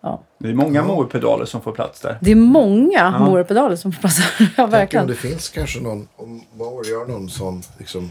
[0.00, 0.22] ja.
[0.38, 2.18] Det är många Moe-pedaler som får plats där.
[2.20, 4.24] Det är många Moore-pedaler som passar.
[4.38, 5.06] ja, Tänk om verkligen.
[5.06, 8.10] det finns kanske någon, om Mower gör någon sån liksom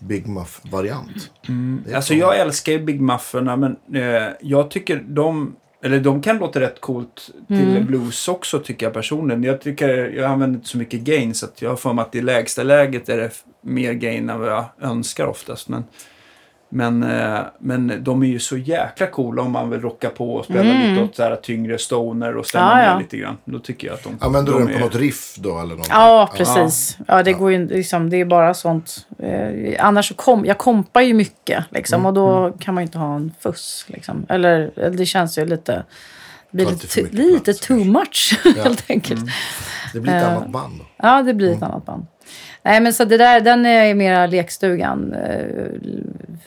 [0.00, 1.30] Big Muff-variant.
[1.88, 2.18] Är Alltså så.
[2.18, 5.56] jag älskar ju Big Mufferna men eh, jag tycker de...
[5.86, 9.42] Eller de kan låta rätt coolt till blues också tycker jag personligen.
[9.42, 12.22] Jag tycker jag använder inte så mycket gain så jag har för mig att i
[12.22, 13.30] lägsta läget är det
[13.60, 15.68] mer gain än vad jag önskar oftast.
[15.68, 15.84] Men,
[16.68, 20.44] men, eh, men de är ju så jäkla coola om man vill rocka på och
[20.44, 22.98] spela lite åt så här tyngre stoner och stämma Ja, ner ja.
[22.98, 23.36] lite grann.
[23.44, 25.76] Då tycker jag att de, Använder du de den på är- något riff då eller?
[25.88, 26.98] Ja, precis.
[27.08, 29.06] Ja, det går ju liksom, det är bara sånt.
[29.18, 32.98] Eh, annars så kom, jag kompar ju mycket liksom, och då kan man ju inte
[32.98, 33.84] ha en fuss.
[33.88, 34.26] Liksom.
[34.28, 35.72] Eller eller det känns ju lite,
[36.50, 39.20] det blir lite, lite plats, too much helt enkelt.
[39.92, 40.84] Det blir ett Eh, annat band då.
[40.96, 42.06] Ja, det blir ett annat band.
[42.62, 45.12] Nej, men så det där, den är mera lekstugan.
[45.12, 45.66] Eh,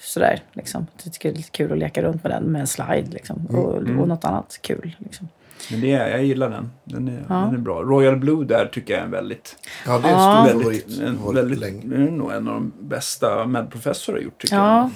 [0.01, 0.87] sådär, liksom.
[1.03, 3.45] Jag tycker det är lite kul att leka runt med den med en slide liksom.
[3.45, 4.95] Och, och något annat kul.
[4.99, 5.27] Liksom.
[5.71, 6.71] Men det är, jag gillar den.
[6.83, 7.35] Den är, Ja.
[7.35, 7.81] den är bra.
[7.81, 9.55] Royal Blue där tycker jag är en väldigt...
[9.85, 10.45] Ja, det är en Ja.
[10.49, 11.81] stor väldigt, en, väldigt, länge.
[11.85, 14.89] det är nog en av de bästa medprofessor har gjort tycker Ja,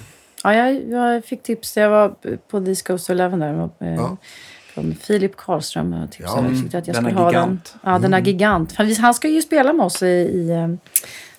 [0.44, 0.56] jag.
[0.56, 1.78] ja jag, jag fick tips.
[1.78, 2.10] Jag var
[2.48, 3.70] på to Eleven där.
[3.78, 4.18] Ja.
[4.74, 5.94] Från Filip Karlström.
[5.94, 6.50] Jag tipsade Ja.
[6.50, 6.68] mig.
[6.68, 7.62] att jag Denna skulle ha den.
[7.84, 8.76] Ja, denna gigant.
[8.76, 10.68] Han, han ska ju spela med oss i, i eh,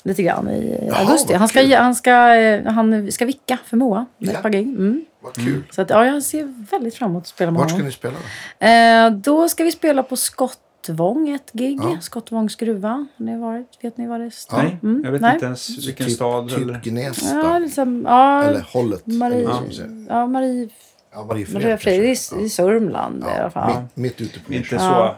[0.03, 1.35] lite grann i Jaha, augusti.
[1.35, 4.07] Han ska, han, ska, eh, han ska vicka för Moa.
[4.19, 4.33] med Ja.
[4.37, 4.69] Ett par gig.
[4.69, 5.05] Mm.
[5.23, 5.63] Vad kul.
[5.71, 7.87] Så att, ja, jag ser väldigt fram emot att spela med Vart ska honom.
[7.87, 8.15] ni spela
[8.61, 8.67] då?
[8.67, 11.79] Eh, då ska vi spela på Skottvång, ett gig.
[11.83, 11.99] Ja.
[12.01, 12.89] Skottvångs gruva.
[12.89, 13.79] Har ni varit?
[13.83, 14.31] Vet ni vad det?
[14.51, 14.57] Ja.
[14.57, 15.35] Nej, Mm, jag vet nej.
[15.35, 16.81] inte ens vilken typ, stad typ eller...
[16.85, 17.39] Gnesta.
[17.39, 19.07] Ja, liksom, ja, Eller hållet.
[19.07, 19.89] Marie, Eller säga.
[20.09, 20.69] ja, Marie,
[21.15, 21.55] Ja, Mariefred.
[21.55, 21.85] Marie kanske.
[21.91, 22.07] Fred, det
[22.41, 23.73] är i Sörmland i alla fall.
[23.95, 24.85] Mitt, mitt ute på Inte så...
[24.85, 25.17] Ja.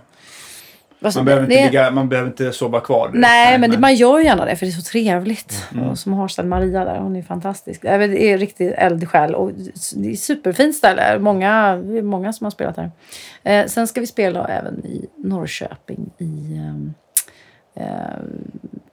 [1.03, 3.09] Alltså, Man behöver, inte det- ligga, man behöver inte sova kvar.
[3.09, 3.21] direkt.
[3.21, 5.65] Nej, men det, man gör gärna det för det är så trevligt.
[5.73, 5.85] Mm.
[5.89, 7.83] Och som Harstad Maria där, hon är fantastisk.
[7.83, 9.53] Det är, det är riktigt eldsjäl och
[9.97, 11.19] det är superfint ställe.
[11.19, 12.91] Många, det är många som har spelat där.
[13.43, 16.95] Eh, sen ska vi spela även i Norrköping i ehm,
[17.75, 17.87] eh,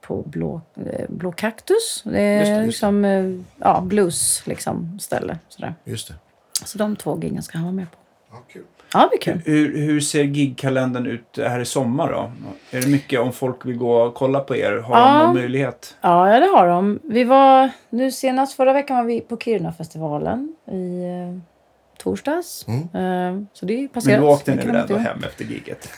[0.00, 2.02] på Blå, eh, Blå Kaktus.
[2.04, 2.66] Det är Just det, just det.
[2.66, 3.24] liksom eh,
[3.58, 5.38] ja, blues liksom, ställe.
[5.48, 5.74] Sådär.
[5.84, 6.14] Just det.
[6.64, 7.96] Så de två giggen ska han vara med på.
[8.32, 8.62] Ja, kul.
[8.92, 9.40] Ja, det kul.
[9.44, 12.32] Hur, hur ser gigkalendern ut här i sommar då?
[12.70, 14.76] Är det mycket om folk vill gå och kolla på er?
[14.78, 15.18] Har Ja.
[15.18, 15.96] de någon möjlighet?
[16.00, 17.00] Ja, ja, det har de.
[17.02, 21.40] Vi var, nu senast förra veckan var vi på Kiruna-festivalen i eh,
[22.04, 22.66] torsdags.
[22.68, 22.80] Mm.
[22.80, 24.22] Eh, så det är Men passerat.
[24.22, 25.88] åkte kan väl man inte ändå hem efter giget?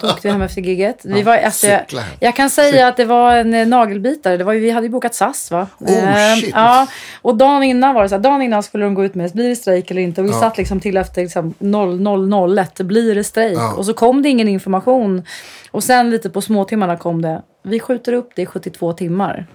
[0.00, 1.00] Då åkte vi hem efter gigget.
[1.04, 4.36] Vi var, alltså, jag, Cykla jag kan säga att det var en eh, nagelbitare.
[4.36, 5.66] Det var vi hade ju bokat SAS va?
[5.78, 6.50] Oh, shit.
[6.54, 6.86] Ja,
[7.22, 9.48] och dagen innan var det så här, dagen innan skulle de gå ut med blir
[9.48, 10.20] det strejk eller inte?
[10.20, 10.40] Och vi Ja.
[10.40, 13.58] satt liksom till efter liksom 0001, blir det strejk?
[13.58, 13.74] Ja.
[13.74, 15.22] Och så kom det ingen information.
[15.70, 19.46] Och sen lite på småtimmarna kom det, vi skjuter upp det i 72 timmar.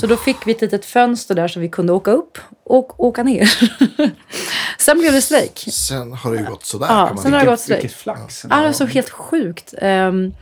[0.00, 3.22] Så då fick vi ett litet fönster där så vi kunde åka upp och åka
[3.22, 3.44] ner.
[4.78, 5.58] sen blev det strejk.
[5.72, 7.82] Sen har det ju gått sådär Ja, kan man sen har det gått strejk.
[7.82, 8.46] Vilket flax.
[8.50, 9.74] Ja, det är så helt sjukt.
[9.78, 10.34] Ehm,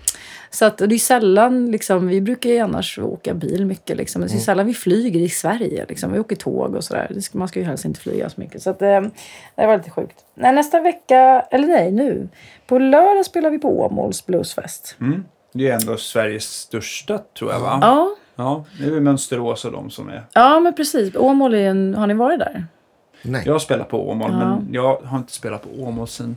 [0.50, 3.96] så att, det är sällan, liksom, vi brukar ju annars åka bil mycket.
[3.96, 4.22] Liksom.
[4.22, 4.32] Mm.
[4.32, 5.86] Det är sällan vi flyger i Sverige.
[5.88, 6.12] Liksom.
[6.12, 7.10] Vi åker tåg och sådär.
[7.32, 8.62] Man ska ju helst inte flyga så mycket.
[8.62, 9.10] Så att, ehm,
[9.54, 10.16] det var lite sjukt.
[10.34, 12.28] Nej, nästa vecka, eller nej, nu.
[12.66, 14.96] På lördag spelar vi på Åmåls Bluesfest.
[15.00, 15.24] Mm.
[15.52, 17.78] Det är ändå Sveriges största tror jag va?
[17.82, 20.22] Ja, Ja, det är väl Mönsterås och de som är...
[20.32, 21.16] Ja, men precis.
[21.16, 21.94] Åmål är en...
[21.94, 22.66] Har ni varit där?
[23.22, 23.42] Nej.
[23.46, 24.38] Jag spelar på Åmål, Ja.
[24.38, 26.36] men jag har inte spelat på Åmål sedan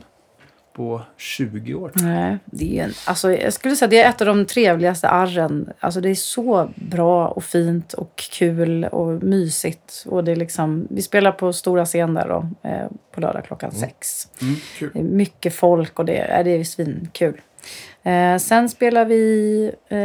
[0.76, 1.90] på 20 år.
[1.94, 5.72] Nej, det är en, alltså, jag skulle säga det är ett av de trevligaste arren.
[5.80, 10.04] Alltså, det är så bra och fint och kul och mysigt.
[10.08, 13.72] Och det är liksom, vi spelar på stora scen där då, eh, på lördag klockan
[13.72, 14.28] sex.
[14.42, 14.90] Mm, Kul.
[14.92, 17.40] Det är mycket folk och det, är det är svinkul.
[18.02, 19.98] Eh, sen spelar vi eh,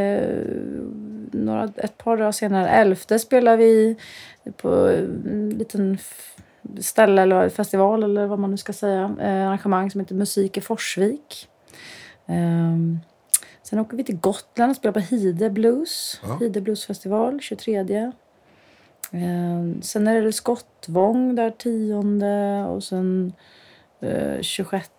[1.31, 3.95] några, ett par dagar senare, elfte spelar vi
[4.57, 5.97] på en liten
[6.79, 9.15] ställe eller festival eller vad man nu ska säga.
[9.21, 11.49] Eh, arrangemang som heter Musik i Forsvik.
[12.25, 12.99] Ehm,
[13.63, 16.21] sen åker vi till Gotland och spelar på Hide Blues.
[16.23, 16.37] Ja.
[16.41, 18.11] Hide Bluesfestival 23.
[19.11, 23.33] Ehm, sen är det Skottvång där 10 och sen
[23.99, 24.89] eh, 26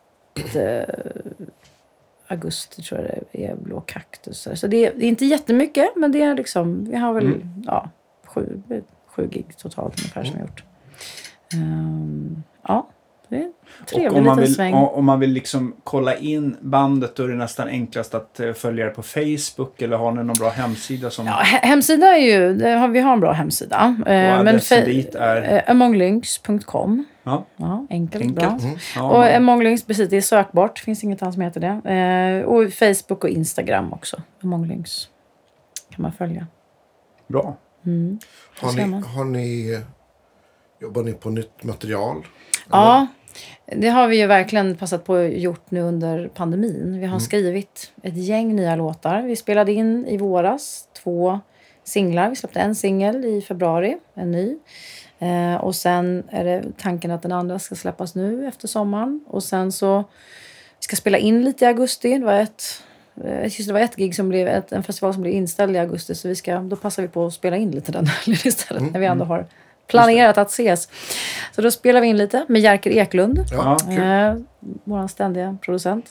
[2.29, 4.49] augusti tror jag det är Blå kaktus.
[4.55, 7.63] Så det är, det är inte jättemycket men det är liksom, vi har väl Mm.
[7.67, 7.91] ja,
[8.27, 8.63] sju,
[9.07, 10.65] sju gig totalt ungefär som vi har gjort.
[11.55, 12.89] Ehm, ja,
[13.29, 14.75] det är en Och trevlig om man, liten vill, sväng.
[14.75, 18.85] om man vill liksom kolla in bandet då är det nästan enklast att eh, följa
[18.85, 21.27] det på Facebook eller har ni någon bra hemsida som...
[21.27, 23.77] Ja, he- hemsida är ju, det har, vi har en bra hemsida.
[23.99, 25.57] Eh, men adressen fe- dit är?
[25.57, 27.05] eh, amonglynx.com.
[27.23, 28.39] Ja, Ja, enkelt, enkelt.
[28.49, 28.59] bra.
[28.69, 28.79] Mm.
[28.97, 30.77] Ja, Och Amonglynx, precis, det är sökbart.
[30.77, 32.45] Det finns inget annat som heter det.
[32.45, 34.23] Och Facebook och Instagram också.
[34.43, 35.09] Amonglynx
[35.95, 36.47] kan man följa.
[37.29, 37.57] Bra.
[37.87, 38.19] Mm.
[38.61, 39.81] Har, ni, har ni...
[40.81, 42.17] Jobbar ni på nytt material?
[42.71, 43.07] Ja,
[43.67, 47.01] det har vi ju verkligen passat på att gjort nu under pandemin.
[47.01, 49.23] Vi har skrivit ett gäng nya låtar.
[49.23, 51.41] Vi spelade in i våras två
[51.85, 52.31] singlar.
[52.31, 54.57] Vi släppte en singel i februari, en ny.
[55.19, 59.25] Eh, och sen är det tanken att den andra ska släppas nu efter sommaren.
[59.27, 59.99] Och sen så
[60.79, 62.19] vi ska spela in lite i augusti.
[62.19, 62.83] Det var ett,
[63.25, 65.79] eh, just det var ett gig som blev, ett, en festival som blev inställd i
[65.79, 66.15] augusti.
[66.15, 68.93] Så vi ska, då passar vi på att spela in lite den helgen istället.
[68.93, 69.47] När vi ändå har
[69.89, 70.89] planerat att ses.
[71.55, 73.45] Så då spelar vi in lite med Jerker Eklund.
[73.53, 73.77] Ja.
[73.93, 74.35] Eh,
[74.85, 76.07] vår ständiga producent.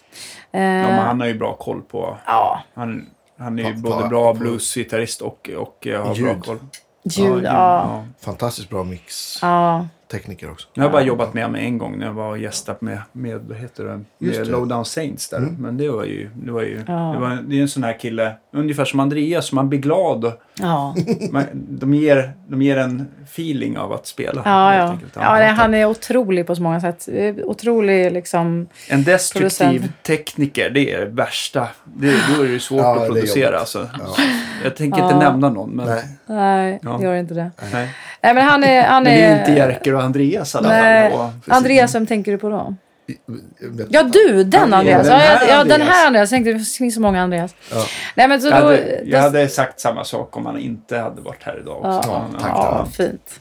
[0.52, 2.18] Eh, Ja, men han har ju bra koll på...
[2.26, 3.06] ja, Han,
[3.40, 6.44] han är ju både bra bluesgitarrist och, och eh, har bra Ljud.
[6.46, 6.60] koll.
[7.04, 7.44] ljud.
[7.44, 8.04] Ja, ja.
[8.20, 9.40] Fantastiskt bra mix.
[9.42, 9.88] ja.
[10.12, 10.68] Tekniker också.
[10.74, 13.40] Jag har bara jobbat med honom en gång när jag var och gästat med, med
[13.48, 14.52] vad heter det, Just med det.
[14.52, 15.38] Lowdown Saints där.
[15.38, 15.56] Mm.
[15.60, 16.94] Men det var ju, det var ju, Ja.
[16.94, 20.32] det, var, det är en sån här kille, ungefär som Andreas, som man blir glad
[20.60, 20.96] ja.
[21.32, 24.42] man, de, ger, de ger en feeling av att spela.
[24.46, 24.92] Ja, helt ja.
[24.92, 25.12] enkelt.
[25.16, 27.10] ja det, han är otrolig på så många sätt.
[27.44, 28.68] Otrolig liksom...
[28.90, 30.04] En destruktiv Producent.
[30.04, 31.68] tekniker, det är det värsta.
[31.84, 33.60] Det, då är det svårt Ja, att är producera.
[33.60, 33.90] Alltså.
[34.00, 34.24] Ja.
[34.64, 35.06] Jag tänker Ja.
[35.14, 36.04] inte nämna någon, men, Nej.
[36.26, 37.02] Nej, Ja.
[37.04, 37.52] gör inte det.
[37.74, 37.90] nej.
[38.22, 38.82] Nej, men han är...
[38.84, 41.12] Han men det är inte är Jerker och Andreas i alla Nej.
[41.12, 41.20] fall.
[41.48, 42.76] Och, Andreas, vem tänker du på då?
[43.60, 44.44] Vet- Ja, du!
[44.44, 45.08] Den Ja, Andreas.
[45.08, 46.32] den Ja, här ja, ja, den här Andreas.
[46.32, 47.56] Jag tänkte, det finns så många Andreas.
[47.72, 47.86] Ja.
[48.16, 48.66] Nej, men så jag, då...
[48.66, 51.98] hade, då- jag hade sagt samma sak om han inte hade varit här idag Ja,
[51.98, 52.10] också.
[52.10, 53.40] Ja, Men, tack, ja, fint.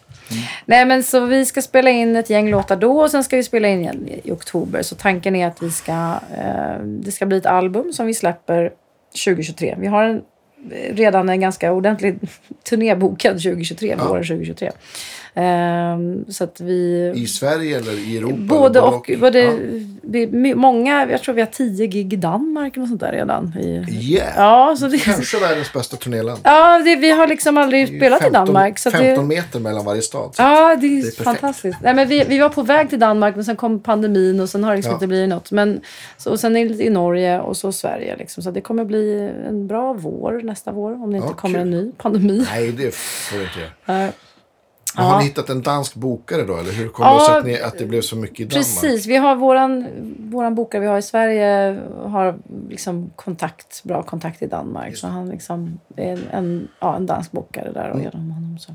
[0.65, 3.43] Nej, men så vi ska spela in ett gäng låtar då och sen ska vi
[3.43, 4.83] spela in igen i oktober.
[4.83, 5.93] Så tanken är att vi ska,
[6.39, 8.71] eh, det ska bli ett album som vi släpper
[9.25, 9.75] 2023.
[9.79, 10.23] Vi har en,
[10.91, 12.19] redan en ganska ordentlig
[12.69, 14.09] turné bokad 2023, Ja.
[14.09, 14.71] våren 2023.
[15.39, 17.13] Ehm, så att vi...
[17.17, 18.37] I Sverige eller i Europa?
[18.39, 19.11] Både och.
[19.21, 20.55] Både, Ja.
[20.57, 23.53] många, jag tror vi har tio gig i Danmark och sånt där redan.
[23.61, 24.33] I, Yeah.
[24.37, 26.41] ja, så det, Kanske världens bästa turnéland.
[26.45, 28.79] ja det, vi har liksom aldrig Det spelat 15 i Danmark.
[28.79, 30.35] Så att 15 det, meter mellan varje stad.
[30.39, 31.79] Ja, det är, Det är fantastiskt.
[31.83, 34.65] Nej, men vi, vi var på väg till Danmark men sen kom pandemin och sen
[34.65, 34.97] har det liksom Ja.
[34.97, 35.51] inte blivit något.
[35.51, 35.81] Men,
[36.17, 38.17] så, och sen är det lite i Norge och så Sverige.
[38.17, 38.43] Liksom.
[38.43, 41.63] Så det kommer bli en bra vår nästa vår om det inte Ja, kommer kul.
[41.63, 42.47] en ny pandemi.
[42.55, 44.09] Nej, det får du inte göra.
[44.99, 45.19] Eh, Har Ja.
[45.19, 46.57] ni hittat en dansk bokare då?
[46.57, 48.65] Eller hur kommer Ja, det sig att, ni, att det blev så mycket i Danmark?
[48.81, 49.87] Precis, vi har våran,
[50.19, 52.37] våran bokare vi har i Sverige har
[52.71, 54.97] liksom kontakt, bra kontakt i Danmark.
[54.97, 57.97] Så han liksom är en, en, ja, en dansk bokare där Mm.
[57.97, 58.59] och genom honom.
[58.59, 58.75] Så.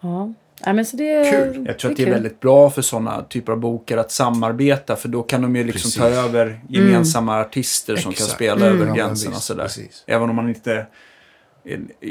[0.00, 0.32] Ja,
[0.66, 1.64] Nej, men så det är Kul.
[1.66, 2.14] Jag tror att det är kul.
[2.14, 5.90] väldigt bra för sådana typer av bokare att samarbeta för då kan de ju liksom
[5.90, 6.24] ta Precis.
[6.24, 8.76] över gemensamma artister som kan spela Mm.
[8.82, 9.62] över Ja, gränserna och visst, sådär.
[9.62, 10.04] precis.
[10.06, 10.86] Även om man inte...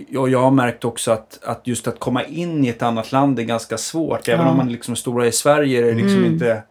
[0.09, 3.39] Ja, jag har märkt också att, att just att komma in i ett annat land
[3.39, 4.27] är ganska svårt.
[4.27, 4.51] Även Ja.
[4.51, 6.33] om man liksom är stora i Sverige är det liksom Mm.
[6.33, 6.63] inte,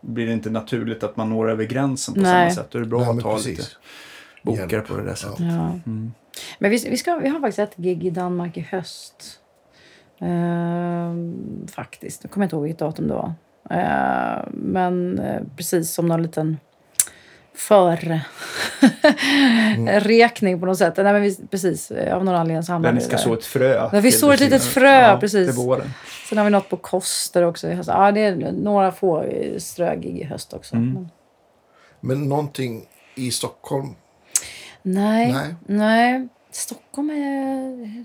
[0.00, 2.50] blir det inte naturligt att man når över gränsen på Nej.
[2.50, 2.70] samma sätt.
[2.72, 3.58] Då är det bra Nej, att ha precis.
[3.58, 3.70] lite
[4.42, 4.86] bokare Hjälp.
[4.88, 5.38] på det där sättet.
[5.40, 5.46] Ja.
[5.46, 5.80] Ja.
[5.86, 6.12] Mm.
[6.58, 9.40] Men vi, vi, ska, vi har faktiskt ett gig i Danmark i höst.
[10.20, 12.24] Ehm, faktiskt.
[12.24, 13.32] Jag kommer inte ihåg vilket datum det var.
[13.70, 16.56] Ehm, men eh, precis som någon liten
[17.54, 18.20] för
[20.00, 20.96] rekning på något sätt.
[20.96, 23.18] Nej, men vi, precis, av någon anledning så hamnade vi ska där.
[23.18, 23.90] så ett frö.
[23.90, 25.48] Där vi sår ett litet frö, precis.
[25.48, 25.90] Till våren.
[26.28, 27.68] Sen har vi något på Koster också.
[27.68, 27.88] i höst.
[27.92, 30.76] Ja, det är några få eh, strögig i höst också.
[30.76, 30.92] Mm.
[30.94, 31.08] Men,
[32.00, 32.84] Men någonting
[33.14, 33.94] i Stockholm?
[34.82, 35.54] nej, Nej.
[35.66, 36.28] nej.
[36.50, 38.04] Stockholm är...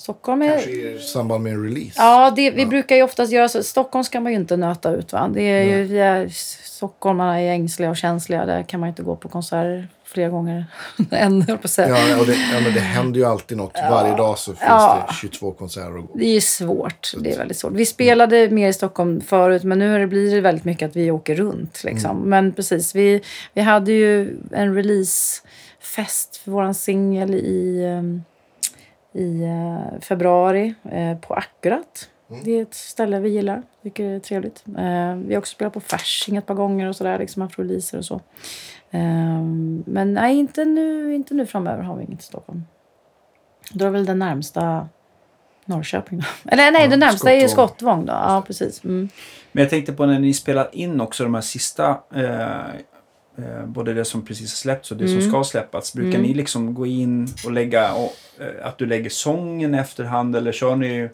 [0.00, 0.50] Stockholm är...
[0.50, 1.92] Kanske i samband med en release.
[1.96, 3.62] Ja, det, vi brukar ju oftast göra så.
[3.62, 5.12] Stockholm ska man ju inte nöta ut.
[5.12, 5.30] Va?
[5.34, 6.28] Det är ju, ja,
[6.64, 8.46] stockholmarna är ängsliga och känsliga.
[8.46, 10.66] Där kan man inte gå på konserter flera gånger
[11.10, 11.88] än, på att säga.
[12.08, 13.72] Ja, och det, ja, men det händer ju alltid något.
[13.90, 15.06] Varje dag så finns Ja.
[15.08, 16.18] det 22 konserter att gå.
[16.18, 17.12] Det är svårt.
[17.18, 17.72] Det är väldigt svårt.
[17.72, 21.34] Vi spelade mer i Stockholm förut, men nu blir det väldigt mycket att vi åker
[21.34, 21.84] runt.
[21.84, 22.16] Liksom.
[22.16, 23.22] Men precis, vi,
[23.54, 28.22] vi hade ju en releasefest för vår singel i, ehm,
[29.12, 32.08] i eh, februari eh, på Akkurat.
[32.44, 33.62] Det är ett ställe vi gillar.
[33.82, 34.64] Tycker det är trevligt.
[34.66, 37.18] Eh, vi har också spelat på Fasching ett par gånger och sådär.
[37.18, 38.20] Liksom haft releaser och så.
[39.84, 42.64] Men nej, inte nu, inte nu framöver har vi inget i Stockholm.
[43.72, 44.88] Då är väl den närmsta
[45.64, 46.24] Norrköping då.
[46.50, 47.68] Eller nej, Ja, den närmsta är ju Skottvång.
[47.68, 48.12] Skottvång då.
[48.12, 48.84] Ja, precis.
[48.84, 49.08] Mm.
[49.52, 52.74] Men jag tänkte på när ni spelar in också de här sista, eh,
[53.66, 55.20] både det som precis har släppts och det Mm.
[55.20, 55.94] som ska släppas.
[55.94, 60.52] Brukar ni liksom gå in och lägga, och, eh, att du lägger sången efterhand eller
[60.52, 61.08] kör ni,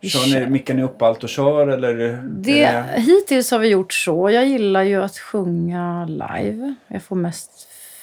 [0.00, 2.22] Vi kör ni, mickar ni upp allt och kör eller?
[2.30, 4.30] Det, är hittills har vi gjort så.
[4.30, 6.74] Jag gillar ju att sjunga live.
[6.88, 7.50] Jag får mest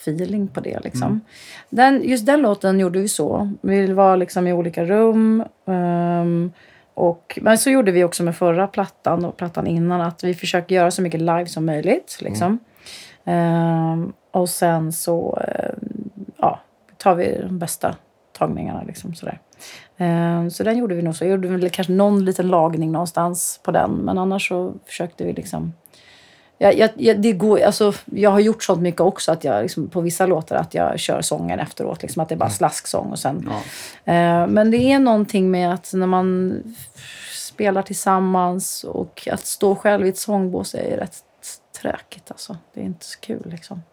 [0.02, 0.80] feeling på det.
[0.84, 1.22] Liksom.
[1.70, 3.52] Den, just den låten gjorde vi så.
[3.62, 5.44] Vi var liksom i olika rum.
[5.68, 6.52] ehm,
[6.94, 10.02] och, men så gjorde vi också med förra plattan och plattan innan.
[10.02, 12.18] Att vi försöker göra så mycket live som möjligt.
[12.22, 12.60] Liksom.
[13.26, 16.60] Ehm, och sen så ehm, ja,
[16.98, 17.96] tar vi de bästa
[18.38, 18.84] tagningarna.
[18.84, 19.40] Liksom, sådär.
[19.98, 21.24] Ehm, Så den gjorde vi nog så.
[21.24, 23.92] Jag gjorde väl kanske någon liten lagning någonstans på den.
[23.92, 25.74] Men annars så försökte vi liksom...
[26.58, 29.88] Jag, jag, jag, det går, alltså, jag har gjort sånt mycket också att jag liksom,
[29.88, 32.02] på vissa låtar att jag kör sången efteråt.
[32.02, 33.50] Liksom, att det är bara slasksång och sen...
[33.50, 34.14] Ja.
[34.14, 36.54] Eh, men det är någonting med att när man
[37.34, 41.24] spelar tillsammans och att stå själv i ett sångbås är rätt
[41.82, 42.32] tråkigt.
[42.32, 42.58] Alltså.
[42.74, 43.42] Det är inte så kul.
[43.46, 43.84] Liksom.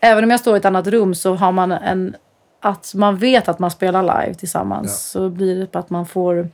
[0.00, 2.16] Även om jag står i ett annat rum så har man en...
[2.60, 5.20] Att man vet att man spelar live tillsammans Ja.
[5.20, 6.48] så blir det på att man får...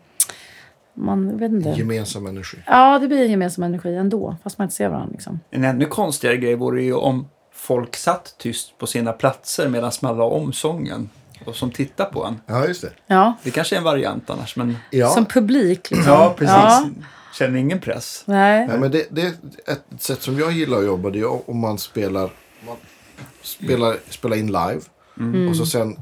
[0.94, 1.68] Man vet inte.
[1.68, 2.57] Gemensam energi.
[2.66, 4.36] Ja, det blir en gemensam energi ändå.
[4.42, 5.12] Fast man inte ser varandra.
[5.12, 5.40] Liksom.
[5.50, 10.16] En ännu konstigare grej vore ju om folk satt tyst på sina platser medan man
[10.16, 11.11] la om sången
[11.44, 12.40] och som tittar på en.
[12.46, 12.90] Ja, just det.
[13.07, 14.76] Ja, Det kanske är en variant annars, men...
[14.90, 15.09] Ja.
[15.09, 15.90] som publik.
[15.90, 16.12] Liksom.
[16.12, 16.55] Ja, precis.
[16.55, 16.84] Ja.
[17.39, 18.22] Känner ingen press.
[18.26, 18.66] Nej.
[18.66, 19.32] Nej, men det, det är
[19.72, 21.11] ett sätt som jag gillar att jobba.
[21.11, 22.30] Det är om man spelar,
[22.66, 22.76] man
[23.43, 24.80] spelar, spelar in live.
[25.18, 25.49] Mm.
[25.49, 25.97] Och så sen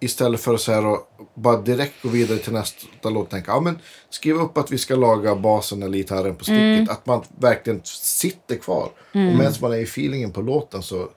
[0.00, 0.96] istället för att så här,
[1.34, 3.30] bara direkt gå vidare till nästa låt.
[3.30, 3.78] Tänka, ja, men
[4.10, 6.60] skriv upp att vi ska laga basen eller gitarren på sticket.
[6.60, 6.86] Mm.
[6.90, 8.84] Att man verkligen sitter kvar.
[9.12, 11.08] Och medan man är i feelingen på låten så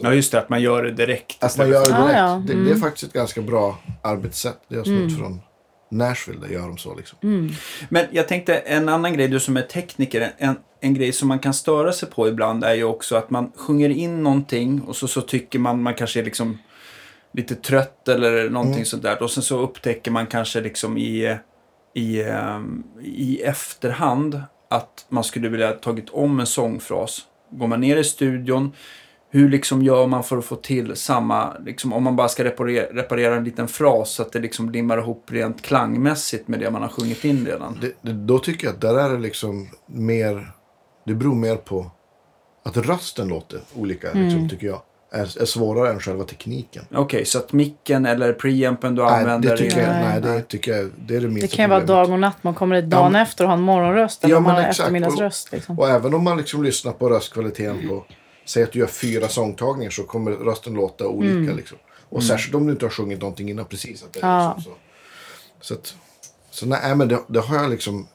[0.00, 0.38] Ja, just det.
[0.38, 1.44] Att man gör det direkt.
[1.44, 2.18] Att man gör det Ah, direkt.
[2.18, 2.42] ja.
[2.46, 4.58] Det, det är faktiskt ett ganska bra arbetssätt.
[4.68, 5.40] Det har jag snott från
[5.90, 6.40] Nashville.
[6.40, 7.18] Där gör de så liksom.
[7.88, 11.38] Men jag tänkte en annan grej, du som är tekniker, en, en grej som man
[11.38, 15.08] kan störa sig på ibland är ju också att man sjunger in någonting och så,
[15.08, 16.58] så tycker man man kanske är liksom
[17.32, 19.22] lite trött eller någonting sånt där.
[19.22, 21.36] Och sen så upptäcker man kanske liksom i,
[21.94, 27.20] i, ehm, i efterhand att man skulle vilja ha tagit om en sångfras.
[27.50, 28.72] Går man ner i studion,
[29.30, 32.86] hur liksom gör man för att få till samma, liksom, om man bara ska reparera,
[32.92, 36.82] reparera en liten fras så att det liksom limmar ihop rent klangmässigt med det man
[36.82, 37.78] har sjungit in redan?
[37.80, 40.52] Det, det, då tycker jag att där är det liksom mer...
[41.06, 41.90] Det beror mer på
[42.64, 44.80] att rösten låter olika, liksom, tycker jag.
[45.12, 46.84] Är, är svårare än själva tekniken.
[46.94, 49.50] Okej, så att micken eller preampen du Nej, använder...
[49.50, 50.20] det tycker jag, Nej.
[50.20, 52.36] det tycker jag, det är det minsta Det kan ju vara dag och natt.
[52.44, 54.60] Man kommer dit dagen Ja, men- efter och har en morgonröst eller Ja, man har
[54.60, 54.78] exakt.
[54.78, 55.52] eftermiddagsröst.
[55.52, 55.78] Liksom.
[55.78, 58.04] Och även om man liksom lyssnar på röstkvaliteten på...
[58.48, 61.52] Säg att du gör fyra sångtagningar så kommer rösten låta olika.
[61.54, 61.78] Liksom.
[62.08, 64.02] Och särskilt om du inte har sjungit någonting innan precis.
[64.02, 64.42] Att det är Mm.
[64.42, 64.54] Ja.
[64.56, 64.78] liksom så.
[65.60, 65.94] Så, att,
[66.50, 68.06] så nej, men det, det har jag liksom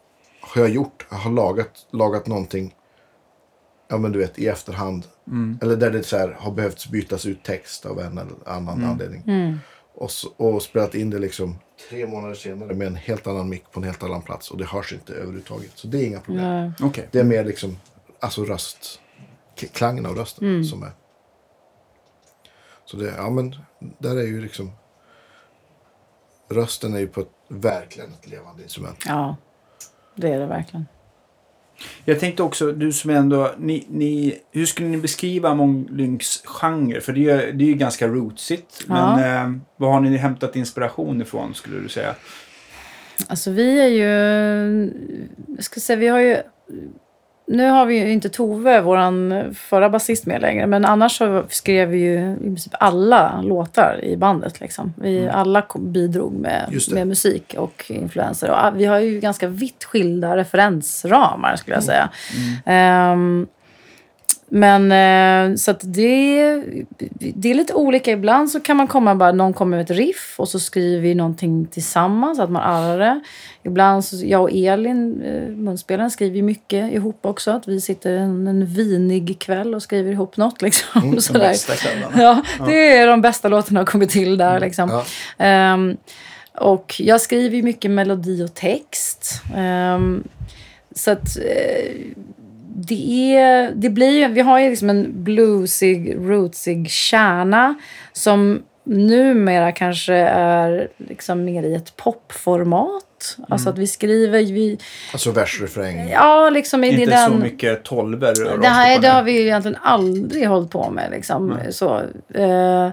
[0.41, 1.05] har jag gjort.
[1.09, 2.75] Jag har lagat, lagat någonting
[3.89, 5.03] ja, men du vet, i efterhand.
[5.27, 5.59] Mm.
[5.61, 8.89] Eller där det så här, har behövt bytas ut text av en eller annan Mm.
[8.89, 9.23] anledning.
[9.95, 11.55] Och, så, och spelat in det liksom
[11.89, 14.51] tre månader senare med en helt annan mick på en helt annan plats.
[14.51, 15.71] Och det hörs inte överhuvudtaget.
[15.75, 16.71] Så det är inga problem.
[16.81, 17.07] Okej.
[17.11, 17.77] Det är mer liksom,
[18.19, 18.99] alltså röst,
[19.55, 20.63] klangen av rösten Mm.
[20.63, 20.91] som är.
[22.85, 23.55] Så det, ja men,
[23.99, 24.71] där är ju liksom,
[26.49, 29.03] rösten är ju på ett, verkligen ett levande instrument.
[29.05, 29.35] Ja,
[30.15, 30.85] det är det verkligen.
[32.05, 33.51] Jag tänkte också, du som ändå...
[33.57, 37.01] Ni, ni, hur skulle ni beskriva Mång Lynx genre?
[37.01, 38.85] För det är, det är ju ganska rootsigt.
[38.87, 39.15] Ja.
[39.15, 42.15] Men eh, vad har ni hämtat inspiration ifrån skulle du säga?
[43.27, 44.93] Alltså vi är ju...
[45.55, 46.37] Jag ska säga, vi har ju...
[47.45, 50.67] Nu har vi ju inte Tove, vår förra basist med längre.
[50.67, 54.59] Men annars så skrev vi ju i princip alla låtar i bandet.
[54.59, 54.93] Liksom.
[54.97, 58.49] Vi alla kom- bidrog med, med musik och influenser.
[58.49, 62.09] Och ah, vi har ju ganska vitt skilda referensramar skulle jag säga.
[62.65, 63.47] Ehm,
[64.55, 66.63] Men eh, så det,
[67.19, 68.11] det är lite olika.
[68.11, 71.15] Ibland så kan man komma bara, någon kommer med ett riff och så skriver vi
[71.15, 73.21] någonting tillsammans, att man arrar det.
[73.63, 77.51] Ibland, så, jag och Elin, eh, munspelaren, skriver mycket ihop också.
[77.51, 81.11] Att vi sitter en, en vinig kväll och skriver ihop något liksom.
[81.15, 81.39] De sådär.
[81.39, 82.21] bästa kvällarna.
[82.21, 84.89] Ja, det är de bästa låtarna har kommit till där liksom.
[84.89, 85.05] Ja.
[85.45, 85.97] Ehm,
[86.57, 89.41] och jag skriver mycket melodi och text.
[89.55, 90.23] Ehm,
[90.95, 91.95] så att eh,
[92.76, 97.76] det, är, det blir vi har ju liksom en bluesig, rootsig kärna
[98.13, 103.38] som numera kanske är liksom mer i ett popformat.
[103.49, 104.80] Alltså att vi skriver, vi,
[105.11, 106.09] Alltså vers, refräng.
[106.09, 107.32] ja liksom Inte den...
[107.32, 111.11] så mycket tolver rakt Det har vi ju egentligen aldrig hållit på med.
[111.11, 111.57] Liksom.
[111.69, 111.97] Så,
[112.34, 112.89] eh,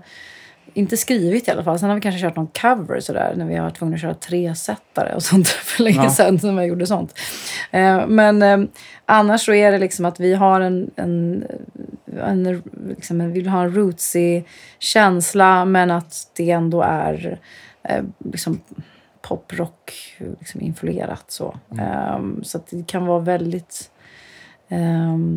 [0.75, 1.79] inte skrivit i alla fall.
[1.79, 4.15] Sen har vi kanske kört någon cover sådär när vi har varit tvungna att köra
[4.15, 6.11] tresättare och sånt för länge Ja.
[6.11, 7.19] sedan som jag gjorde sånt.
[7.71, 8.59] Eh, men eh,
[9.07, 11.45] annars så är det liksom att vi har en, en,
[12.23, 14.45] en, liksom, en vi vill ha en rootsig
[14.79, 17.39] känsla men att det ändå är
[17.83, 18.03] eh,
[18.33, 18.61] liksom
[19.23, 19.93] poprock
[20.39, 21.57] liksom influerat så.
[21.79, 23.91] Eh, så att det kan vara väldigt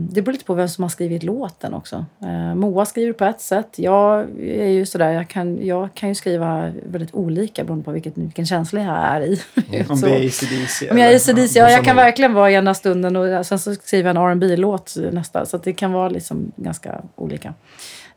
[0.10, 2.06] det beror lite på vem som har skrivit låten också.
[2.24, 3.70] Uh, Moa skriver på ett sätt.
[3.76, 8.18] Jag är ju sådär, jag kan, jag kan ju skriva väldigt olika beroende på vilket,
[8.18, 9.42] vilken känsla jag är i.
[9.90, 10.90] Om Så- vi är ACDC.
[10.92, 13.76] om jag är ACDC, ja, jag kan verkligen vara i ena stunden och sen så
[13.76, 15.46] skriver jag en rb låt nästa.
[15.46, 17.54] Så att det kan vara liksom ganska olika.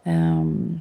[0.05, 0.81] Ehm,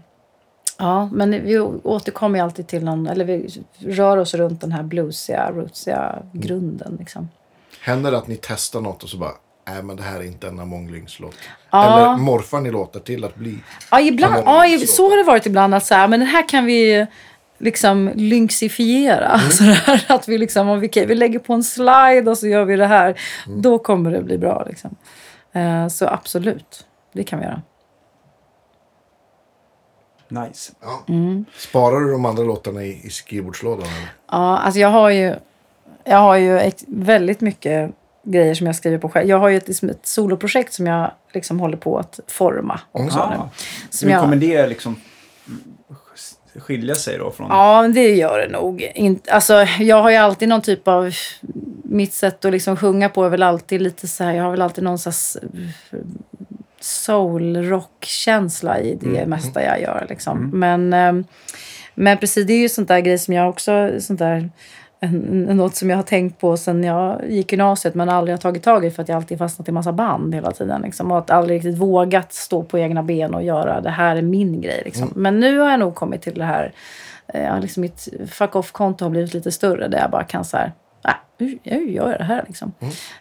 [0.79, 4.83] ja, men vi återkommer ju alltid till någon, eller vi rör oss runt den här
[4.83, 6.95] bluesiga, rootsiga grunden.
[6.99, 7.29] Liksom.
[7.81, 9.31] Händer det att ni testar något och så bara,
[9.67, 11.35] nej men det här är inte en Amonglings-låt.
[11.71, 11.85] Ja.
[11.85, 13.57] Eller morfar ni låtar till att bli?
[13.91, 15.75] Ja, ibland, ja, så har det varit ibland.
[15.75, 17.07] Att så här, men den här kan vi
[17.57, 19.39] liksom lynxifiera.
[20.07, 22.75] Att vi, liksom, om vi, kan- vi lägger på en slide och så gör vi
[22.75, 23.19] det här.
[23.57, 24.63] Då kommer det bli bra.
[24.69, 24.95] Liksom.
[25.51, 27.61] Eh, så absolut, det kan vi göra.
[30.27, 30.73] Nice.
[30.81, 31.03] Ja.
[31.13, 31.45] Mm.
[31.57, 33.87] Sparar du de andra låtarna i, i skrivbordslådan?
[33.87, 34.09] Eller?
[34.31, 35.35] Ja, alltså jag har ju,
[36.03, 37.91] jag har ju väldigt mycket
[38.25, 39.29] grejer som jag skriver på själv.
[39.29, 43.29] Jag har ju ett, liksom ett soloprojekt som jag liksom håller på att forma också
[43.29, 43.35] nu.
[43.89, 44.95] Som jag, kommer det liksom
[46.59, 47.47] skilja sig då från...
[47.49, 48.91] Ja, men det gör det nog.
[48.95, 51.13] Inte, alltså, jag har ju alltid någon typ av...
[51.83, 54.33] Mitt sätt att liksom sjunga på är väl alltid lite så här...
[54.33, 55.37] Jag har väl alltid någon slags
[56.79, 60.05] soul-rock-känsla i det mesta jag gör.
[60.09, 60.49] Liksom.
[60.53, 61.23] Men, ehm,
[61.93, 63.91] men precis, det är ju sånt där grej som jag också...
[63.99, 64.49] Sånt där,
[64.99, 68.63] en, något som jag har tänkt på sen jag gick gymnasiet men aldrig har tagit
[68.63, 70.81] tag i för att jag alltid fastnat i massa band hela tiden.
[70.81, 74.21] Liksom, och att aldrig riktigt vågat stå på egna ben och göra det här är
[74.21, 74.81] min grej.
[74.85, 75.13] Liksom.
[75.15, 76.73] Men nu har jag nog kommit till det här
[77.33, 80.71] Ja, liksom mitt fuck off-konto har blivit lite större där jag bara kan så här,
[81.05, 82.71] nej, nu nu gör jag det här liksom.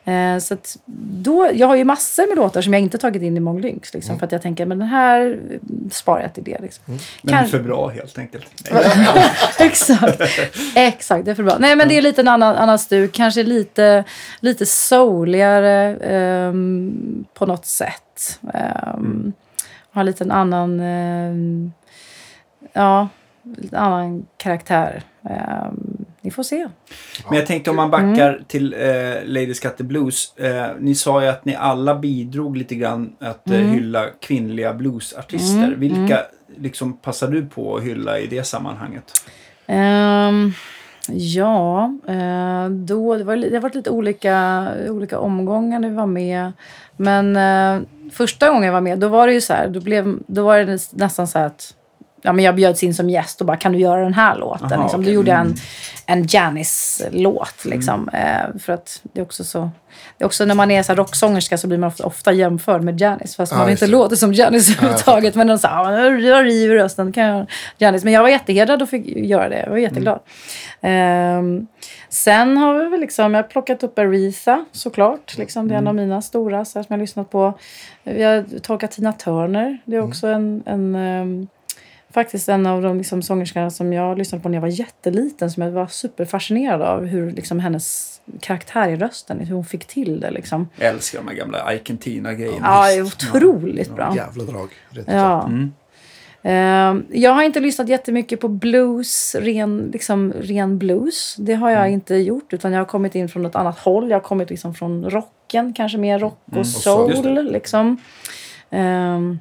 [0.05, 0.57] Eh, så
[0.97, 4.18] då, jag har ju massor med låtar som jag inte tagit in i Monglynx liksom,
[4.18, 5.39] för att jag tänker, men den här
[5.91, 6.85] sparar jag till det liksom.
[7.22, 8.47] Den är Kan- för bra helt enkelt.
[9.59, 10.20] Exakt.
[10.76, 11.57] Exakt, det är för bra.
[11.59, 13.12] Nej, men det är lite en annan, annan stuk.
[13.12, 14.05] Kanske lite,
[14.41, 18.41] lite souligare ehm, på något sätt.
[18.97, 19.32] Um,
[19.93, 20.80] Har lite en annan...
[20.80, 21.72] ehm,
[22.72, 23.09] ja,
[23.57, 25.03] lite annan karaktär.
[26.25, 26.68] Ni får se.
[27.29, 28.81] Men jag tänkte om man backar till eh,
[29.25, 30.37] Lady Scatter Blues.
[30.37, 35.75] Eh, ni sa ju att ni alla bidrog lite grann att eh, hylla kvinnliga bluesartister.
[35.77, 36.20] Vilka
[36.57, 39.05] liksom passar du på att hylla i det sammanhanget?
[39.66, 40.53] Ehm,
[41.09, 46.07] ja, eh, då, det, var, det har varit lite olika, olika omgångar när vi var
[46.07, 46.53] med.
[46.97, 50.18] Men eh, första gången jag var med, då var det ju så här, då, blev,
[50.27, 51.75] då var det nästan så här att
[52.25, 54.72] ja, men jag bjöds in som gäst och bara kan du göra den här låten?
[54.72, 55.01] Aha, liksom.
[55.01, 55.14] Då okej.
[55.14, 55.57] gjorde jag en, Mm.
[56.07, 57.64] en Janis-låt.
[57.64, 58.09] Liksom.
[58.09, 59.70] Eh, för att det är också så...
[60.18, 63.01] Det är också när man är så här rocksångerska så blir man ofta, jämförd med
[63.01, 63.37] Janis.
[63.37, 63.93] Fast Ja, man inte det.
[63.93, 65.35] låter som Janis överhuvudtaget.
[65.35, 67.12] men de sa ja, jag river rösten.
[67.12, 67.47] Kan jag
[67.79, 68.05] Janis.
[68.05, 69.59] Men jag var jättehedrad och fick göra det.
[69.61, 70.20] Jag var jätteglad.
[70.81, 71.66] Ehm,
[72.09, 75.39] sen har vi väl liksom, jag har plockat upp Aretha såklart.
[75.39, 77.59] Liksom, det är en av mina stora så här, som jag har lyssnat på.
[78.05, 79.79] Vi har tolkat Tina Turner.
[79.85, 81.47] Det är också en, en ehm,
[82.15, 85.51] faktiskt en av de liksom, sångerskorna som jag lyssnade på när jag var jätteliten.
[85.51, 87.05] Som jag var superfascinerad av.
[87.05, 90.31] Hur liksom, hennes karaktär i rösten, hur hon fick till det.
[90.31, 90.69] Liksom.
[90.77, 92.59] Jag älskar de här gamla Ike Tina-grejerna.
[92.62, 94.17] Ja, det är otroligt bra.
[94.17, 94.69] Jävla drag.
[95.07, 95.47] Ja.
[95.47, 95.73] Mm.
[96.47, 101.37] Ehm, jag har inte lyssnat jättemycket på blues, ren, liksom, ren blues.
[101.39, 104.11] Det har jag inte gjort, utan jag har kommit in från ett annat håll.
[104.11, 107.11] Jag har kommit liksom från rocken, kanske mer rock och soul.
[107.11, 107.53] Just soul.
[107.53, 107.97] Liksom.
[108.71, 109.41] Um,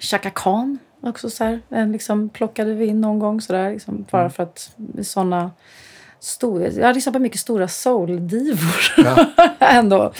[0.00, 3.70] Chaka Khan också så här, en liksom plockade vi in någon gång sådär.
[3.70, 5.50] Liksom, bara för att sådana
[6.20, 9.06] stor, jag har lyssnat på mycket stora soul-divor
[9.58, 10.12] ändå.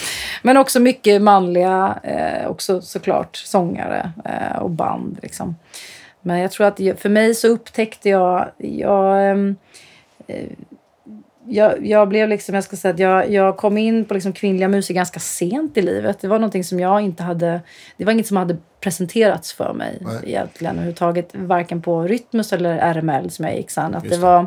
[0.43, 5.19] Men också mycket manliga, eh, också såklart sångare eh, och band.
[5.23, 5.57] Liksom.
[6.21, 9.57] Men jag tror att för mig så upptäckte jag, jag ehm,
[11.49, 14.69] jag, jag blev liksom, jag ska säga att jag, jag kom in på liksom kvinnliga
[14.69, 16.21] musiker ganska sent i livet.
[16.21, 17.61] Det var någonting som jag inte hade,
[17.97, 20.17] det var inget som hade presenterats för mig Nej.
[20.25, 21.31] egentligen överhuvudtaget.
[21.35, 23.95] Varken på Rytmus eller RML som jag gick sen.
[23.95, 24.47] Att Just det var,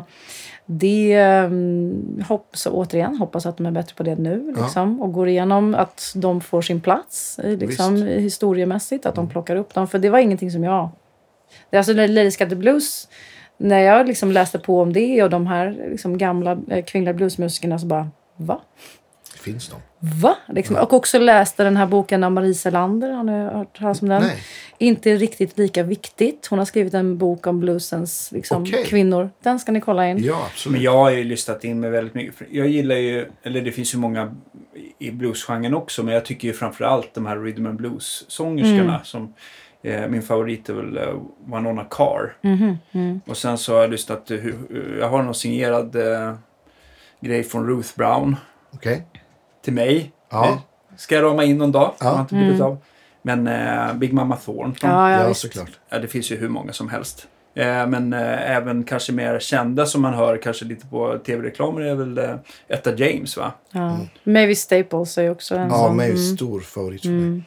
[0.66, 4.52] det, um, hopp, så återigen, hoppas att de är bättre på det nu.
[4.56, 4.62] Ja.
[4.62, 8.06] Liksom, och går igenom att de får sin plats eh, liksom, Visst.
[8.06, 8.22] Mm.
[8.22, 9.06] historiemässigt.
[9.06, 9.88] Att de plockar upp dem.
[9.88, 10.90] För det var ingenting som jag...
[11.70, 11.92] Det, alltså
[12.30, 13.08] Scatter Blues,
[13.62, 17.78] när jag liksom läste på om det och de här liksom gamla eh, kvinnliga bluesmusikerna
[17.78, 18.60] så bara, va?
[19.40, 19.76] Finns de?
[20.22, 20.36] Va?
[20.48, 20.76] Liksom.
[20.76, 23.10] Och också läste den här boken av Marie Selander.
[23.10, 24.22] Har ni hört talas om den?
[24.22, 24.38] Nej.
[24.78, 26.46] Inte riktigt lika viktigt.
[26.50, 28.84] Hon har skrivit en bok om bluesens liksom, Okej.
[28.84, 29.30] kvinnor.
[29.42, 30.24] Den ska ni kolla in.
[30.24, 30.72] Ja, absolut.
[30.72, 32.34] Men jag har ju lyssnat in mig väldigt mycket.
[32.50, 34.34] Jag gillar ju, eller det finns ju många
[34.98, 39.00] i bluesgenren också, men jag tycker ju framförallt de här rhythm and blues-sångerskorna.
[39.04, 39.28] Som, eh,
[39.82, 41.14] min favorit är väl eh,
[41.46, 42.36] Winona Carr.
[42.42, 43.20] Mhm, mm.
[43.26, 46.34] Och sen så har jag lyssnat, eh, hu- jag har någon signerad eh,
[47.20, 48.36] grej från Ruth Brown
[48.74, 49.06] Okej.
[49.64, 50.12] till mig.
[50.30, 50.48] Ja.
[50.48, 50.58] Eh,
[50.96, 51.92] Ska jag rama in någon dag.
[52.00, 52.08] Ja.
[52.08, 52.76] Har inte blivit av.
[53.22, 54.90] Men eh, Big Mama Thornton.
[54.90, 55.70] Ja, ja, Ja, såklart.
[55.88, 57.28] Ja, det finns ju hur många som helst.
[57.54, 61.94] Eh, men eh, även kanske mer kända som man hör kanske lite på tv-reklamer är
[61.94, 62.34] väl eh,
[62.68, 63.52] Etta James va?
[63.70, 63.98] Ja.
[64.24, 65.96] Mavis Staples är också en Ja, sån.
[65.96, 66.18] mig Mm.
[66.22, 67.42] stor favorit för mig.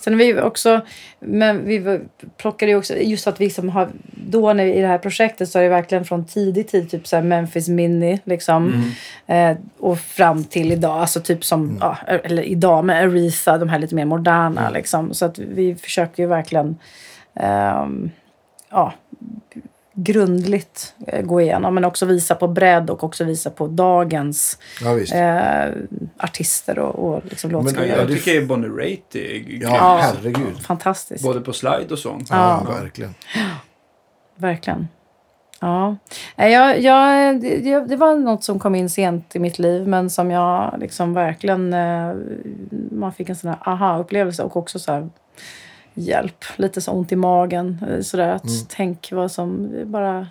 [0.00, 0.80] Sen har vi också,
[1.20, 2.00] men vi
[2.36, 5.48] plockade ju också, just att vi liksom har, då när vi, i det här projektet
[5.48, 8.92] så är det verkligen från tidig tid, typ så Memphis Mini liksom.
[9.26, 13.78] Eh, och fram till idag, alltså typ som, ja, eller idag med Aretha, de här
[13.78, 15.14] lite mer moderna liksom.
[15.14, 16.76] Så att vi försöker ju verkligen,
[17.34, 18.10] ehm,
[18.70, 18.92] ja,
[20.02, 21.74] grundligt eh, gå igenom.
[21.74, 25.72] Men också visa på bredd och också visa på dagens Ja, eh,
[26.18, 27.98] artister och, och liksom Men- Ja, låtskrivare.
[28.00, 29.62] jag tycker Bonnie Raitt är.
[29.62, 30.62] Ja, herregud.
[30.62, 31.24] Fantastiskt.
[31.24, 32.24] Både på slide och sång.
[32.30, 33.14] Ja, verkligen.
[34.36, 34.88] Verkligen.
[35.60, 35.96] Ja.
[36.36, 40.30] Jag, jag, det, det var något som kom in sent i mitt liv men som
[40.30, 41.72] jag liksom verkligen...
[41.72, 42.14] eh,
[42.90, 45.08] Man fick en sån här aha-upplevelse och också så här
[45.98, 46.44] hjälp.
[46.56, 47.84] Lite så ont i magen.
[47.90, 50.26] eh, Sådär att tänk vad som bara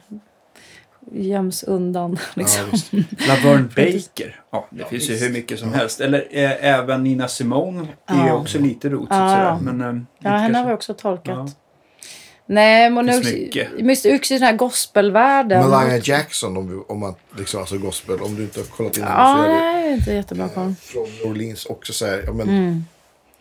[1.11, 2.17] göms undan.
[2.33, 2.63] Liksom.
[2.65, 3.27] Ja, visst.
[3.27, 4.41] Laverne Baker.
[4.51, 6.01] Ja, det finns ju hur mycket som helst.
[6.01, 8.33] Eller eh, även Nina Simone är Ja.
[8.33, 9.43] också lite rotigt Ja, sådär.
[9.43, 9.59] ja.
[9.61, 11.35] Men, eh, Ja, henne har vi också tolkat.
[11.35, 11.47] Ja.
[12.49, 13.71] Nej, men mycket.
[13.85, 15.69] mycket också i den här gospelvärlden.
[15.69, 19.15] Malaya Jackson, om, om man liksom, alltså gospel, om du inte har kollat in henne
[19.17, 20.73] Ja, så är det nej, inte jättebra koll.
[20.81, 22.85] från New Orleans också så här, ja men, Mm.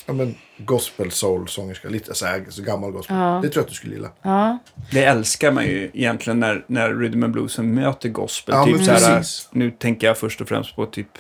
[0.07, 3.17] Ja, men gospel soul sångerska, lite så här, så gammal gospel.
[3.17, 3.41] Ja.
[3.43, 4.09] Det tror jag att du skulle gilla.
[4.23, 4.59] Ja,
[4.93, 8.55] Det älskar man ju egentligen när, när rhythm and bluesen möter gospel.
[8.55, 11.19] Ja, typ så här, nu tänker jag först och främst på typ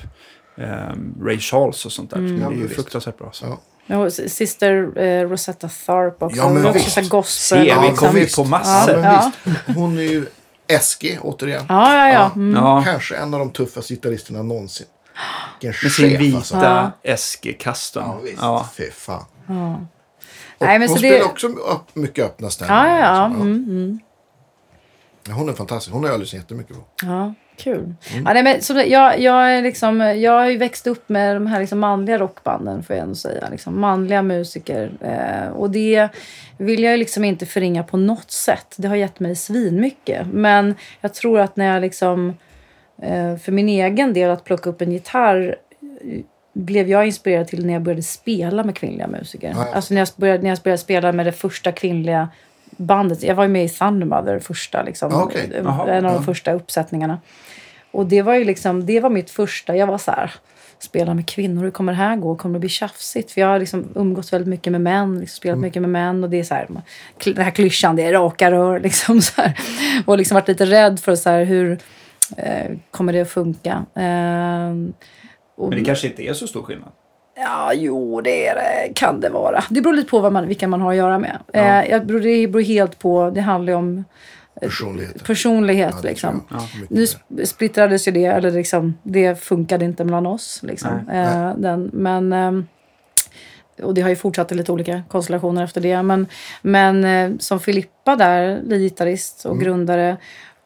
[0.59, 2.16] ehm, Ray Charles och sånt där.
[2.18, 2.39] Mm.
[2.39, 2.74] Det är ju visst.
[2.74, 3.28] fruktansvärt bra.
[3.32, 3.59] Så.
[3.87, 3.99] Ja.
[3.99, 6.37] och Sister eh, Rosetta Tharpe också.
[6.39, 6.93] Ja, men också visst.
[6.93, 7.59] så här gospel.
[7.59, 8.93] Se, vi Ja, kommer ju på Ja, massor.
[8.97, 9.32] men Ja.
[9.74, 10.26] Hon är ju
[10.80, 11.64] SG återigen.
[11.68, 12.12] Ja, ja, ja.
[12.12, 12.30] Ja.
[12.34, 12.55] Mm.
[12.64, 14.87] Ja, Kanske en av de tuffaste gitarristerna någonsin.
[15.62, 16.57] Med sin vita alltså.
[16.57, 17.17] Ja.
[17.17, 18.03] SG-kasten.
[18.07, 18.39] Ja, visst.
[18.41, 18.69] Ja.
[18.77, 19.25] Fy fan.
[19.49, 19.75] Ja.
[20.59, 22.89] Och Nej, men hon så det- spelar också upp, mycket öppna stämningar.
[22.89, 23.29] Ja, ja, ja.
[23.29, 23.43] liksom.
[23.49, 24.01] Mm, mm.
[25.37, 25.93] Hon är fantastisk.
[25.95, 26.83] Hon har jag lyssnat jättemycket på.
[27.03, 27.95] ja kul.
[28.14, 31.37] Ja, nej, men, så det, jag, jag, är liksom, jag har ju växt upp med
[31.37, 33.49] de här liksom manliga rockbanden, får jag ändå säga.
[33.51, 34.93] Liksom, manliga musiker.
[35.01, 36.09] Eh, och det
[36.59, 38.75] vill jag ju liksom inte förringa på något sätt.
[38.77, 40.27] Det har gett mig svinmycket.
[40.27, 42.35] Men jag tror att när jag liksom, eh,
[43.40, 46.20] för min egen del, att plocka upp en gitarr eh,
[46.53, 49.49] blev jag inspirerad till när jag började spela med kvinnliga musiker.
[49.57, 49.74] Ja, ja.
[49.74, 52.28] Alltså när jag, började, när jag började spela med det första kvinnliga
[52.76, 53.22] bandet.
[53.22, 55.11] Jag var ju med i Thundermother, första liksom.
[55.12, 55.51] Ja, okej.
[55.64, 57.18] Jaha, en av de första uppsättningarna.
[57.90, 59.76] Och det var ju liksom, det var mitt första.
[59.76, 60.34] Jag var så här,
[60.78, 62.36] spela med kvinnor, hur kommer det här gå?
[62.36, 63.32] Kommer det bli tjafsigt?
[63.32, 66.30] För jag har liksom umgått väldigt mycket med män, liksom spelat mycket med män och
[66.30, 66.68] det är så här,
[67.24, 69.59] den här klyschan, det är raka rör liksom så här.
[70.07, 71.78] Och liksom varit lite rädd för så här, hur eh,
[72.91, 73.85] kommer det att funka?
[73.95, 74.70] Eh,
[75.57, 76.89] och, Men det kanske inte är så stor skillnad.
[77.39, 78.95] Ja, jo, det är det.
[78.95, 79.64] kan det vara.
[79.70, 81.39] Det beror lite på vad man, vilka man har att göra med.
[81.53, 84.05] Eh, jag beror, det beror helt på, det handlar ju om
[84.61, 85.20] Personligheten.
[85.27, 85.91] personlighet.
[85.95, 86.45] Ja, det liksom.
[86.91, 90.61] Mycket Nu splittrades ju det, eller liksom, det funkade inte mellan oss.
[90.62, 90.91] Liksom.
[91.07, 91.18] Nej.
[91.18, 92.66] Eh, den, men, ehm,
[93.83, 96.03] och det har ju fortsatt i lite olika konstellationer efter det.
[96.03, 96.27] Men,
[96.62, 100.16] men eh, som Filippa där, gitarrist och grundare,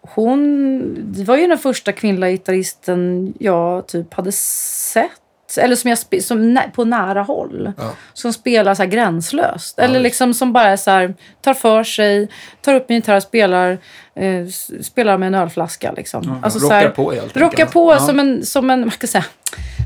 [0.02, 5.10] hon det var ju den första kvinnliga gitarristen jag typ hade sett
[5.58, 7.72] eller som jag som nä, på nära håll.
[7.78, 7.90] Ja.
[8.12, 9.78] Som spelar så gränslöst.
[9.78, 12.28] eller liksom som bara så här, tar för sig,
[12.62, 13.78] tar upp en gitarr och spelar,
[14.14, 14.46] eh,
[14.82, 15.92] spelar med en ölflaska.
[15.92, 16.40] Liksom.
[16.42, 17.72] alltså, så rockar här, på helt Rockar enkelt.
[17.72, 17.98] på Ja.
[17.98, 19.24] som en, som en, ska jag säga,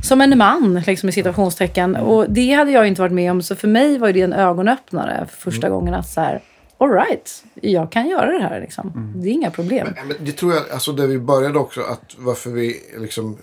[0.02, 1.96] som en man, liksom, i citationstecken.
[1.96, 2.08] Mm.
[2.08, 3.42] Och det hade jag inte varit med om.
[3.42, 5.78] Så för mig var det en ögonöppnare för första Mm.
[5.78, 5.94] gången.
[5.94, 6.40] att så här,
[6.78, 8.60] all right, jag kan göra det här.
[8.60, 8.88] Liksom.
[8.96, 9.22] Mm.
[9.22, 9.88] Det är inga problem.
[9.96, 13.38] Ja, men det tror jag, alltså där vi började också, att varför vi liksom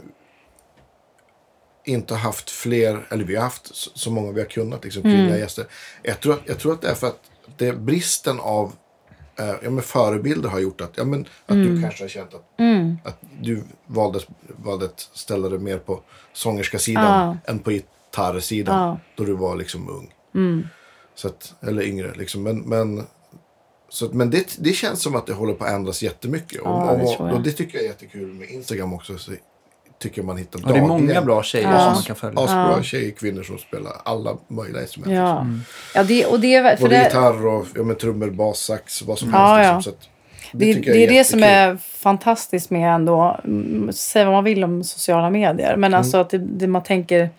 [1.85, 5.25] inte har haft fler, eller vi har haft så, många vi har kunnat, liksom kvinnliga
[5.27, 5.39] Mm.
[5.39, 5.65] gäster.
[6.03, 7.19] Jag tror, att, jag tror att det är för att
[7.57, 8.73] det är bristen av
[9.39, 11.75] eh, ja, men förebilder har gjort att, ja, men, att Mm.
[11.75, 12.45] du kanske har känt att,
[13.03, 16.01] att du valde, valde att ställa dig mer på
[16.33, 18.83] sångerska-sidan än på gitarrsidan.
[18.89, 18.97] Mm.
[19.15, 19.89] då du var liksom
[20.33, 20.67] ung.
[21.15, 22.43] Så att, eller yngre liksom.
[22.43, 23.07] Men, men,
[23.93, 26.59] så men det, det känns som att det håller på att ändras jättemycket.
[26.63, 29.17] Ja, och, det och, och det tycker jag är jättekul med Instagram också.
[29.17, 29.31] Så
[29.99, 31.79] tycker man hittar Och det är många bra tjejer Ja.
[31.83, 32.39] som man kan följa.
[32.39, 35.13] Asbra tjejer, kvinnor som spelar alla möjliga instrument.
[35.13, 35.59] Ja, Mm.
[35.95, 39.01] ja det, och det, är- för Både det, gitarr och ja, men trummor, bas, sax,
[39.01, 39.67] vad som Ja, helst.
[39.69, 39.75] ja.
[39.75, 39.83] Liksom.
[39.93, 40.07] Så att,
[40.53, 44.43] det, tycker det jag är det som är fantastiskt med ändå, mm, säga vad man
[44.43, 45.81] vill om sociala medier, Mm.
[45.81, 47.29] men alltså att det, det man tänker,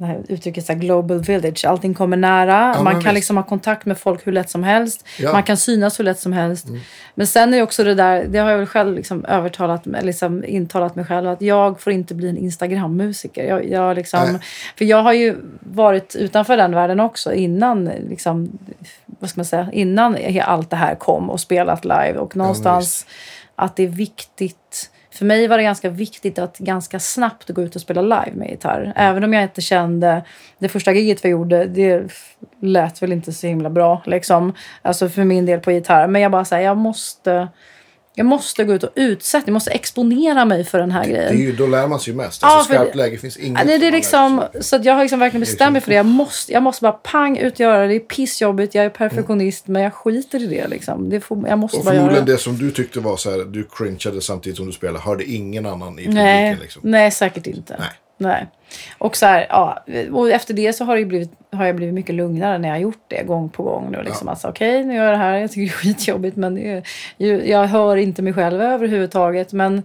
[0.00, 3.14] det här uttrycket så här, global village, allting kommer nära, Ja, man kan visst.
[3.14, 5.22] liksom ha kontakt med folk hur lätt som helst, Ja.
[5.22, 5.32] Mm.
[5.32, 6.66] man kan synas hur lätt som helst.
[7.14, 10.96] Men sen är också det där, det har jag väl själv liksom övertalat, liksom intalat
[10.96, 13.44] mig själv, att jag får inte bli en Instagram-musiker.
[13.44, 14.40] Jag, jag liksom, Nej.
[14.78, 18.58] för jag har ju varit utanför den världen också innan, liksom,
[19.06, 22.14] vad ska man säga, innan allt det här kom och spelat live.
[22.18, 23.06] Och någonstans
[23.54, 24.90] att det är viktigt.
[25.18, 28.50] För mig var det ganska viktigt att ganska snabbt gå ut och spela live med
[28.50, 28.92] gitarr.
[28.96, 30.24] Även om jag inte kände...
[30.58, 32.12] Det första giget vi gjorde, det
[32.60, 34.02] lät väl inte så himla bra.
[34.06, 34.52] Liksom.
[34.82, 36.06] Alltså för min del på gitarr.
[36.06, 37.48] Men jag bara säger, jag måste...
[38.18, 41.28] Jag måste gå ut och utsätta, jag måste exponera mig för den här Det är
[41.30, 41.38] grejen.
[41.38, 42.42] ju, då lär man sig ju mest.
[42.42, 45.18] Ja, Alltså, skarpt läge finns inget det, det är liksom, så att jag har liksom
[45.20, 45.96] verkligen bestämt mig för det.
[45.96, 47.86] Jag måste, jag måste bara pang ut och göra det.
[47.88, 50.68] Det är pissjobbigt, jag är perfektionist, men jag skiter i det.
[50.68, 51.10] Liksom.
[51.10, 52.32] det får, jag måste Och bara förmodligen det.
[52.32, 55.66] det som du tyckte var så här, du cringeade samtidigt som du spelade, hörde ingen
[55.66, 56.14] annan i publiken.
[56.14, 56.82] Nej, Liksom.
[56.84, 57.76] nej, säkert inte.
[57.78, 57.88] Nej.
[58.18, 58.46] Nej.
[58.98, 62.14] Och, så här, ja, och efter det så har, det blivit, har jag blivit mycket
[62.14, 63.92] lugnare när jag har gjort det gång på gång.
[63.92, 64.28] Då, liksom.
[64.28, 65.34] alltså, Okej, nu gör jag det här.
[65.36, 66.82] Jag tycker det är skitjobbigt men det
[67.18, 69.52] är, jag hör inte mig själv överhuvudtaget.
[69.52, 69.82] Men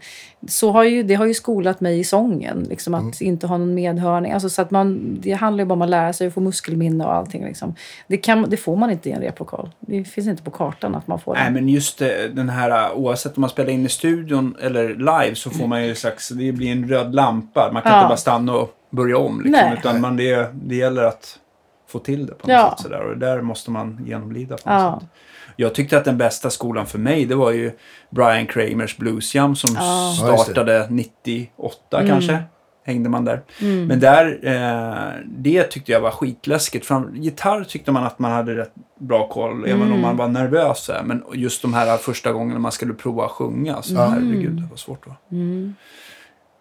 [0.48, 2.66] så har ju, det har ju skolat mig i sången.
[2.70, 4.32] Liksom, att inte ha någon medhörning.
[4.32, 7.06] Alltså, så att man, det handlar ju bara om att lära sig att få muskelminne
[7.06, 7.46] och allting.
[7.46, 7.76] Liksom.
[8.08, 9.70] Det, kan, det får man inte i en replokal.
[9.80, 11.52] Det finns inte på kartan att man får Nej, det.
[11.52, 15.50] men just eh, den här, oavsett om man spelar in i studion eller live så
[15.50, 17.70] får man ju slags, det blir en röd lampa.
[17.74, 17.98] Man kan Ja.
[18.00, 19.52] inte bara stanna och börja om liksom.
[19.52, 19.78] Nej.
[19.80, 21.40] Utan man, det, det gäller att
[21.88, 22.70] få till det på något Ja.
[22.78, 23.02] sätt sådär.
[23.02, 25.00] Och där måste man genomlida på något Ja.
[25.02, 25.10] sätt.
[25.56, 27.72] Jag tyckte att den bästa skolan för mig det var ju
[28.10, 30.14] Brian Kramers Blues Jam som Ja.
[30.44, 32.08] Startade 98 Mm.
[32.10, 32.44] kanske.
[32.86, 33.42] Hängde man där.
[33.88, 36.86] Men där, eh, det tyckte jag var skitläskigt.
[36.86, 39.94] Fram, gitarr tyckte man att man hade rätt bra koll, även Mm.
[39.94, 40.90] om man var nervös.
[41.04, 44.06] Men just de här första gångerna man skulle prova att sjunga, så Ja.
[44.06, 45.08] herregud, det var svårt.
[45.08, 45.16] Va?
[45.32, 45.76] Mm.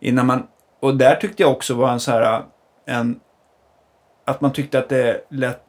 [0.00, 0.42] Innan man,
[0.82, 2.42] och där tyckte jag också var en så här,
[2.86, 3.20] en,
[4.24, 5.60] att man tyckte att det lät,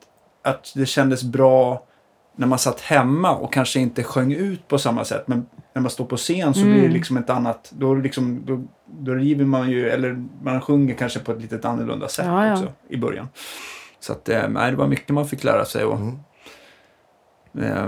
[0.43, 1.85] att det kändes bra
[2.35, 5.27] när man satt hemma och kanske inte sjöng ut på samma sätt.
[5.27, 8.63] Men när man står på scen så blir det liksom ett annat, då, liksom, då,
[8.85, 12.53] då river man ju, eller man sjunger kanske på ett lite annorlunda sätt Ja, ja.
[12.53, 13.27] också i början.
[13.99, 15.85] Så att, eh, nej, det var mycket man fick lära sig.
[15.85, 15.99] Och,
[17.61, 17.87] eh,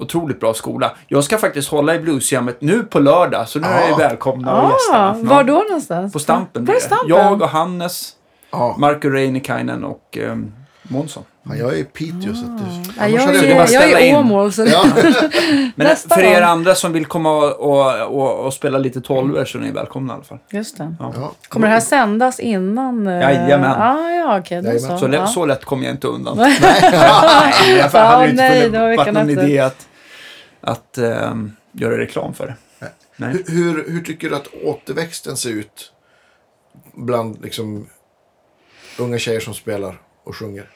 [0.00, 0.92] otroligt bra skola.
[1.08, 3.96] Jag ska faktiskt hålla i bluesjammet nu på lördag, så nu är jag Ja.
[3.96, 5.34] välkomna och Ah, gästerna.
[5.34, 6.12] var då någonstans?
[6.12, 6.66] På Stampen.
[6.66, 6.72] På.
[6.80, 7.08] Stampen?
[7.08, 8.12] Jag och Hannes,
[8.52, 8.74] Ja.
[8.78, 10.52] Marco Reinikainen och um,
[10.82, 11.22] Månsson.
[11.42, 12.60] Ja, jag är i Piteå så att.
[13.12, 14.16] Ja, annars jag, är, jag in.
[14.16, 14.52] Åmål.
[14.52, 14.84] Så Ja.
[15.74, 19.44] Men Nästa för er andra som vill komma och, och, och, och spela lite tolver
[19.44, 20.38] så är ni välkomna i alla fall.
[20.50, 20.94] Just det.
[21.00, 21.32] Ja.
[21.48, 23.06] Kommer det här sändas innan?
[23.06, 23.70] eh, Jajamän.
[23.80, 24.80] Ah, ja, Jajamän.
[24.80, 24.98] så.
[24.98, 25.26] Så, lätt, ja.
[25.26, 26.36] så lätt kommer jag inte undan.
[26.38, 26.58] Nej.
[26.62, 29.86] Nej, jag hade inte nej, funnit- varit någon idé att,
[30.60, 32.54] att ehm, göra reklam för det.
[33.16, 33.32] Nej.
[33.32, 35.92] Hur, hur, hur tycker du att återväxten ser ut
[36.94, 37.86] bland liksom,
[38.98, 40.70] unga tjejer som spelar och sjunger?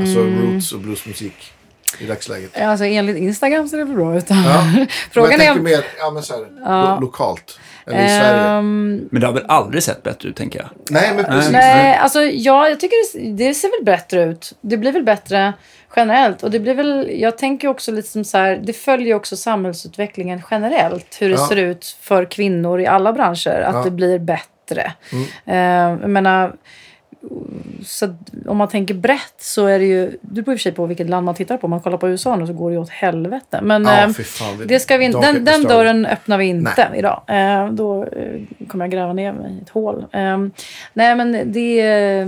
[0.00, 0.42] Alltså Mm.
[0.42, 1.52] roots och bluesmusik
[1.98, 2.60] i dagsläget.
[2.60, 4.24] Alltså enligt Instagram ser det väl bra ut.
[4.28, 4.36] Ja.
[4.76, 5.46] Men Frågan jag är...
[5.46, 6.94] tänker mer ja, men så här, Ja.
[6.94, 7.58] lo- lokalt.
[7.86, 8.42] Eller i Sverige.
[8.58, 10.68] Ehm, Men det har väl aldrig sett bättre ut, tänker jag.
[10.90, 11.52] Nej, men precis.
[11.52, 14.52] nej, alltså ja, jag tycker det, det ser väl bättre ut.
[14.60, 15.52] Det blir väl bättre
[15.96, 16.42] generellt.
[16.42, 20.42] Och det blir väl, jag tänker också lite som så här, det följer också samhällsutvecklingen
[20.50, 21.16] generellt.
[21.20, 21.48] Hur det Ja.
[21.48, 23.60] ser ut för kvinnor i alla branscher.
[23.60, 23.82] Att Ja.
[23.84, 24.92] det blir bättre.
[25.12, 25.24] Mm.
[25.46, 26.54] Eh, jag menar,
[27.84, 28.14] så
[28.46, 30.18] om man tänker brett så är det ju...
[30.20, 31.64] Det beror i och för sig på vilket land man tittar på.
[31.64, 33.60] Om man kollar på USA nu så går det ju åt helvete.
[33.62, 36.98] Men eh, fy fan, det- det ska vi, den, den dörren öppnar vi inte Nej.
[36.98, 37.22] idag.
[37.26, 40.04] Eh, då eh, kommer jag gräva ner mig i ett hål.
[40.12, 40.38] Eh,
[40.92, 42.26] nej, men det...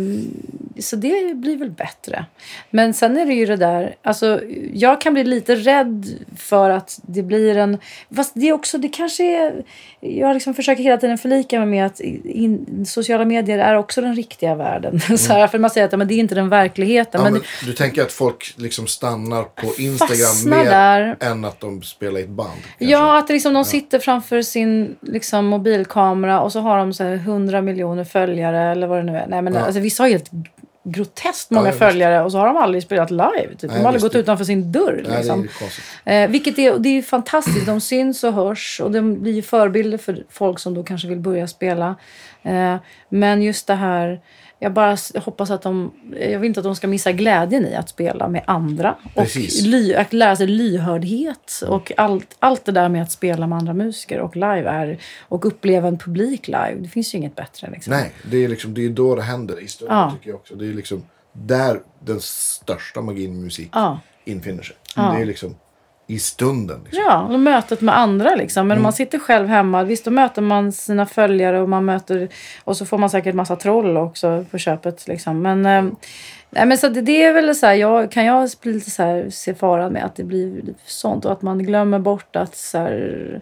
[0.81, 2.27] Så det blir väl bättre.
[2.71, 3.95] Men sen är det ju det där...
[4.03, 4.41] Alltså,
[4.73, 7.79] jag kan bli lite rädd för att det blir en...
[8.17, 8.79] Fast det är också...
[8.79, 9.65] Det kanske är...
[10.01, 14.15] Jag liksom försöker hela tiden förlika mig med att in, sociala medier är också den
[14.15, 15.01] riktiga världen.
[15.19, 17.21] så här, för man säger att men det är inte den verkligheten.
[17.21, 17.35] Mm.
[17.35, 21.17] Ja, men, men, du tänker att folk liksom stannar på Instagram mer där.
[21.21, 22.51] än att de spelar i ett band?
[22.51, 22.85] kanske?
[22.93, 27.15] Ja, att liksom de sitter framför sin liksom, mobilkamera och så har de så här
[27.15, 29.27] 100 miljoner följare eller vad det nu är.
[29.27, 29.61] Nej, men Ja.
[29.61, 30.31] alltså, vissa har helt
[30.91, 33.49] groteskt många Ja, följare och så har de aldrig spelat live.
[33.49, 33.61] Typ.
[33.61, 35.05] De Nej, har aldrig gått utanför sin dörr.
[35.09, 35.43] Nej, Liksom.
[35.43, 35.85] det är konstigt.
[36.05, 37.67] Eh, vilket är, det är fantastiskt.
[37.67, 41.47] De syns och hörs och de blir förebilder för folk som då kanske vill börja
[41.47, 41.97] spela.
[42.43, 42.77] Eh,
[43.09, 44.21] men just det här,
[44.59, 47.89] jag bara hoppas att de, jag vill inte att de ska missa glädjen i att
[47.89, 48.97] spela med andra.
[49.15, 49.63] Precis.
[49.63, 53.59] Och ly, att lära sig lyhördhet och allt, allt det där med att spela med
[53.59, 56.75] andra musiker och live är, och uppleva en publik live.
[56.79, 57.71] Det finns ju inget bättre.
[57.71, 57.91] Liksom.
[57.91, 60.11] Nej, det är, liksom, det är då det händer i stunden Ja.
[60.11, 60.55] tycker jag också.
[60.55, 61.03] Det är liksom
[61.33, 64.01] där den största magin med musik Ja.
[64.25, 64.77] infinner sig.
[64.97, 65.13] Ja.
[65.17, 65.55] Det är liksom
[66.07, 66.81] i stunden.
[66.85, 67.03] Liksom.
[67.07, 68.67] Ja, och mötet med andra liksom.
[68.69, 68.79] Men Mm.
[68.79, 72.29] om man sitter själv hemma, visst då möter man sina följare och man möter
[72.65, 75.43] och så får man säkert massa troll också på köpet liksom.
[75.43, 75.85] Men, eh,
[76.51, 79.31] nej, men så det, det är väl så här, jag, kan jag lite så här,
[79.31, 83.41] se faran med att det blir sånt och att man glömmer bort att så här,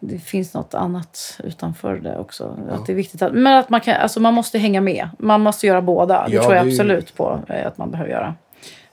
[0.00, 2.56] det finns något annat utanför det också.
[2.72, 5.08] Att det är viktigt att, men att man, kan, alltså man måste hänga med.
[5.18, 6.26] Man måste göra båda.
[6.28, 8.34] Det Ja, tror jag det ju- absolut på eh, att man behöver göra.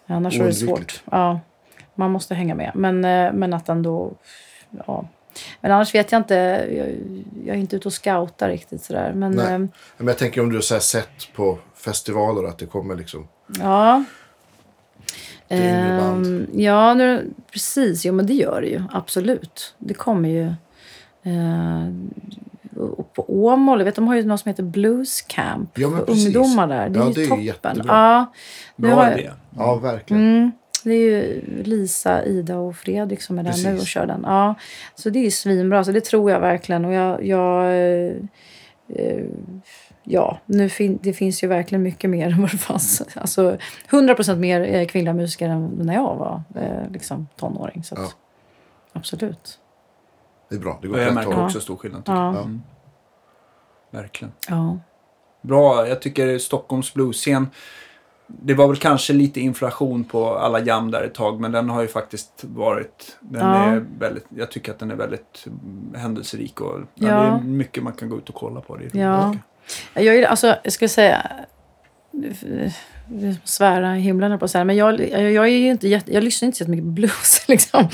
[0.07, 1.01] Annars är det svårt.
[1.11, 1.39] Ja,
[1.97, 2.71] man måste hänga med.
[2.75, 4.11] Men, eh, men att ändå...
[4.87, 5.05] Ja.
[5.61, 6.35] Men annars vet jag inte.
[6.71, 6.87] Jag,
[7.45, 9.13] jag är inte ute och scoutar riktigt sådär.
[9.15, 9.45] Men Nej.
[9.53, 9.59] eh,
[9.97, 13.27] Men jag tänker om du har sett på festivaler att det kommer liksom
[13.59, 14.03] ja.
[15.49, 18.05] Ehm, ja, nu, precis.
[18.05, 18.83] Jo, men det gör det ju.
[18.91, 19.75] Absolut.
[19.77, 20.45] Det kommer ju...
[21.23, 21.87] Eh,
[22.97, 25.99] och på Åmål, jag vet, de har ju något som heter Blues Camp Ja, men
[25.99, 26.25] för precis.
[26.35, 26.89] ungdomar där.
[26.89, 27.43] Det är Ja, ju det är ju toppen.
[27.45, 27.83] jättebra.
[27.87, 28.33] Ja,
[28.75, 29.31] nu Bra har idé.
[29.57, 30.23] Ja, verkligen.
[30.37, 30.51] Mm,
[30.87, 33.81] det är ju Lisa, Ida och Fredrik som är där nu Precis.
[33.81, 34.21] och kör den.
[34.25, 34.55] Ja,
[34.95, 35.83] så det är ju svinbra.
[35.83, 36.85] Så det tror jag verkligen.
[36.85, 38.13] Och jag, jag, eh,
[38.89, 39.23] eh,
[40.03, 43.01] ja, nu fin- det finns ju verkligen mycket mer än vad det fanns.
[43.15, 43.57] Alltså
[43.89, 47.83] 100% mer eh, kvinnliga musiker än när jag var eh, liksom, tonåring.
[47.83, 48.07] Så att, Ja.
[48.93, 49.59] Absolut.
[50.49, 50.79] Det är bra.
[50.81, 51.45] Det går jag märker håll.
[51.45, 52.05] också stor skillnad.
[52.05, 52.33] Tycker Ja.
[52.33, 52.43] jag.
[52.43, 52.61] Mm.
[53.91, 54.31] Verkligen.
[54.49, 54.79] Ja.
[55.41, 57.47] Bra, jag tycker Stockholms bluesscen.
[58.27, 61.81] Det var väl kanske lite inflation på alla jam där ett tag, men den har
[61.81, 63.17] ju faktiskt varit...
[63.19, 63.55] Den Ja.
[63.55, 65.47] är väldigt, jag tycker att den är väldigt
[65.95, 67.07] händelserik och ja.
[67.07, 68.75] Det är mycket man kan gå ut och kolla på.
[68.75, 68.99] Det.
[68.99, 69.35] Ja.
[69.93, 71.31] Jag, är, alltså, jag ska säga...
[73.43, 74.63] Svära i himlen på att säga.
[74.63, 77.43] Men jag, jag, jag, är ju inte jätte, jag lyssnar inte så mycket på blues.
[77.47, 77.87] Liksom.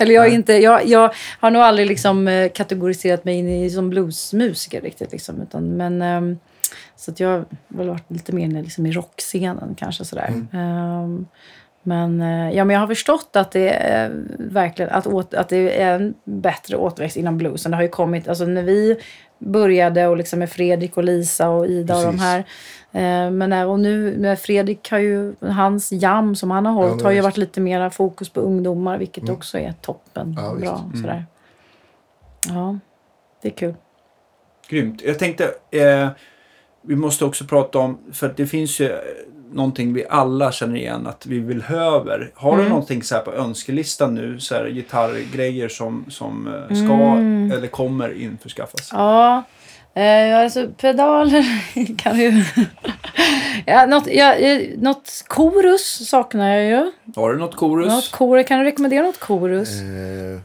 [0.00, 3.70] Eller jag, är inte, jag, jag har nog aldrig liksom, eh, kategoriserat mig in i,
[3.70, 5.12] som bluesmusiker riktigt.
[5.12, 6.38] Liksom, utan, men, ehm,
[6.96, 10.04] så att jag har väl varit lite mer inne liksom, i rockscenen kanske.
[10.04, 10.46] Sådär.
[10.52, 11.26] Ehm,
[11.86, 15.82] men, eh, ja, men jag har förstått att det är verkligen att, åt, att det
[15.82, 17.70] är en bättre återväxt inom bluesen.
[17.70, 18.96] Det har ju kommit, alltså när vi
[19.38, 22.22] började och liksom med Fredrik och Lisa och Ida och de Precis.
[22.22, 22.38] här.
[22.92, 26.96] Eh, men eh, och nu med Fredrik har ju, hans jam som han har hållit
[26.96, 30.36] men har ju varit lite mera fokus på ungdomar vilket också är toppen.
[30.38, 30.90] Ja, bra.
[30.94, 31.24] Sådär.
[32.48, 32.78] Ja,
[33.42, 33.74] det är kul.
[34.68, 35.02] Grymt.
[35.02, 36.08] Jag tänkte, eh,
[36.86, 38.98] vi måste också prata om, för att det finns ju
[39.52, 42.30] någonting vi alla känner igen att vi vill höver.
[42.34, 42.64] Har Mm.
[42.64, 47.52] du någonting så här på önskelistan nu, så här gitarrgrejer som, som eh, ska Mm.
[47.52, 48.90] eller kommer införskaffas?
[48.92, 49.42] Ja,
[49.94, 51.44] eh, alltså pedaler
[51.98, 52.44] kan ju...
[53.66, 56.92] ja, något, ja, eh, något korus saknar jag ju.
[57.16, 57.88] Har du något korus?
[57.88, 58.46] Något korus.
[58.46, 59.68] Kan du rekommendera något korus?
[59.80, 60.40] Eh,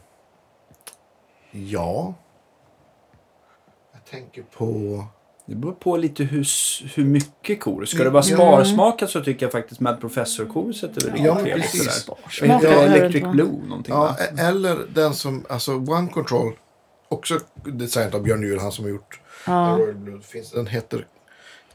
[1.52, 2.14] ja.
[3.94, 5.04] Jag tänker på...
[5.50, 6.48] Det beror på lite hur,
[6.96, 7.90] hur mycket korus.
[7.90, 8.36] Ska Mm, det vara ja.
[8.66, 11.72] sparsmakat så tycker jag faktiskt Mad Professor-koruset är väl Ja, riktigt trevligt.
[11.72, 12.08] precis.
[12.42, 12.76] Vad heter det?
[12.86, 13.24] Electric.
[13.24, 14.16] Blue någonting Ja, va?
[14.20, 15.46] e- eller den som...
[15.50, 16.54] Alltså One Control.
[17.10, 19.78] Också designat av Björn Juhl, han som har gjort Ja.
[19.80, 20.22] Royal.
[20.22, 21.06] Finns, den heter, heter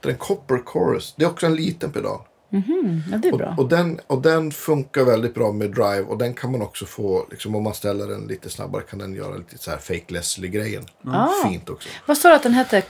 [0.08, 1.14] den Copper Chorus.
[1.16, 2.20] Det är också en liten pedal.
[2.50, 3.54] Mhm, ja, det är bra.
[3.58, 6.00] Och, och, den, och den funkar väldigt bra med drive.
[6.02, 9.14] Och den kan man också få, liksom, om man ställer den lite snabbare kan den
[9.14, 10.84] göra lite så här fake Leslie-grejen.
[11.04, 11.28] Ah.
[11.48, 11.88] Fint också.
[12.06, 12.82] Vad står det att den hette?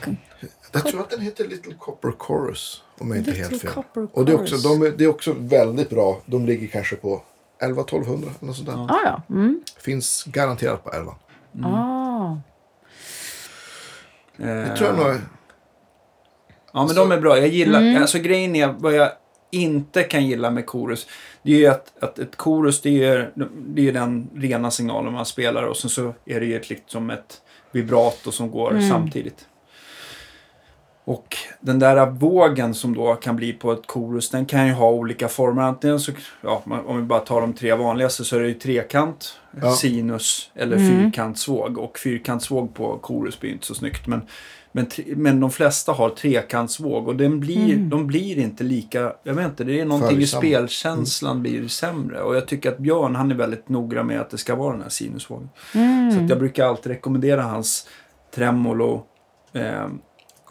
[0.73, 2.83] Jag tror att den heter Little Copper Chorus.
[2.99, 3.75] Om jag inte är helt Little fel.
[3.75, 4.63] Copper Och det är, också, Chorus.
[4.63, 6.21] de är, det är också väldigt bra.
[6.27, 7.23] De ligger kanske på
[7.63, 8.75] 11-1200 eller sånt där.
[8.75, 9.35] Ah, ja.
[9.35, 9.61] Mm.
[9.79, 11.15] Finns garanterat på 11.
[11.65, 12.37] Ah.
[14.37, 15.17] Det tror jag nog.
[16.73, 17.39] Ja, men de är bra.
[17.39, 19.11] Jag gillar, alltså grejen är vad jag
[19.51, 21.07] inte kan gilla med korus.
[21.43, 25.27] Det är ju att, att ett korus, det är, det är den rena signalen man
[25.27, 27.43] spelar och sen så är det ju ett, liksom ett
[27.73, 29.47] vibrato som går samtidigt.
[31.07, 34.91] Och den där vågen som då kan bli på ett korus, den kan ju ha
[34.91, 35.63] olika former.
[35.63, 39.39] Antingen så, ja, om vi bara tar de tre vanligaste så är det ju trekant,
[39.63, 39.73] Ja.
[39.73, 41.79] sinus eller fyrkantsvåg.
[41.79, 44.07] Och fyrkantsvåg på korus blir inte så snyggt.
[44.07, 44.23] Men,
[44.73, 44.87] men,
[45.17, 49.65] men de flesta har trekantsvåg och den blir, de blir inte lika, jag vet inte,
[49.65, 50.41] det är någonting i Följsamma.
[50.41, 52.21] spelkänslan blir sämre.
[52.23, 54.83] Och jag tycker att Björn, han är väldigt noggrann med att det ska vara den
[54.83, 55.49] här sinusvågen.
[56.15, 57.89] Så att jag brukar alltid rekommendera hans
[58.35, 59.03] tremolo,
[59.53, 59.87] eh,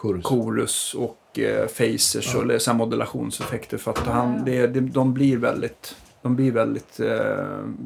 [0.08, 0.24] Chorus.
[0.26, 3.78] chorus och eh, phasers eller så här modulationseffekter.
[3.78, 7.08] För att han, det, det, de blir väldigt, de blir väldigt eh,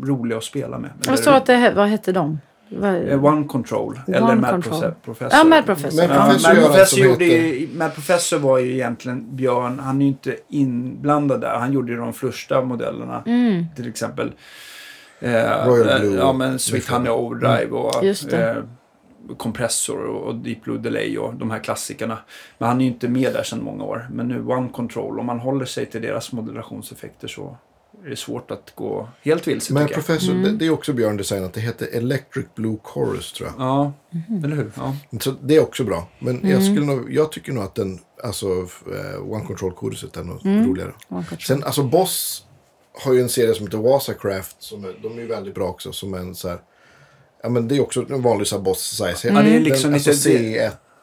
[0.03, 0.91] roliga att spela med.
[1.07, 2.39] Jag sa att det, vad hette de?
[2.83, 4.75] Eh, One Control eller One Mad Control.
[4.83, 5.39] Profe- Professor.
[5.39, 6.09] Ja, Mad Professor.
[6.09, 9.37] Mad Ja, Professor Mad Professor, allt som gjorde heter- ju, Mad Professor var ju egentligen
[9.37, 11.55] Björn, han är ju inte inblandad där.
[11.59, 13.23] Han gjorde ju de första modellerna.
[13.27, 13.65] Mm.
[13.77, 14.33] Till exempel
[15.21, 15.31] eh,
[15.67, 16.89] Royal eh, Blue Ja, men Sweet.
[16.89, 18.57] Honey Overdrive och eh,
[19.37, 22.19] Kompressor och, Deep Blue Delay och de här klassikerna.
[22.59, 24.09] Men han är ju inte med där sedan många år.
[24.13, 27.57] Men nu One Control, om man håller sig till deras modulationseffekter så
[28.05, 29.89] är det svårt att gå helt vilse Men.
[29.89, 31.53] Professor, det, det är också Björn designat.
[31.55, 33.67] Det heter Electric Blue Chorus tror jag.
[33.67, 34.45] Ja, Mhm.
[34.45, 34.73] eller hur?
[34.77, 34.97] Ja.
[35.21, 36.09] Så det är också bra.
[36.19, 36.51] Men Mm.
[36.51, 40.67] jag, skulle nog, jag tycker nog att den, alltså eh, One Control-choruset är nog Mm.
[40.69, 40.93] roligare.
[41.47, 42.45] Sen, alltså Boss
[43.05, 44.57] har ju en serie som heter Wasacraft.
[44.63, 45.93] Som är, de är ju väldigt bra också.
[45.93, 46.59] Som en så här,
[47.43, 49.29] ja men det är också en vanlig så här Boss size.
[49.29, 50.39] Ja, det är liksom den, alltså lite-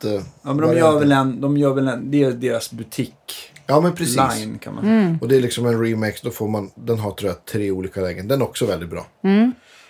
[0.03, 0.15] C1.
[0.15, 3.51] eh, ja, men de gör väl en, de gör väl en, det är deras butik.
[3.67, 4.17] Ja men precis.
[4.39, 5.17] Line kan man säga.
[5.21, 6.21] Och det är liksom en remix.
[6.21, 8.27] Då får man, den har tror jag tre olika lägen.
[8.27, 9.07] Den är också väldigt bra.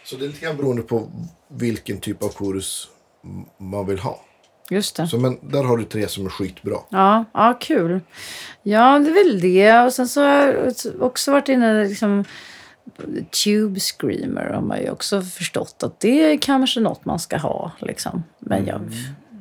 [0.06, 1.12] Så det är lite grann beroende på
[1.50, 2.88] vilken typ av chorus
[3.60, 4.22] man vill ha.
[4.70, 5.08] Just det.
[5.08, 6.78] Så men där har du tre som är skitbra.
[6.90, 8.00] Ja, ja, kul.
[8.64, 9.80] Ja, det är väl det.
[9.86, 12.24] Och sen så har jag också varit inne liksom
[13.44, 17.72] Tube Screamer har man ju också förstått att det är kanske något man ska ha.
[17.80, 18.24] Liksom.
[18.40, 18.82] Men jag...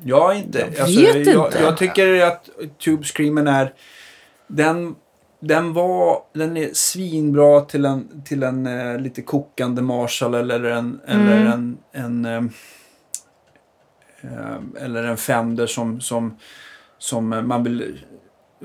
[0.05, 0.59] Jag är inte...
[0.59, 1.59] Jag alltså, vet jag, inte.
[1.62, 2.49] Jag tycker att
[2.85, 3.73] Tube Screamen är...
[4.47, 4.95] Den,
[5.41, 6.23] den var...
[6.33, 11.01] Den är svinbra till en, till en eh, lite kokande Marshall eller en...
[11.07, 11.53] Eller Mm.
[11.53, 12.45] en, en eh,
[14.33, 16.37] eh, eller en Fender som, som,
[16.99, 17.99] som man vill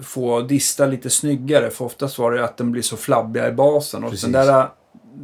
[0.02, 1.70] få dista lite snyggare.
[1.70, 4.03] För oftast var det att den blir så flabbiga i basen.
[4.03, 4.32] Och Precis.
[4.32, 4.68] den där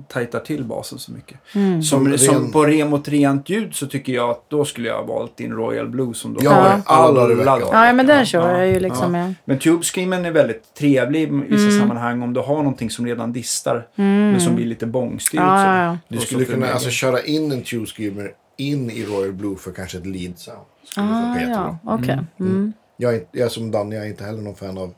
[0.07, 1.39] tajtar till basen så mycket.
[1.55, 1.81] Mm.
[1.83, 4.87] Som, Som som ren- på ren mot rent ljud så tycker jag att då skulle
[4.87, 7.85] jag ha valt in Royal Blue som då Ja, har alla dagar.
[7.85, 9.15] Ja, men den kör ja, jag ju liksom.
[9.15, 9.27] ja.
[9.27, 9.33] Ja.
[9.45, 11.79] Men Tube Screamen är väldigt trevlig i vissa Mm.
[11.79, 13.87] sammanhang om du har någonting som redan distar.
[13.95, 15.39] Men som blir lite bångstyrt.
[15.39, 15.97] Ja, ja, ja.
[16.07, 19.97] Du skulle kunna alltså, köra in en Tube Screamer in i Royal Blue för kanske
[19.97, 20.59] ett lead sound.
[20.97, 22.19] Ah, ja, okej.
[22.39, 22.73] Mm.
[22.97, 24.93] Jag, är, jag är som Danny, jag är inte heller någon fan av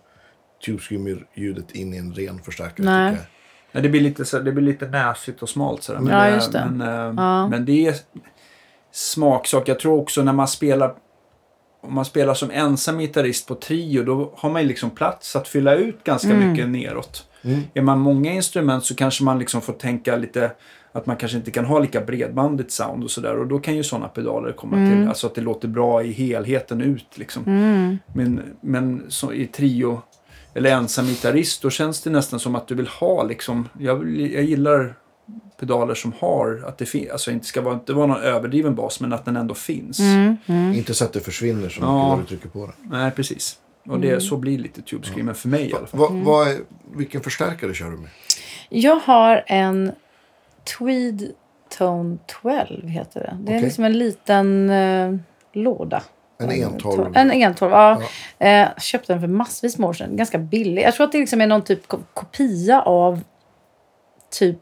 [0.65, 2.85] Tube Screamer-ljudet in i en ren förstärkare.
[2.85, 3.11] Nej.
[3.11, 3.31] tycker jag.
[3.71, 5.83] Ja, det, blir lite, så, det blir lite näsigt och smalt.
[5.83, 5.99] Sådär.
[5.99, 6.67] Men, Ja, det- just det.
[6.71, 7.47] Men, eh, Ja.
[7.47, 7.95] men det är
[8.91, 9.67] smaksak.
[9.67, 10.93] Jag tror också när man spelar
[11.81, 15.47] om man spelar som ensam gitarrist på trio då har man ju liksom plats att
[15.47, 16.49] fylla ut ganska Mm.
[16.51, 17.27] mycket neråt.
[17.43, 17.61] Mm.
[17.73, 20.51] Är man många instrument så kanske man liksom får tänka lite
[20.91, 23.37] att man kanske inte kan ha lika bredbandigt sound och sådär.
[23.37, 25.07] Och då kan ju sådana pedaler komma till.
[25.07, 27.43] Alltså att det låter bra i helheten ut liksom.
[27.47, 27.97] Mm.
[28.13, 30.01] Men, men så i trio
[30.53, 33.69] eller ensam gitarrist då känns det nästan som att du vill ha liksom.
[33.79, 34.95] Jag, vill, jag gillar
[35.59, 37.09] pedaler som har att det finns.
[37.11, 39.99] Alltså inte ska vara, inte vara någon överdriven bas men att den ändå finns.
[39.99, 40.37] Mm.
[40.45, 40.73] Mm.
[40.73, 42.15] Inte så att det försvinner så mycket Ja.
[42.15, 42.73] när du trycker på det.
[42.89, 43.59] Nej precis.
[43.89, 45.99] Och det, så blir lite Tube Screamer för mig i alla fall.
[45.99, 46.57] Va, vad är,
[46.95, 48.09] vilken förstärkare kör du med?
[48.69, 49.91] Jag har en
[50.77, 51.31] Tweed
[51.77, 53.37] Tone 12 heter det.
[53.39, 55.13] Det är liksom en liten eh,
[55.53, 56.03] låda.
[56.39, 57.17] En entolv?
[57.17, 58.01] En entolv, ja.
[58.39, 60.15] Eh, jag köpte den för massvis med år sedan.
[60.17, 60.81] Ganska billig.
[60.83, 63.19] Jag tror att det liksom är någon typ ko- kopia av
[64.39, 64.61] typ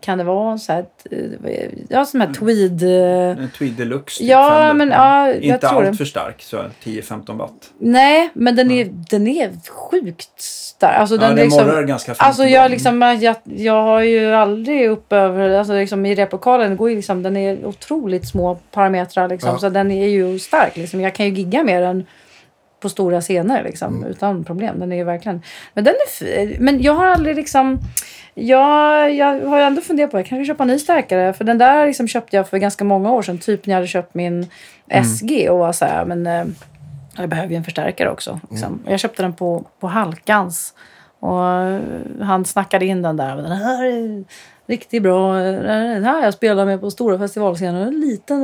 [0.00, 2.82] kan det vara så här, eh, ja, sån här tweed...
[2.82, 4.18] eh, En Tweed Deluxe.
[4.18, 4.74] typ, Ja, Fender.
[4.74, 5.96] men ja, jag Inte tror allt det.
[5.96, 7.70] för stark, så 10-15 watt.
[7.78, 10.96] Nej, men den är, den är sjukt stark.
[10.98, 12.22] Alltså, Ja, den den liksom, morrar ganska fint.
[12.22, 16.90] Alltså jag, liksom, jag, jag har ju aldrig upp över, alltså liksom i replokalen, går
[16.90, 19.58] ju liksom, den är otroligt små parametrar liksom, Ja.
[19.58, 20.76] så den är ju stark.
[20.76, 21.00] Liksom.
[21.00, 22.06] Jag kan ju gigga med den
[22.80, 24.10] på stora scener liksom, Mm.
[24.10, 24.80] utan problem.
[24.80, 25.42] Den är verkligen,
[25.74, 27.78] men den är Men jag har aldrig liksom,
[28.34, 31.32] jag, jag har ändå funderat på att jag kanske köpa en ny stärkare.
[31.32, 33.86] För den där liksom köpte jag för ganska många år sedan, typ när jag hade
[33.86, 34.46] köpt min
[35.04, 36.44] SG och var så här, men eh,
[37.16, 38.40] jag behöver ju en förstärkare också.
[38.50, 38.68] Liksom.
[38.68, 38.80] Mm.
[38.90, 40.74] Jag köpte den på, på Halkans.
[41.22, 41.38] Och
[42.20, 43.36] han snackade in den där.
[43.36, 44.24] Den här är
[44.70, 45.34] riktigt bra.
[45.34, 47.86] Den här jag spelar med på stora festivalscener.
[47.86, 48.42] En liten,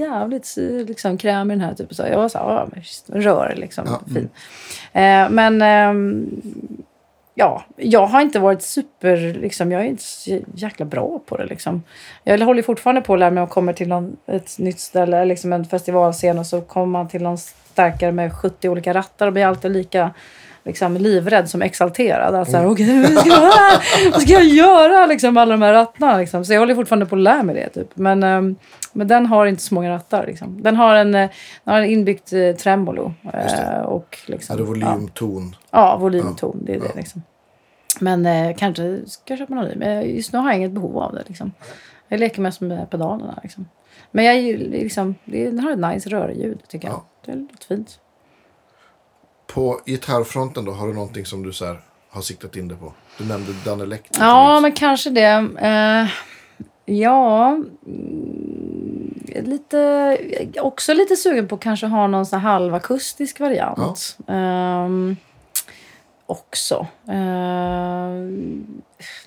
[0.00, 0.54] jävligt
[0.86, 1.74] liksom, krämig den här.
[1.74, 1.94] Typ.
[1.94, 3.84] Så jag var så här, rör liksom.
[3.88, 4.00] Ja.
[4.14, 4.28] Fin.
[4.92, 6.30] Eh, men ehm,
[7.34, 11.44] ja, jag har inte varit super, liksom, jag är inte så jäkla bra på det.
[11.44, 11.82] Liksom.
[12.24, 15.52] Jag håller fortfarande på att lära mig och kommer till någon, ett nytt ställe, liksom
[15.52, 19.46] en festivalscen och så kommer man till någon starkare med 70 olika rattar och blir
[19.46, 20.10] alltid lika
[20.66, 22.34] liksom, livrädd som exalterad.
[22.34, 22.70] Alltså, mm.
[22.70, 26.16] okay, vad, ska jag, vad ska jag göra liksom, alla de här rattarna?
[26.16, 26.44] Liksom.
[26.44, 27.68] Så jag håller fortfarande på att lära mig det.
[27.68, 27.96] Typ.
[27.96, 28.56] Men, um,
[28.92, 30.26] men den har inte så många rattar.
[30.26, 30.62] Liksom.
[30.62, 31.28] Den har en, den
[31.64, 33.14] har en inbyggt uh, tremolo.
[33.24, 35.56] Uh, och, liksom, ja, det är volym, ton.
[35.70, 36.62] Ja, volym, ton.
[36.62, 36.96] Det är det.
[36.96, 37.22] Liksom.
[38.00, 39.74] Men uh, kanske ska jag köpa någon ny.
[39.76, 41.22] Men just nu har jag inget behov av det.
[41.26, 41.52] Liksom.
[42.08, 43.38] Jag leker mest med pedalerna.
[43.42, 43.68] Liksom.
[44.10, 46.94] Men jag, liksom, det, den har ett nice rörljud tycker jag.
[46.94, 47.06] Ja.
[47.26, 47.98] Det låter fint.
[49.56, 51.80] På gitarrfronten då, har du någonting som du så här,
[52.10, 52.92] har siktat in dig på?
[53.18, 54.18] Du nämnde Dan Electric.
[54.18, 55.38] Ja, men kanske det.
[55.62, 56.10] Uh,
[56.84, 57.48] ja,
[57.86, 60.18] mm, lite,
[60.60, 64.16] också lite sugen på att kanske ha någon sån halvakustisk variant.
[64.26, 64.84] Ja.
[64.84, 65.16] Um,
[66.26, 66.86] också.
[67.08, 67.14] Uh,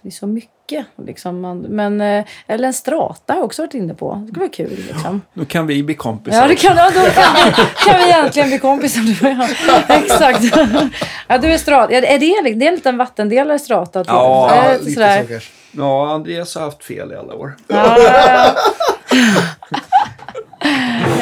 [0.02, 0.86] det är så mycket.
[1.06, 1.62] Liksom.
[1.70, 4.16] Men, eh, eller en strata har jag också varit inne på.
[4.16, 4.86] Det skulle vara kul.
[4.88, 5.22] Liksom.
[5.34, 6.42] Då kan vi bli kompisar.
[6.42, 7.52] Ja, det kan, då kan, vi,
[7.86, 9.02] kan vi äntligen bli kompisar.
[9.90, 10.44] Exakt.
[11.28, 11.94] Ja, du är strata.
[11.94, 14.04] Ja, är det, det är en liten vattendelare strata?
[14.04, 14.14] Till.
[14.14, 15.52] Ja, är lite så kanske.
[15.72, 17.56] Ja, Andreas har haft fel i alla år.
[17.68, 18.56] Ja, ja, ja.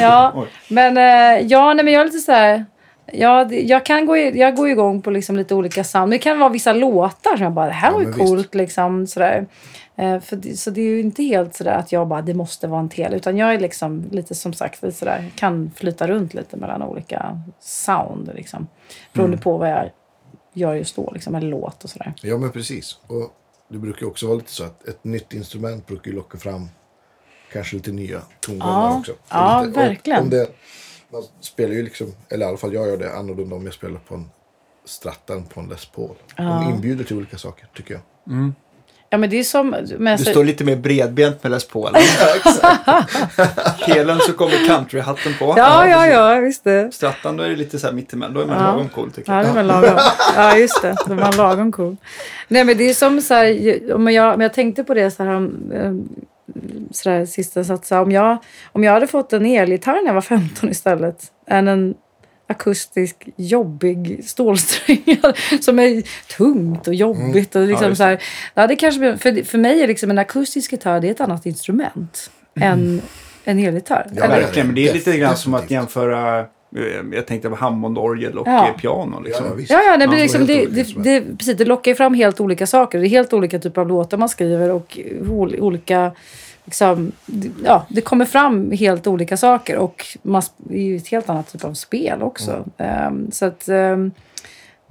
[0.00, 2.66] ja men, eh, ja, nej, men jag är lite så här...
[3.12, 6.12] Ja, det, jag, kan gå, jag går igång på liksom lite olika sound.
[6.12, 8.54] Det kan vara vissa låtar som jag bara, det här var ju coolt.
[8.54, 9.46] Liksom, sådär.
[9.96, 12.80] Eh, för, så det är ju inte helt sådär att jag bara, det måste vara
[12.80, 13.14] en tel.
[13.14, 17.40] Utan jag är liksom lite som sagt, lite sådär, kan flyta runt lite mellan olika
[17.60, 18.30] sound.
[18.34, 18.66] Liksom,
[19.12, 19.42] beroende mm.
[19.42, 19.90] på vad jag
[20.52, 22.14] gör just då, liksom, eller låt och sådär.
[22.22, 22.98] Ja, men precis.
[23.06, 23.32] Och
[23.68, 26.68] det brukar också vara lite så att ett nytt instrument brukar locka fram
[27.52, 29.12] kanske lite nya tongångar ja, också.
[29.28, 30.22] Ja, lite, verkligen.
[30.22, 30.48] Om det,
[31.12, 33.98] man spelar ju liksom, eller i alla fall jag gör det annorlunda om jag spelar
[33.98, 34.30] på en
[34.84, 36.14] Strattan på en Les Paul.
[36.36, 36.44] Ja.
[36.44, 38.02] De inbjuder till olika saker, tycker jag.
[38.34, 38.54] Mm.
[39.10, 39.76] Ja, men det är som...
[39.98, 41.90] Men du står lite mer bredbent med Les Paul.
[43.78, 45.54] Helen så kommer countryhatten på.
[45.56, 46.94] Ja, ja, ja, visst det.
[46.94, 48.34] Strattan, då är det lite så här mittemellan.
[48.34, 48.72] Då är man ja.
[48.72, 49.44] lagom cool tycker jag.
[49.44, 49.98] Ja, är man lagom.
[50.36, 50.96] Ja, just det.
[51.06, 51.96] Då är man lagom cool.
[52.48, 55.24] Nej, men det är som så här, om jag, om jag tänkte på det så
[55.24, 56.08] här, um,
[56.90, 58.02] sådär sista satsa.
[58.02, 58.38] Om jag,
[58.72, 61.94] om jag hade fått en elgitarr när jag var 15 istället än en
[62.48, 66.02] akustisk jobbig stålsträngar som är
[66.36, 67.54] tungt och jobbigt.
[67.54, 67.64] Mm.
[67.64, 68.22] Och liksom ja, så här,
[68.54, 71.46] ja, det kanske, för, för mig är liksom en akustisk gitarr det är ett annat
[71.46, 72.72] instrument mm.
[72.72, 73.02] än
[73.44, 74.06] en elgitarr.
[74.16, 74.66] Ja, verkligen.
[74.66, 76.46] Men det är lite grann som att jämföra
[77.12, 78.74] jag tänkte på Hammondorgel och ja.
[78.80, 79.20] piano.
[79.20, 79.46] Liksom.
[79.46, 82.66] Ja, ja, ja, det, blir liksom, det, det, det, precis, det lockar fram helt olika
[82.66, 82.98] saker.
[82.98, 84.98] Det är helt olika typer av låtar man skriver och
[85.58, 86.12] olika...
[86.64, 87.12] Liksom,
[87.64, 91.52] ja, det kommer fram helt olika saker och man, det är ju ett helt annat
[91.52, 92.64] typ av spel också.
[92.76, 93.06] Mm.
[93.06, 93.68] Um, så att...
[93.68, 94.12] Um,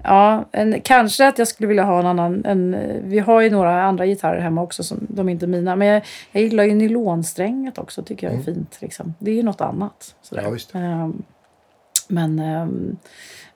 [0.04, 2.46] Ja, en, kanske att jag skulle vilja ha en annan.
[2.46, 5.76] En, vi har ju några andra gitarrer hemma också, som, de är inte mina.
[5.76, 8.46] Men jag, jag gillar ju nylonstränget också, tycker jag är mm.
[8.46, 8.78] fint.
[8.82, 9.14] Liksom.
[9.20, 10.16] Det är ju något annat.
[10.22, 10.42] Sådär.
[10.44, 10.76] Ja, visst.
[10.76, 11.24] Um,
[12.08, 12.98] men, um,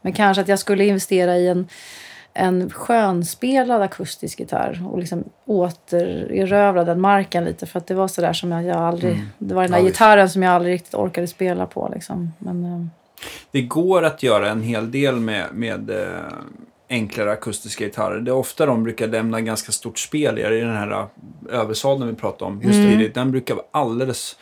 [0.01, 1.67] men kanske att jag skulle investera i en,
[2.33, 7.65] en skönspelad akustisk gitarr och liksom återerövra den marken lite.
[7.65, 9.13] För att det var sådär som jag, jag aldrig...
[9.13, 9.25] Mm.
[9.37, 11.91] Det var den där ja, gitarren som jag aldrig riktigt orkade spela på.
[11.93, 12.33] Liksom.
[12.39, 12.89] Men, um...
[13.51, 15.97] Det går att göra en hel del med, med äh,
[16.89, 18.19] enklare akustiska gitarrer.
[18.19, 21.05] Det är ofta de brukar lämna ganska stort spel i den här äh,
[21.49, 22.91] översaden vi pratade om just mm.
[22.91, 23.13] tidigt.
[23.13, 24.37] Den brukar vara alldeles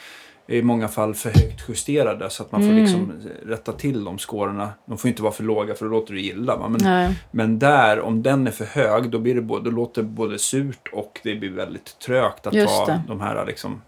[0.50, 2.82] i många fall för högt justerade så att man får mm.
[2.82, 3.14] liksom
[3.46, 4.70] rätta till de skårorna.
[4.86, 6.58] De får inte vara för låga för då låter det illa.
[6.58, 6.70] Va?
[6.70, 10.08] Men, men där, om den är för hög, då, blir det både, då låter det
[10.08, 13.02] både surt och det blir väldigt trögt att Just ta det.
[13.08, 13.82] de här liksom,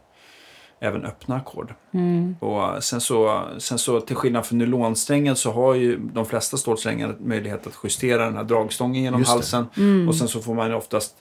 [0.79, 1.73] även öppna ackord.
[1.93, 2.35] Mm.
[2.39, 7.15] Och sen så, sen så till skillnad från nylonsträngen så har ju de flesta stålsträngar
[7.19, 9.65] möjlighet att justera den här dragstången genom halsen.
[9.77, 10.07] Mm.
[10.07, 11.15] Och sen så får man oftast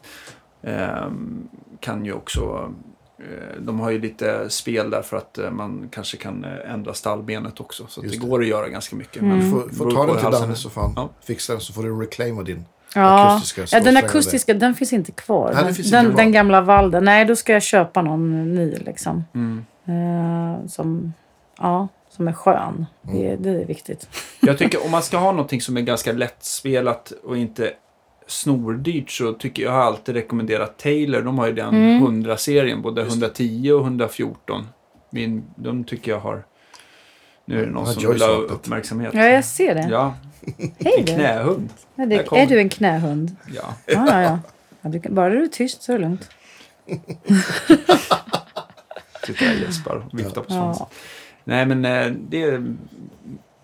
[0.63, 1.11] eh,
[1.81, 2.75] kan ju också
[3.59, 7.61] de har ju lite spel där för att eh, man kanske kan eh, ändra stallbenet
[7.61, 7.87] också.
[7.89, 9.23] Så det, det, går att göra ganska mycket.
[9.23, 9.41] Mm.
[9.41, 11.09] Du får, får ta den till Danne så fan ja.
[11.25, 12.65] fixa den så får du reclaima din
[12.95, 13.37] ja.
[13.37, 15.53] akustiska Ja, den akustiska den finns inte kvar.
[15.55, 17.05] Nej, den, finns den, inte den gamla valden.
[17.05, 19.25] Nej, då ska jag köpa någon ny liksom.
[19.35, 19.65] Mm.
[19.89, 21.13] Uh, som,
[21.59, 22.87] ja, som är skön.
[23.09, 23.19] Mm.
[23.19, 24.09] Det, det är viktigt.
[24.41, 27.73] Jag tycker om man ska ha någonting som är ganska lättspelat och inte
[28.31, 31.23] snordyrt så tycker jag har alltid rekommenderat Taylor.
[31.23, 32.03] De har ju den mm.
[32.03, 34.67] 100-serien, både 110 och 114.
[35.11, 36.45] Min, de tycker jag har
[37.45, 39.15] Nu är det någon Ja, som vill ha uppmärksamhet.
[39.15, 39.89] Ja, jag ser det.
[39.91, 40.15] Ja,
[40.79, 41.15] Hej en du.
[41.15, 41.69] knähund.
[41.95, 43.37] Ja, det, är du en knähund?
[43.55, 43.75] Ja.
[43.87, 44.39] Ja, ja, ja.
[44.81, 46.31] ja du, bara du är tyst så är det lugnt.
[49.27, 50.87] Sitter där och gäspar och viftar på svansen.
[50.91, 50.97] Ja.
[51.45, 52.63] Nej, men eh, det,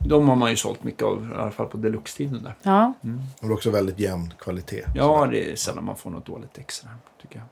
[0.08, 2.54] de har man ju sålt mycket av, i alla fall på deluxe-tiden där.
[2.62, 3.08] Ja, Och
[3.40, 4.84] det är också väldigt jämn kvalitet.
[4.94, 6.90] Ja, det är sällan man får något dåligt extra,
[7.22, 7.46] tycker jag.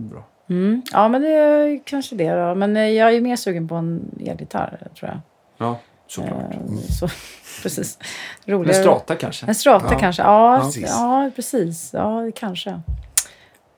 [0.00, 0.24] Mm, Bra.
[0.48, 0.82] mm.
[0.92, 2.54] ja men det är kanske det då.
[2.54, 5.20] Men eh, jag är mer sugen på en elgitarr, tror jag.
[5.68, 6.54] Ja, såklart.
[6.54, 7.08] Eh, Så,
[7.62, 7.98] precis.
[8.44, 8.80] Men Roligare.
[8.82, 9.46] strata kanske?
[9.46, 9.98] En strata Ja.
[9.98, 10.22] kanske.
[10.22, 11.52] Ja, Ja, ja, precis.
[11.52, 11.90] precis.
[11.94, 12.80] Ja, kanske.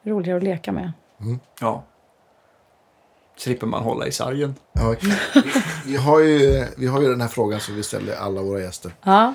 [0.02, 0.92] Roligare att leka med.
[1.60, 1.82] Ja.
[3.40, 4.54] Slipper man hålla i sargen.
[4.72, 4.94] Ja,
[5.86, 8.92] vi, har ju, vi har ju den här frågan som vi ställer alla våra gäster.
[9.02, 9.34] Ja,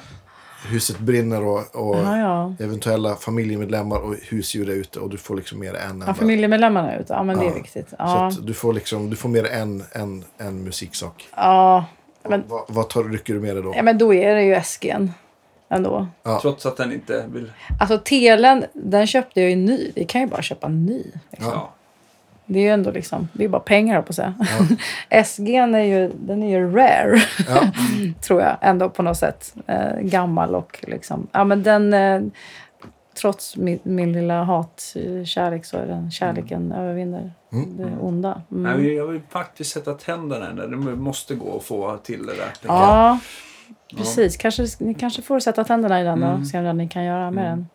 [0.68, 2.18] Huset brinner och, och ja.
[2.18, 2.56] ja.
[2.60, 6.08] eventuella familjemedlemmar och husdjur är ute och du får liksom mer än en.
[6.08, 7.06] ja familjemedlemmarna ut.
[7.10, 7.54] Ja, men det är Ja.
[7.56, 7.90] viktigt.
[8.36, 11.28] Så du får liksom, du får mer än en, en musiksak.
[11.36, 11.86] ja.
[12.30, 13.74] Men, vad, vad tar, rycker du med dig då?
[13.76, 15.10] ja, men då är det ju SG'n
[15.70, 16.08] ändå.
[16.24, 16.40] Ja.
[16.42, 17.52] Trots att den inte vill...
[17.80, 19.92] Alltså telen, den köpte jag ju ny.
[19.96, 21.04] Vi kan ju bara köpa ny.
[21.32, 21.52] Liksom.
[21.52, 21.74] Ja.
[22.46, 24.34] Det är ju ändå liksom, det är bara pengar på att säga.
[25.10, 27.16] SG'n är ju, den är ju rare.
[27.48, 27.62] Ja.
[28.22, 29.56] tror jag ändå på något sätt.
[29.68, 32.22] Eh, gammal och liksom, ja men den, eh,
[33.22, 38.42] trots min, min lilla hatkärlek så är den kärleken övervinner det onda.
[38.52, 38.64] Mm.
[38.78, 40.86] Nej, jag vill faktiskt sätta tänderna i den.
[40.86, 42.46] Det måste gå att få till det där.
[42.62, 42.78] tänker jag.
[42.78, 43.20] Ja,
[43.98, 44.38] precis.
[44.38, 46.42] Kanske, ni kanske får sätta tänderna i den Mm.
[46.42, 47.68] och se vad ni kan göra med den.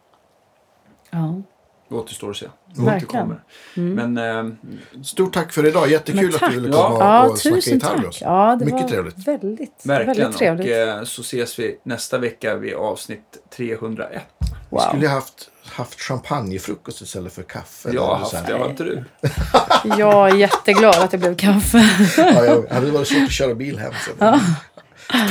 [1.11, 1.43] Ja,
[1.91, 2.47] återstår att se.
[2.67, 2.97] Verkligen.
[2.97, 3.43] Återkommer.
[3.75, 5.91] Men eh, Stort tack för idag.
[5.91, 6.89] Jättekul att du ville Ja.
[6.89, 8.19] komma ja och snacka tusen gitarr med oss.
[8.21, 9.29] Ja, det Mycket var trevligt.
[9.29, 10.17] väldigt, verkligen.
[10.17, 10.67] väldigt trevligt.
[10.67, 13.21] Och eh, så ses vi nästa vecka vid avsnitt
[13.57, 14.23] 301.
[14.41, 14.47] Vi
[14.77, 14.81] wow.
[14.89, 17.91] skulle ha haft, haft champagnefrukost istället för kaffe.
[17.93, 19.05] Jag har haft det, har inte du?
[19.99, 21.79] Jag är jätteglad att det blev kaffe.
[22.17, 24.41] Ja, jag hade varit svårt att köra bil hem sen.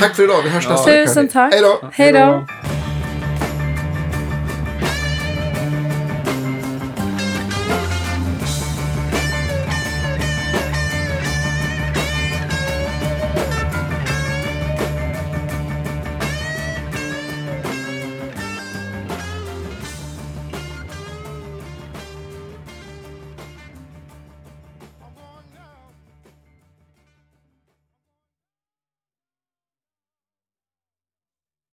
[0.00, 0.42] Tack för idag.
[0.42, 1.06] Vi hörs nästa vecka.
[1.06, 1.52] Tusen tack.
[1.54, 1.88] Hej då.
[1.92, 2.46] Hej då.